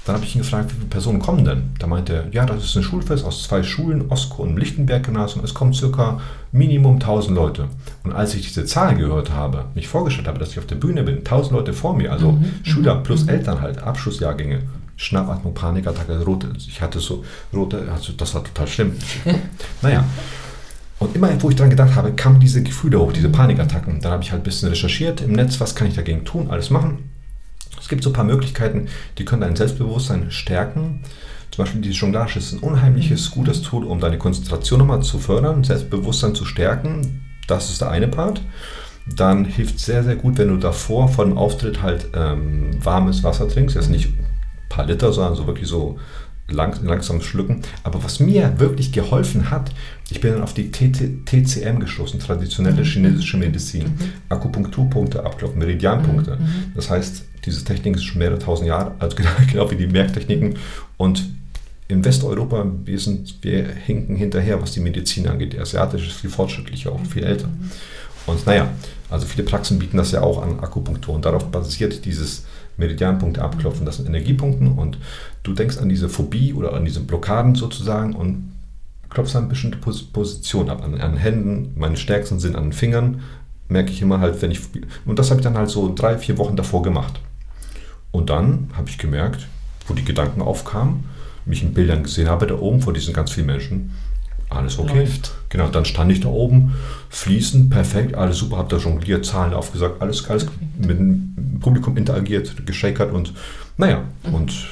Dann 0.07 0.15
habe 0.15 0.25
ich 0.25 0.35
ihn 0.35 0.41
gefragt, 0.41 0.71
wie 0.71 0.75
viele 0.75 0.87
Personen 0.87 1.19
kommen 1.19 1.43
denn? 1.43 1.71
Da 1.79 1.87
meinte 1.87 2.13
er, 2.13 2.23
ja, 2.31 2.45
das 2.45 2.63
ist 2.63 2.77
ein 2.77 2.83
Schulfest 2.83 3.25
aus 3.25 3.43
zwei 3.43 3.61
Schulen, 3.61 4.09
Osko 4.09 4.43
und 4.43 4.55
Lichtenberg-Gymnasium. 4.57 5.43
Es 5.43 5.53
kommen 5.53 5.73
circa 5.73 6.21
Minimum 6.53 6.93
1000 6.95 7.35
Leute. 7.35 7.65
Und 8.05 8.13
als 8.13 8.33
ich 8.33 8.43
diese 8.43 8.63
Zahl 8.63 8.95
gehört 8.95 9.31
habe, 9.31 9.65
mich 9.75 9.89
vorgestellt 9.89 10.29
habe, 10.29 10.39
dass 10.39 10.51
ich 10.51 10.59
auf 10.59 10.65
der 10.65 10.77
Bühne 10.77 11.03
bin, 11.03 11.17
1000 11.17 11.51
Leute 11.51 11.73
vor 11.73 11.93
mir, 11.93 12.13
also 12.13 12.31
mhm, 12.31 12.53
Schüler 12.63 12.95
mhm, 12.95 13.03
plus 13.03 13.23
mhm. 13.23 13.29
Eltern 13.31 13.59
halt, 13.59 13.83
Abschlussjahrgänge, 13.83 14.61
Schnappatmung, 14.95 15.53
Panikattacke, 15.53 16.23
rote, 16.23 16.53
ich 16.55 16.81
hatte 16.81 17.01
so 17.01 17.25
rote, 17.53 17.91
also 17.93 18.13
das 18.13 18.33
war 18.33 18.45
total 18.45 18.67
schlimm. 18.67 18.93
naja. 19.81 20.05
Und 20.99 21.17
immer, 21.17 21.29
wo 21.43 21.49
ich 21.49 21.57
dran 21.57 21.69
gedacht 21.69 21.95
habe, 21.95 22.13
kamen 22.13 22.39
diese 22.39 22.63
Gefühle 22.63 22.97
hoch, 22.97 23.11
diese 23.11 23.27
Panikattacken. 23.27 23.99
Dann 23.99 24.13
habe 24.13 24.23
ich 24.23 24.31
halt 24.31 24.43
ein 24.43 24.45
bisschen 24.45 24.69
recherchiert 24.69 25.19
im 25.19 25.33
Netz, 25.33 25.59
was 25.59 25.75
kann 25.75 25.87
ich 25.87 25.95
dagegen 25.95 26.23
tun, 26.23 26.47
alles 26.49 26.69
machen. 26.69 27.16
Es 27.79 27.87
gibt 27.87 28.03
so 28.03 28.09
ein 28.09 28.13
paar 28.13 28.23
Möglichkeiten, 28.23 28.87
die 29.17 29.25
können 29.25 29.41
dein 29.41 29.55
Selbstbewusstsein 29.55 30.31
stärken. 30.31 31.01
Zum 31.51 31.63
Beispiel 31.63 31.81
die 31.81 31.91
Jonglage 31.91 32.37
ist 32.37 32.53
ein 32.53 32.59
unheimliches, 32.59 33.29
mhm. 33.29 33.33
gutes 33.35 33.61
Tool, 33.61 33.85
um 33.85 33.99
deine 33.99 34.17
Konzentration 34.17 34.79
nochmal 34.79 35.01
zu 35.01 35.19
fördern, 35.19 35.63
Selbstbewusstsein 35.63 36.35
zu 36.35 36.45
stärken. 36.45 37.21
Das 37.47 37.69
ist 37.69 37.81
der 37.81 37.89
eine 37.89 38.07
Part. 38.07 38.41
Dann 39.15 39.45
hilft 39.45 39.77
es 39.77 39.85
sehr, 39.85 40.03
sehr 40.03 40.17
gut, 40.17 40.37
wenn 40.37 40.49
du 40.49 40.57
davor 40.57 41.07
vor 41.07 41.25
dem 41.25 41.37
Auftritt 41.37 41.81
halt 41.81 42.09
ähm, 42.13 42.71
warmes 42.83 43.23
Wasser 43.23 43.47
trinkst. 43.47 43.75
Jetzt 43.75 43.89
nicht 43.89 44.09
ein 44.09 44.27
paar 44.69 44.85
Liter, 44.85 45.13
sondern 45.13 45.35
so 45.35 45.47
wirklich 45.47 45.67
so 45.67 45.97
lang, 46.49 46.83
langsam 46.83 47.21
schlucken. 47.21 47.61
Aber 47.83 48.03
was 48.03 48.19
mir 48.19 48.59
wirklich 48.59 48.91
geholfen 48.91 49.49
hat, 49.49 49.71
ich 50.09 50.21
bin 50.21 50.33
dann 50.33 50.43
auf 50.43 50.53
die 50.53 50.71
TCM 50.71 51.79
gestoßen, 51.79 52.19
traditionelle 52.19 52.81
mhm. 52.81 52.85
chinesische 52.85 53.37
Medizin. 53.37 53.83
Mhm. 53.83 54.11
Akupunkturpunkte 54.29 55.23
abklopfen, 55.23 55.59
Meridianpunkte. 55.59 56.35
Mhm. 56.35 56.43
mhm. 56.43 56.71
Das 56.75 56.89
heißt, 56.89 57.23
diese 57.45 57.63
Technik 57.63 57.95
ist 57.95 58.05
schon 58.05 58.19
mehrere 58.19 58.39
tausend 58.39 58.67
Jahre 58.67 58.93
alt, 58.99 59.15
genau 59.51 59.69
wie 59.71 59.75
die 59.75 59.87
Merktechniken. 59.87 60.55
Und 60.97 61.25
in 61.89 62.03
Westeuropa, 62.03 62.65
wir, 62.85 62.99
sind, 62.99 63.37
wir 63.41 63.65
hinken 63.65 64.15
hinterher, 64.15 64.61
was 64.61 64.73
die 64.73 64.81
Medizin 64.81 65.27
angeht. 65.27 65.53
Die 65.53 65.59
asiatische 65.59 66.07
ist 66.07 66.17
viel 66.17 66.29
fortschrittlicher, 66.29 66.91
auch 66.91 67.05
viel 67.05 67.23
älter. 67.23 67.47
Mhm. 67.47 67.71
Und 68.25 68.45
naja, 68.45 68.69
also 69.09 69.25
viele 69.25 69.43
Praxen 69.43 69.79
bieten 69.79 69.97
das 69.97 70.11
ja 70.11 70.21
auch 70.21 70.41
an, 70.41 70.59
Akupunktur. 70.59 71.15
Und 71.15 71.23
darauf 71.23 71.45
basiert 71.45 72.03
dieses 72.03 72.43
Meridianpunkte 72.77 73.41
abklopfen. 73.41 73.85
Das 73.85 73.97
sind 73.97 74.07
Energiepunkten 74.07 74.73
und 74.73 74.97
du 75.43 75.53
denkst 75.53 75.77
an 75.77 75.89
diese 75.89 76.09
Phobie 76.09 76.53
oder 76.53 76.73
an 76.73 76.85
diese 76.85 77.01
Blockaden 77.01 77.55
sozusagen 77.55 78.15
und 78.15 78.53
klopfst 79.09 79.35
eine 79.35 79.47
bestimmte 79.47 79.77
Position 79.77 80.69
ab. 80.69 80.83
An, 80.83 80.99
an 80.99 81.17
Händen, 81.17 81.73
meine 81.75 81.97
stärksten 81.97 82.39
sind 82.39 82.55
an 82.55 82.65
den 82.65 82.73
Fingern, 82.73 83.21
merke 83.69 83.91
ich 83.91 84.01
immer 84.01 84.19
halt, 84.19 84.41
wenn 84.41 84.51
ich. 84.51 84.61
Und 85.05 85.19
das 85.19 85.29
habe 85.29 85.39
ich 85.39 85.43
dann 85.43 85.57
halt 85.57 85.69
so 85.69 85.93
drei, 85.93 86.17
vier 86.17 86.37
Wochen 86.37 86.55
davor 86.55 86.83
gemacht. 86.83 87.19
Und 88.11 88.29
dann 88.29 88.69
habe 88.73 88.89
ich 88.89 88.97
gemerkt, 88.97 89.47
wo 89.87 89.93
die 89.93 90.05
Gedanken 90.05 90.41
aufkamen, 90.41 91.05
mich 91.45 91.63
in 91.63 91.73
Bildern 91.73 92.03
gesehen 92.03 92.29
habe, 92.29 92.47
da 92.47 92.55
oben 92.55 92.81
vor 92.81 92.93
diesen 92.93 93.13
ganz 93.13 93.31
vielen 93.31 93.47
Menschen, 93.47 93.91
alles 94.49 94.79
okay. 94.79 94.99
Läuft. 94.99 95.31
Genau, 95.49 95.67
dann 95.67 95.85
stand 95.85 96.11
ich 96.11 96.21
da 96.21 96.29
oben, 96.29 96.75
fließend, 97.09 97.69
perfekt, 97.69 98.15
alles 98.15 98.37
super, 98.37 98.57
habe 98.57 98.69
da 98.69 98.77
jongliert, 98.77 99.25
Zahlen 99.25 99.53
aufgesagt, 99.53 100.01
alles, 100.01 100.29
alles 100.29 100.47
mit 100.77 100.97
dem 100.99 101.59
Publikum 101.61 101.97
interagiert, 101.97 102.65
geschakert 102.65 103.13
und 103.13 103.33
naja, 103.77 104.03
mhm. 104.27 104.33
und 104.33 104.67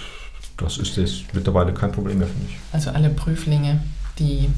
das 0.58 0.78
ist 0.78 0.98
jetzt 0.98 1.34
mittlerweile 1.34 1.74
kein 1.74 1.92
Problem 1.92 2.20
mehr 2.20 2.28
für 2.28 2.44
mich. 2.44 2.58
Also 2.72 2.92
alle 2.92 3.10
Prüflinge, 3.10 3.82
die 4.20 4.50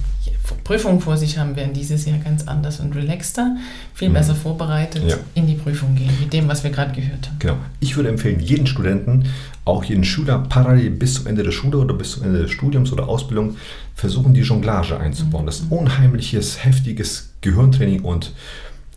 Prüfungen 0.64 1.00
vor 1.02 1.18
sich 1.18 1.38
haben, 1.38 1.56
werden 1.56 1.74
dieses 1.74 2.06
Jahr 2.06 2.18
ganz 2.20 2.48
anders 2.48 2.80
und 2.80 2.96
relaxter, 2.96 3.56
viel 3.94 4.10
mhm. 4.10 4.14
besser 4.14 4.36
vorbereitet 4.36 5.04
ja. 5.08 5.18
in 5.34 5.48
die 5.48 5.56
Prüfung 5.56 5.96
gehen, 5.96 6.12
mit 6.20 6.34
dem, 6.34 6.48
was 6.48 6.64
wir 6.64 6.72
gerade 6.72 6.94
gehört 6.94 7.28
haben. 7.28 7.40
Genau. 7.40 7.58
Ich 7.80 7.96
würde 7.96 8.10
empfehlen, 8.10 8.40
jeden 8.40 8.68
Studenten, 8.68 9.26
auch 9.66 9.84
jeden 9.84 10.04
Schüler 10.04 10.40
parallel 10.50 10.92
bis 10.92 11.16
zum 11.16 11.28
Ende 11.28 11.44
der 11.44 11.52
Schule 11.52 11.78
oder 11.78 11.94
bis 11.94 12.12
zum 12.12 12.24
Ende 12.24 12.44
des 12.44 12.52
Studiums 12.52 12.92
oder 12.92 13.08
Ausbildung 13.08 13.58
versuchen, 13.96 14.34
die 14.34 14.42
Jonglage 14.42 14.98
einzubauen. 14.98 15.44
Mhm. 15.44 15.48
Das 15.48 15.60
ist 15.60 15.72
unheimliches, 15.72 16.64
heftiges 16.64 17.34
Gehirntraining 17.42 18.02
und 18.02 18.34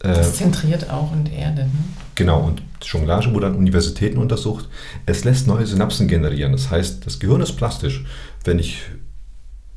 äh, 0.03 0.15
das 0.15 0.37
zentriert 0.37 0.91
auch 0.91 1.13
und 1.13 1.33
erdet. 1.33 1.67
Ne? 1.67 1.85
Genau, 2.15 2.41
und 2.41 2.63
Jonglage 2.83 3.33
wurde 3.33 3.47
an 3.47 3.57
Universitäten 3.57 4.19
untersucht. 4.19 4.69
Es 5.07 5.25
lässt 5.25 5.47
neue 5.47 5.67
Synapsen 5.67 6.09
generieren. 6.09 6.53
Das 6.53 6.71
heißt, 6.71 7.07
das 7.07 7.19
Gehirn 7.19 7.41
ist 7.41 7.53
plastisch. 7.53 8.05
Wenn 8.45 8.59
ich 8.59 8.83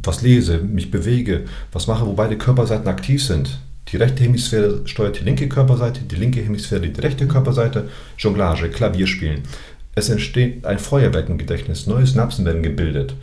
was 0.03 0.21
lese, 0.21 0.59
mich 0.59 0.91
bewege, 0.91 1.45
was 1.71 1.87
mache, 1.87 2.05
wo 2.05 2.13
beide 2.13 2.37
Körperseiten 2.37 2.87
aktiv 2.87 3.23
sind. 3.23 3.59
Die 3.89 3.97
rechte 3.97 4.23
Hemisphäre 4.23 4.81
steuert 4.85 5.19
die 5.19 5.23
linke 5.23 5.47
Körperseite, 5.47 6.01
die 6.01 6.15
linke 6.15 6.41
Hemisphäre 6.41 6.81
die 6.81 6.99
rechte 6.99 7.27
Körperseite, 7.27 7.89
Jonglage, 8.17 8.69
Klavierspielen. 8.69 9.43
Es 9.95 10.09
entsteht 10.09 10.65
ein 10.65 10.79
Feuerwerk 10.79 11.29
im 11.29 11.37
Gedächtnis, 11.37 11.85
neue 11.85 12.05
Synapsen 12.05 12.45
werden 12.45 12.63
gebildet. 12.63 13.13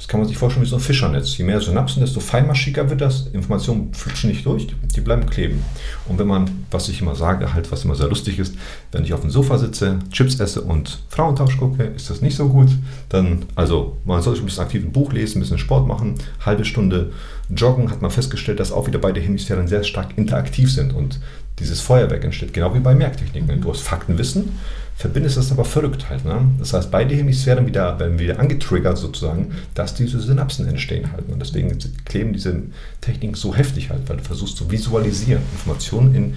Das 0.00 0.08
kann 0.08 0.18
man 0.18 0.26
sich 0.26 0.38
vorstellen 0.38 0.64
wie 0.64 0.68
so 0.70 0.76
ein 0.76 0.80
Fischernetz. 0.80 1.36
Je 1.36 1.44
mehr 1.44 1.60
Synapsen, 1.60 2.00
desto 2.00 2.20
feinmaschiger 2.20 2.88
wird 2.88 3.02
das. 3.02 3.26
Informationen 3.34 3.92
flutschen 3.92 4.30
nicht 4.30 4.46
durch, 4.46 4.66
die 4.96 5.00
bleiben 5.02 5.28
kleben. 5.28 5.62
Und 6.08 6.18
wenn 6.18 6.26
man, 6.26 6.64
was 6.70 6.88
ich 6.88 7.02
immer 7.02 7.14
sage, 7.14 7.52
halt, 7.52 7.70
was 7.70 7.84
immer 7.84 7.94
sehr 7.94 8.08
lustig 8.08 8.38
ist, 8.38 8.54
wenn 8.92 9.04
ich 9.04 9.12
auf 9.12 9.20
dem 9.20 9.28
Sofa 9.28 9.58
sitze, 9.58 9.98
Chips 10.10 10.40
esse 10.40 10.62
und 10.62 11.02
Frauentausch 11.10 11.58
gucke, 11.58 11.82
ist 11.84 12.08
das 12.08 12.22
nicht 12.22 12.34
so 12.34 12.48
gut. 12.48 12.70
Dann, 13.10 13.44
also, 13.56 13.98
man 14.06 14.22
sollte 14.22 14.40
ein 14.40 14.46
bisschen 14.46 14.64
aktiv 14.64 14.82
ein 14.82 14.92
Buch 14.92 15.12
lesen, 15.12 15.36
ein 15.36 15.40
bisschen 15.42 15.58
Sport 15.58 15.86
machen, 15.86 16.14
halbe 16.46 16.64
Stunde 16.64 17.12
joggen, 17.54 17.90
hat 17.90 18.00
man 18.00 18.10
festgestellt, 18.10 18.58
dass 18.58 18.72
auch 18.72 18.86
wieder 18.86 19.00
beide 19.00 19.20
Hemisphären 19.20 19.68
sehr 19.68 19.84
stark 19.84 20.16
interaktiv 20.16 20.72
sind 20.72 20.94
und 20.94 21.20
dieses 21.60 21.80
Feuerwerk 21.80 22.24
entsteht, 22.24 22.52
genau 22.52 22.74
wie 22.74 22.80
bei 22.80 22.94
Merktechniken. 22.94 23.60
Du 23.60 23.70
hast 23.70 23.82
Faktenwissen, 23.82 24.58
verbindest 24.96 25.36
das 25.36 25.52
aber 25.52 25.64
verrückt 25.64 26.10
halt. 26.10 26.24
Ne? 26.24 26.40
Das 26.58 26.72
heißt, 26.72 26.90
beide 26.90 27.14
Hemisphären 27.14 27.66
wieder, 27.66 27.98
werden 27.98 28.18
wieder 28.18 28.40
angetriggert 28.40 28.98
sozusagen, 28.98 29.52
dass 29.74 29.94
diese 29.94 30.20
Synapsen 30.20 30.66
entstehen 30.66 31.12
halt. 31.12 31.28
Und 31.28 31.38
deswegen 31.40 31.76
kleben 32.04 32.32
diese 32.32 32.62
Techniken 33.00 33.34
so 33.34 33.54
heftig 33.54 33.90
halt, 33.90 34.08
weil 34.08 34.16
du 34.16 34.24
versuchst 34.24 34.56
zu 34.56 34.70
visualisieren, 34.70 35.42
Informationen 35.52 36.14
in 36.14 36.34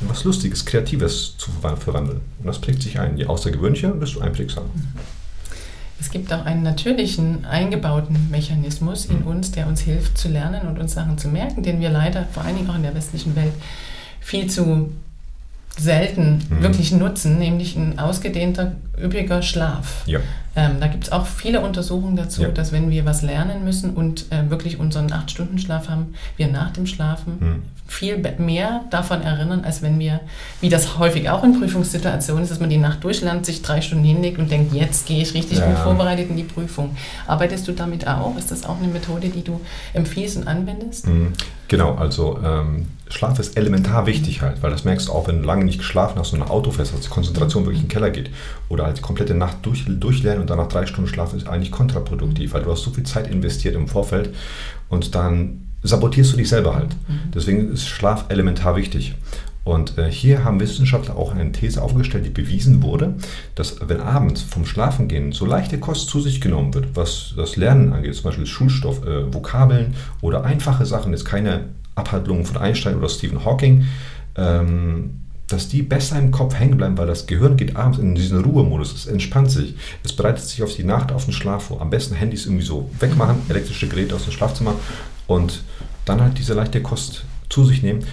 was 0.00 0.24
Lustiges, 0.24 0.64
Kreatives 0.64 1.36
zu 1.38 1.50
verwandeln. 1.78 2.20
Und 2.40 2.46
das 2.46 2.60
prägt 2.60 2.82
sich 2.82 2.98
ein. 2.98 3.16
Je 3.16 3.26
außergewöhnlicher, 3.26 3.92
desto 3.92 4.20
einprägsamer. 4.20 4.68
Es 6.00 6.10
gibt 6.10 6.32
auch 6.32 6.44
einen 6.44 6.62
natürlichen, 6.62 7.44
eingebauten 7.44 8.30
Mechanismus 8.30 9.06
in 9.06 9.20
mhm. 9.20 9.26
uns, 9.26 9.52
der 9.52 9.66
uns 9.66 9.80
hilft 9.80 10.18
zu 10.18 10.28
lernen 10.28 10.66
und 10.68 10.78
uns 10.78 10.94
Sachen 10.94 11.18
zu 11.18 11.28
merken, 11.28 11.62
den 11.62 11.80
wir 11.80 11.90
leider 11.90 12.26
vor 12.32 12.44
allen 12.44 12.56
Dingen 12.56 12.68
auch 12.68 12.76
in 12.76 12.82
der 12.82 12.94
westlichen 12.94 13.34
Welt 13.36 13.54
viel 14.24 14.48
zu 14.48 14.90
selten 15.76 16.40
mhm. 16.48 16.62
wirklich 16.62 16.92
nutzen, 16.92 17.38
nämlich 17.38 17.76
ein 17.76 17.98
ausgedehnter, 17.98 18.72
üppiger 19.00 19.42
Schlaf. 19.42 20.02
Ja. 20.06 20.20
Ähm, 20.56 20.76
da 20.78 20.86
gibt 20.86 21.04
es 21.04 21.12
auch 21.12 21.26
viele 21.26 21.60
Untersuchungen 21.60 22.16
dazu, 22.16 22.42
ja. 22.42 22.48
dass 22.48 22.70
wenn 22.70 22.90
wir 22.90 23.04
was 23.04 23.22
lernen 23.22 23.64
müssen 23.64 23.90
und 23.94 24.30
äh, 24.30 24.50
wirklich 24.50 24.78
unseren 24.78 25.08
8-Stunden-Schlaf 25.08 25.88
haben, 25.88 26.14
wir 26.36 26.46
nach 26.46 26.70
dem 26.70 26.86
Schlafen 26.86 27.32
mhm. 27.40 27.62
viel 27.88 28.22
mehr 28.38 28.82
davon 28.90 29.20
erinnern, 29.22 29.64
als 29.64 29.82
wenn 29.82 29.98
wir, 29.98 30.20
wie 30.60 30.68
das 30.68 30.96
häufig 30.96 31.28
auch 31.28 31.42
in 31.42 31.58
Prüfungssituationen 31.58 32.44
ist, 32.44 32.50
dass 32.50 32.60
man 32.60 32.70
die 32.70 32.76
Nacht 32.76 33.02
durchlernt, 33.02 33.44
sich 33.44 33.62
drei 33.62 33.80
Stunden 33.80 34.04
hinlegt 34.04 34.38
und 34.38 34.52
denkt, 34.52 34.72
jetzt 34.72 35.06
gehe 35.06 35.22
ich 35.22 35.34
richtig 35.34 35.58
ja. 35.58 35.66
gut 35.66 35.78
vorbereitet 35.78 36.30
in 36.30 36.36
die 36.36 36.44
Prüfung. 36.44 36.96
Arbeitest 37.26 37.66
du 37.66 37.72
damit 37.72 38.06
auch? 38.06 38.38
Ist 38.38 38.52
das 38.52 38.64
auch 38.64 38.78
eine 38.78 38.92
Methode, 38.92 39.28
die 39.28 39.42
du 39.42 39.60
empfiehlst 39.92 40.36
und 40.36 40.46
anwendest? 40.46 41.08
Mhm. 41.08 41.32
Genau, 41.66 41.96
also 41.96 42.38
ähm, 42.44 42.86
Schlaf 43.08 43.38
ist 43.38 43.56
elementar 43.56 44.06
wichtig 44.06 44.42
halt, 44.42 44.62
weil 44.62 44.70
das 44.70 44.84
merkst 44.84 45.08
du 45.08 45.12
auch, 45.12 45.28
wenn 45.28 45.40
du 45.40 45.46
lange 45.46 45.64
nicht 45.64 45.78
geschlafen 45.78 46.18
hast 46.18 46.32
und 46.32 46.42
ein 46.42 46.48
Auto 46.48 46.70
fährst, 46.70 46.94
dass 46.94 47.00
die 47.00 47.08
Konzentration 47.08 47.64
wirklich 47.64 47.82
in 47.82 47.86
den 47.86 47.92
Keller 47.92 48.10
geht. 48.10 48.30
Oder 48.68 48.86
halt 48.86 48.98
die 48.98 49.02
komplette 49.02 49.34
Nacht 49.34 49.58
durch, 49.62 49.84
durchlernen 49.86 50.40
und 50.40 50.50
dann 50.50 50.58
nach 50.58 50.68
drei 50.68 50.86
Stunden 50.86 51.08
schlafen 51.08 51.38
ist 51.38 51.46
eigentlich 51.46 51.70
kontraproduktiv, 51.70 52.54
weil 52.54 52.62
du 52.62 52.70
hast 52.70 52.82
so 52.82 52.90
viel 52.90 53.04
Zeit 53.04 53.28
investiert 53.28 53.74
im 53.74 53.88
Vorfeld 53.88 54.34
und 54.88 55.14
dann 55.14 55.68
sabotierst 55.82 56.32
du 56.32 56.36
dich 56.38 56.48
selber 56.48 56.74
halt. 56.74 56.94
Mhm. 57.08 57.30
Deswegen 57.34 57.72
ist 57.72 57.86
Schlaf 57.86 58.26
elementar 58.30 58.76
wichtig. 58.76 59.14
Und 59.64 59.96
äh, 59.96 60.10
hier 60.10 60.44
haben 60.44 60.60
Wissenschaftler 60.60 61.16
auch 61.16 61.34
eine 61.34 61.50
These 61.52 61.82
aufgestellt, 61.82 62.26
die 62.26 62.30
bewiesen 62.30 62.82
wurde, 62.82 63.14
dass 63.54 63.76
wenn 63.88 64.00
abends 64.00 64.42
vom 64.42 64.66
Schlafengehen 64.66 65.32
so 65.32 65.46
leichte 65.46 65.78
Kost 65.78 66.10
zu 66.10 66.20
sich 66.20 66.42
genommen 66.42 66.74
wird, 66.74 66.88
was 66.94 67.32
das 67.36 67.56
Lernen 67.56 67.94
angeht, 67.94 68.14
zum 68.14 68.24
Beispiel 68.24 68.46
Schulstoff, 68.46 69.06
äh, 69.06 69.32
Vokabeln 69.32 69.94
oder 70.20 70.44
einfache 70.44 70.84
Sachen, 70.84 71.12
jetzt 71.12 71.24
keine 71.24 71.68
Abhandlungen 71.94 72.44
von 72.44 72.56
Einstein 72.56 72.96
oder 72.96 73.08
Stephen 73.08 73.44
Hawking, 73.44 73.86
ähm, 74.36 75.20
dass 75.46 75.68
die 75.68 75.82
besser 75.82 76.18
im 76.18 76.30
Kopf 76.30 76.54
hängen 76.54 76.76
bleiben, 76.76 76.96
weil 76.96 77.06
das 77.06 77.26
Gehirn 77.26 77.56
geht 77.56 77.76
abends 77.76 77.98
in 77.98 78.14
diesen 78.14 78.42
Ruhemodus, 78.42 78.94
es 78.94 79.06
entspannt 79.06 79.50
sich, 79.50 79.74
es 80.02 80.14
bereitet 80.14 80.44
sich 80.44 80.62
auf 80.62 80.74
die 80.74 80.84
Nacht, 80.84 81.12
auf 81.12 81.24
den 81.24 81.34
Schlaf 81.34 81.64
vor. 81.64 81.80
Am 81.80 81.90
besten 81.90 82.14
Handys 82.14 82.46
irgendwie 82.46 82.64
so 82.64 82.90
wegmachen, 82.98 83.36
elektrische 83.48 83.88
Geräte 83.88 84.14
aus 84.14 84.24
dem 84.24 84.32
Schlafzimmer 84.32 84.74
und 85.26 85.62
dann 86.04 86.20
halt 86.20 86.38
diese 86.38 86.54
leichte 86.54 86.82
Kost 86.82 87.24
zu 87.48 87.64
sich 87.64 87.82
nehmen. 87.82 88.04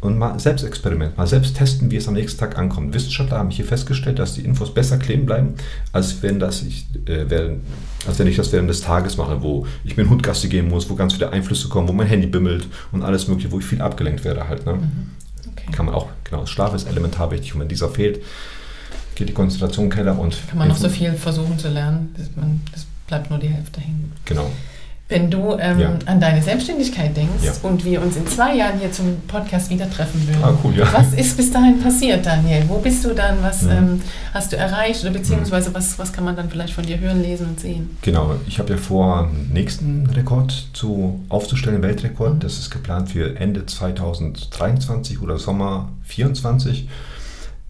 Und 0.00 0.16
mal 0.16 0.38
Selbstexperiment, 0.38 1.16
mal 1.16 1.26
selbst 1.26 1.56
testen, 1.56 1.90
wie 1.90 1.96
es 1.96 2.06
am 2.06 2.14
nächsten 2.14 2.38
Tag 2.38 2.56
ankommt. 2.56 2.94
Wissenschaftler 2.94 3.38
haben 3.38 3.50
hier 3.50 3.64
festgestellt, 3.64 4.18
dass 4.18 4.34
die 4.34 4.42
Infos 4.42 4.72
besser 4.72 4.96
kleben 4.96 5.26
bleiben, 5.26 5.54
als 5.92 6.22
wenn, 6.22 6.38
das 6.38 6.62
ich, 6.62 6.86
äh, 7.06 7.24
während, 7.28 7.62
als 8.06 8.18
wenn 8.18 8.28
ich 8.28 8.36
das 8.36 8.52
während 8.52 8.70
des 8.70 8.80
Tages 8.80 9.16
mache, 9.16 9.42
wo 9.42 9.66
ich 9.82 9.96
mit 9.96 10.06
dem 10.06 10.10
Hund 10.10 10.22
Gassi 10.22 10.48
gehen 10.48 10.68
muss, 10.68 10.88
wo 10.88 10.94
ganz 10.94 11.14
viele 11.14 11.30
Einflüsse 11.30 11.68
kommen, 11.68 11.88
wo 11.88 11.92
mein 11.92 12.06
Handy 12.06 12.28
bimmelt 12.28 12.68
und 12.92 13.02
alles 13.02 13.26
mögliche, 13.26 13.50
wo 13.50 13.58
ich 13.58 13.64
viel 13.64 13.82
abgelenkt 13.82 14.24
werde 14.24 14.48
halt. 14.48 14.64
Ne? 14.66 14.74
Mhm. 14.74 15.10
Okay. 15.52 15.72
Kann 15.72 15.86
man 15.86 15.94
auch, 15.94 16.08
genau, 16.22 16.46
Schlaf 16.46 16.74
ist 16.74 16.88
elementar 16.88 17.30
wichtig 17.32 17.54
und 17.54 17.60
wenn 17.60 17.68
dieser 17.68 17.88
fehlt, 17.88 18.22
geht 19.16 19.28
die 19.28 19.34
Konzentration 19.34 19.86
in 19.86 19.90
Keller 19.90 20.16
und... 20.16 20.38
Kann 20.48 20.58
man 20.58 20.68
noch 20.68 20.76
so 20.76 20.88
viel 20.88 21.12
versuchen 21.14 21.58
zu 21.58 21.68
lernen, 21.68 22.14
man, 22.36 22.60
das 22.72 22.86
bleibt 23.08 23.30
nur 23.30 23.40
die 23.40 23.48
Hälfte 23.48 23.80
hängen. 23.80 24.12
Genau. 24.26 24.48
Wenn 25.08 25.30
du 25.30 25.56
ähm, 25.58 25.78
ja. 25.78 25.98
an 26.04 26.20
deine 26.20 26.42
Selbstständigkeit 26.42 27.16
denkst 27.16 27.42
ja. 27.42 27.52
und 27.62 27.82
wir 27.82 28.02
uns 28.02 28.16
in 28.16 28.26
zwei 28.26 28.54
Jahren 28.54 28.78
hier 28.78 28.92
zum 28.92 29.20
Podcast 29.26 29.70
wieder 29.70 29.90
treffen 29.90 30.28
würden, 30.28 30.44
ah, 30.44 30.52
cool, 30.62 30.76
ja. 30.76 30.86
was 30.92 31.14
ist 31.14 31.34
bis 31.36 31.50
dahin 31.50 31.80
passiert, 31.80 32.26
Daniel? 32.26 32.64
Wo 32.68 32.78
bist 32.78 33.04
du 33.06 33.14
dann? 33.14 33.42
Was 33.42 33.62
mhm. 33.62 33.70
ähm, 33.70 34.02
hast 34.34 34.52
du 34.52 34.56
erreicht? 34.56 35.02
Oder 35.02 35.12
beziehungsweise 35.12 35.72
was, 35.74 35.98
was 35.98 36.12
kann 36.12 36.24
man 36.24 36.36
dann 36.36 36.50
vielleicht 36.50 36.74
von 36.74 36.84
dir 36.84 37.00
hören, 37.00 37.22
lesen 37.22 37.46
und 37.46 37.58
sehen? 37.58 37.96
Genau, 38.02 38.34
ich 38.46 38.58
habe 38.58 38.74
ja 38.74 38.76
vor, 38.76 39.28
einen 39.28 39.50
nächsten 39.50 40.06
Rekord 40.08 40.68
zu, 40.74 41.20
aufzustellen, 41.30 41.80
Weltrekord. 41.80 42.34
Mhm. 42.34 42.40
Das 42.40 42.58
ist 42.58 42.70
geplant 42.70 43.10
für 43.10 43.34
Ende 43.36 43.64
2023 43.64 45.22
oder 45.22 45.38
Sommer 45.38 45.88
2024. 46.06 46.86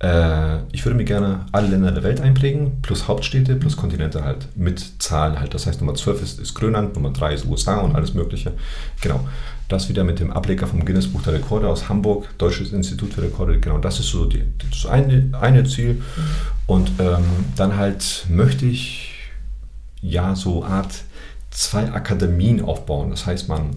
Äh, 0.00 0.58
ich 0.72 0.84
würde 0.84 0.96
mir 0.96 1.04
gerne 1.04 1.46
alle 1.50 1.68
Länder 1.68 1.90
der 1.90 2.02
Welt 2.02 2.20
einprägen, 2.20 2.80
plus 2.82 3.08
Hauptstädte, 3.08 3.56
plus 3.56 3.76
Kontinente 3.76 4.24
halt, 4.24 4.48
mit 4.56 5.02
Zahlen 5.02 5.40
halt. 5.40 5.54
Das 5.54 5.66
heißt, 5.66 5.80
Nummer 5.80 5.94
12 5.94 6.22
ist, 6.22 6.40
ist 6.40 6.54
Grönland, 6.54 6.94
Nummer 6.94 7.10
3 7.10 7.34
ist 7.34 7.46
USA 7.46 7.78
und 7.78 7.96
alles 7.96 8.14
Mögliche. 8.14 8.52
Genau. 9.00 9.26
Das 9.68 9.90
wieder 9.90 10.02
mit 10.02 10.18
dem 10.18 10.30
Ableger 10.30 10.66
vom 10.66 10.84
Guinness 10.84 11.08
Buch 11.08 11.22
der 11.22 11.34
Rekorde 11.34 11.68
aus 11.68 11.90
Hamburg, 11.90 12.26
Deutsches 12.38 12.72
Institut 12.72 13.12
für 13.12 13.22
Rekorde. 13.22 13.60
Genau, 13.60 13.76
das 13.78 14.00
ist 14.00 14.08
so 14.08 14.24
die, 14.24 14.44
das 14.70 14.86
eine, 14.86 15.30
eine 15.38 15.64
Ziel. 15.64 16.02
Und 16.66 16.92
ähm, 16.98 17.24
dann 17.54 17.76
halt 17.76 18.24
möchte 18.30 18.64
ich 18.64 19.14
ja 20.00 20.34
so 20.34 20.64
Art 20.64 21.02
zwei 21.50 21.92
Akademien 21.92 22.62
aufbauen. 22.62 23.10
Das 23.10 23.26
heißt, 23.26 23.48
man, 23.48 23.76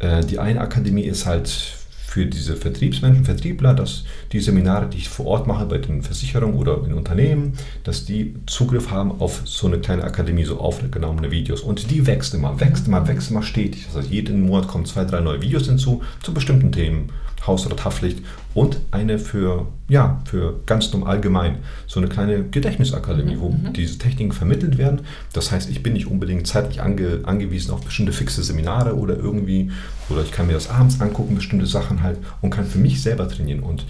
äh, 0.00 0.22
die 0.22 0.38
eine 0.38 0.60
Akademie 0.60 1.04
ist 1.04 1.24
halt 1.24 1.78
für 2.12 2.26
diese 2.26 2.56
Vertriebsmenschen, 2.56 3.24
Vertriebler, 3.24 3.72
dass 3.72 4.04
die 4.32 4.40
Seminare, 4.40 4.86
die 4.86 4.98
ich 4.98 5.08
vor 5.08 5.24
Ort 5.24 5.46
mache 5.46 5.64
bei 5.64 5.78
den 5.78 6.02
Versicherungen 6.02 6.56
oder 6.56 6.84
in 6.84 6.92
Unternehmen, 6.92 7.54
dass 7.84 8.04
die 8.04 8.34
Zugriff 8.44 8.90
haben 8.90 9.22
auf 9.22 9.40
so 9.46 9.66
eine 9.66 9.78
kleine 9.78 10.04
Akademie, 10.04 10.44
so 10.44 10.58
aufgenommene 10.60 11.30
Videos. 11.30 11.62
Und 11.62 11.90
die 11.90 12.06
wächst 12.06 12.34
immer, 12.34 12.60
wächst 12.60 12.86
immer, 12.86 13.08
wächst 13.08 13.30
immer 13.30 13.42
stetig. 13.42 13.86
Das 13.86 13.96
heißt, 13.96 14.10
jeden 14.10 14.42
Monat 14.42 14.68
kommen 14.68 14.84
zwei, 14.84 15.06
drei 15.06 15.20
neue 15.20 15.40
Videos 15.40 15.64
hinzu 15.64 16.02
zu 16.22 16.34
bestimmten 16.34 16.70
Themen. 16.70 17.08
Haus- 17.46 17.66
oder 17.66 17.82
Haftpflicht 17.82 18.22
und 18.54 18.78
eine 18.90 19.18
für, 19.18 19.66
ja, 19.88 20.20
für 20.24 20.60
ganz 20.66 20.92
normal 20.92 21.16
allgemein, 21.16 21.58
so 21.86 22.00
eine 22.00 22.08
kleine 22.08 22.44
Gedächtnisakademie, 22.44 23.38
wo 23.38 23.50
mhm. 23.50 23.72
diese 23.72 23.98
Techniken 23.98 24.32
vermittelt 24.32 24.78
werden. 24.78 25.00
Das 25.32 25.50
heißt, 25.50 25.70
ich 25.70 25.82
bin 25.82 25.94
nicht 25.94 26.06
unbedingt 26.06 26.46
zeitlich 26.46 26.82
ange, 26.82 27.20
angewiesen 27.24 27.72
auf 27.72 27.82
bestimmte 27.82 28.12
fixe 28.12 28.42
Seminare 28.42 28.96
oder 28.96 29.16
irgendwie, 29.16 29.70
oder 30.08 30.22
ich 30.22 30.32
kann 30.32 30.46
mir 30.46 30.52
das 30.52 30.70
abends 30.70 31.00
angucken, 31.00 31.34
bestimmte 31.34 31.66
Sachen 31.66 32.02
halt 32.02 32.18
und 32.40 32.50
kann 32.50 32.66
für 32.66 32.78
mich 32.78 33.02
selber 33.02 33.28
trainieren. 33.28 33.60
Und 33.60 33.86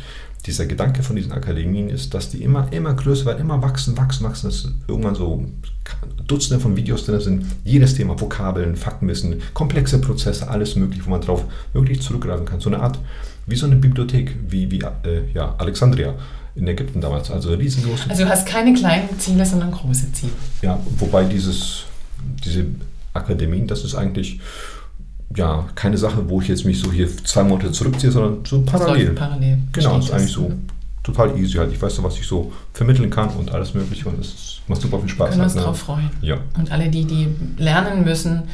dieser 0.47 0.67
Gedanke 0.67 1.03
von 1.03 1.15
diesen 1.15 1.33
Akademien 1.33 1.89
ist, 1.89 2.15
dass 2.15 2.31
die 2.31 2.43
immer, 2.43 2.73
immer 2.73 2.95
größer 2.95 3.27
werden, 3.27 3.41
immer 3.41 3.63
wachsen, 3.63 3.97
wachsen, 3.97 4.25
wachsen, 4.25 4.49
dass 4.49 4.69
irgendwann 4.89 5.15
so 5.15 5.45
Dutzende 6.27 6.61
von 6.61 6.77
Videos 6.77 7.05
drin 7.05 7.21
sind, 7.21 7.47
jedes 7.65 7.95
Thema, 7.95 8.21
Vokabeln, 8.21 8.75
Faktenwissen, 8.75 9.41
komplexe 9.55 10.01
Prozesse, 10.01 10.49
alles 10.49 10.75
mögliche, 10.75 11.07
wo 11.07 11.11
man 11.11 11.21
drauf 11.21 11.45
wirklich 11.73 12.01
zurückgreifen 12.01 12.45
kann. 12.45 12.61
So 12.61 12.71
eine 12.71 12.81
Art 12.81 12.99
wie 13.47 13.57
so 13.57 13.67
eine 13.67 13.77
Bibliothek, 13.77 14.37
wie, 14.49 14.71
wie 14.71 14.81
äh, 14.81 15.23
ja, 15.35 15.55
Alexandria 15.59 16.15
in 16.55 16.67
Ägypten 16.67 17.01
damals. 17.01 17.31
Also 17.31 17.55
riesengroß. 17.55 18.09
Also 18.09 18.25
du 18.25 18.29
hast 18.29 18.47
keine 18.47 18.75
kleinen 18.75 19.19
Ziele, 19.19 19.47
sondern 19.47 19.71
große 19.71 20.13
Ziele. 20.13 20.33
Ja, 20.61 20.79
wobei 20.99 21.25
dieses, 21.25 21.85
diese 22.45 22.67
Akademien, 23.13 23.67
das 23.67 23.85
ist 23.85 23.95
eigentlich 23.95 24.41
ja 25.37 25.67
keine 25.75 25.97
Sache, 25.99 26.29
wo 26.29 26.41
ich 26.41 26.49
jetzt 26.49 26.65
mich 26.65 26.79
so 26.79 26.91
hier 26.93 27.09
zwei 27.25 27.43
Monate 27.43 27.73
zurückziehe, 27.73 28.13
sondern 28.13 28.45
so 28.45 28.63
parallel. 28.63 29.11
parallel. 29.11 29.59
Genau, 29.73 29.99
ist 29.99 30.11
eigentlich 30.11 30.33
so 30.33 30.53
total 31.03 31.37
easy 31.39 31.59
halt. 31.59 31.73
Ich 31.73 31.81
weiß 31.81 31.97
so, 31.97 32.03
was 32.03 32.17
ich 32.17 32.27
so 32.27 32.53
vermitteln 32.73 33.11
kann 33.11 33.31
und 33.31 33.51
alles 33.53 33.75
mögliche 33.75 34.09
und 34.09 34.21
es 34.21 34.61
macht 34.69 34.81
super 34.81 34.99
viel 35.01 35.09
Spaß. 35.09 35.31
Wir 35.31 35.33
können 35.33 35.43
uns 35.43 35.53
halt, 35.53 35.57
ne? 35.57 35.63
darauf 35.63 35.79
freuen. 35.79 36.11
Ja. 36.21 36.39
Und 36.57 36.71
alle, 36.71 36.89
die, 36.89 37.05
die 37.05 37.29
lernen 37.57 38.05
müssen, 38.05 38.45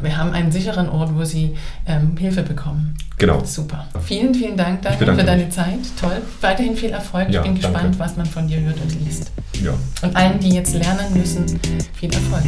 wir 0.00 0.16
haben 0.16 0.32
einen 0.32 0.52
sicheren 0.52 0.88
Ort, 0.88 1.14
wo 1.14 1.24
sie 1.24 1.56
ähm, 1.86 2.16
Hilfe 2.16 2.42
bekommen. 2.42 2.96
Genau. 3.18 3.44
Super. 3.44 3.86
Vielen, 4.04 4.34
vielen 4.34 4.56
Dank 4.56 4.82
dafür 4.82 5.14
für 5.14 5.24
deine 5.24 5.48
Zeit. 5.50 5.78
Toll. 6.00 6.22
Weiterhin 6.40 6.76
viel 6.76 6.90
Erfolg. 6.90 7.30
Ja, 7.30 7.40
ich 7.40 7.46
bin 7.46 7.54
gespannt, 7.56 7.84
danke. 7.84 7.98
was 7.98 8.16
man 8.16 8.26
von 8.26 8.46
dir 8.46 8.60
hört 8.60 8.80
und 8.80 9.04
liest. 9.04 9.30
Ja. 9.62 9.74
Und 10.02 10.16
allen, 10.16 10.38
die 10.40 10.50
jetzt 10.50 10.74
lernen 10.74 11.16
müssen, 11.16 11.46
viel 11.94 12.12
Erfolg. 12.12 12.44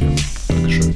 Ja, 0.00 0.06
Dankeschön. 0.48 0.94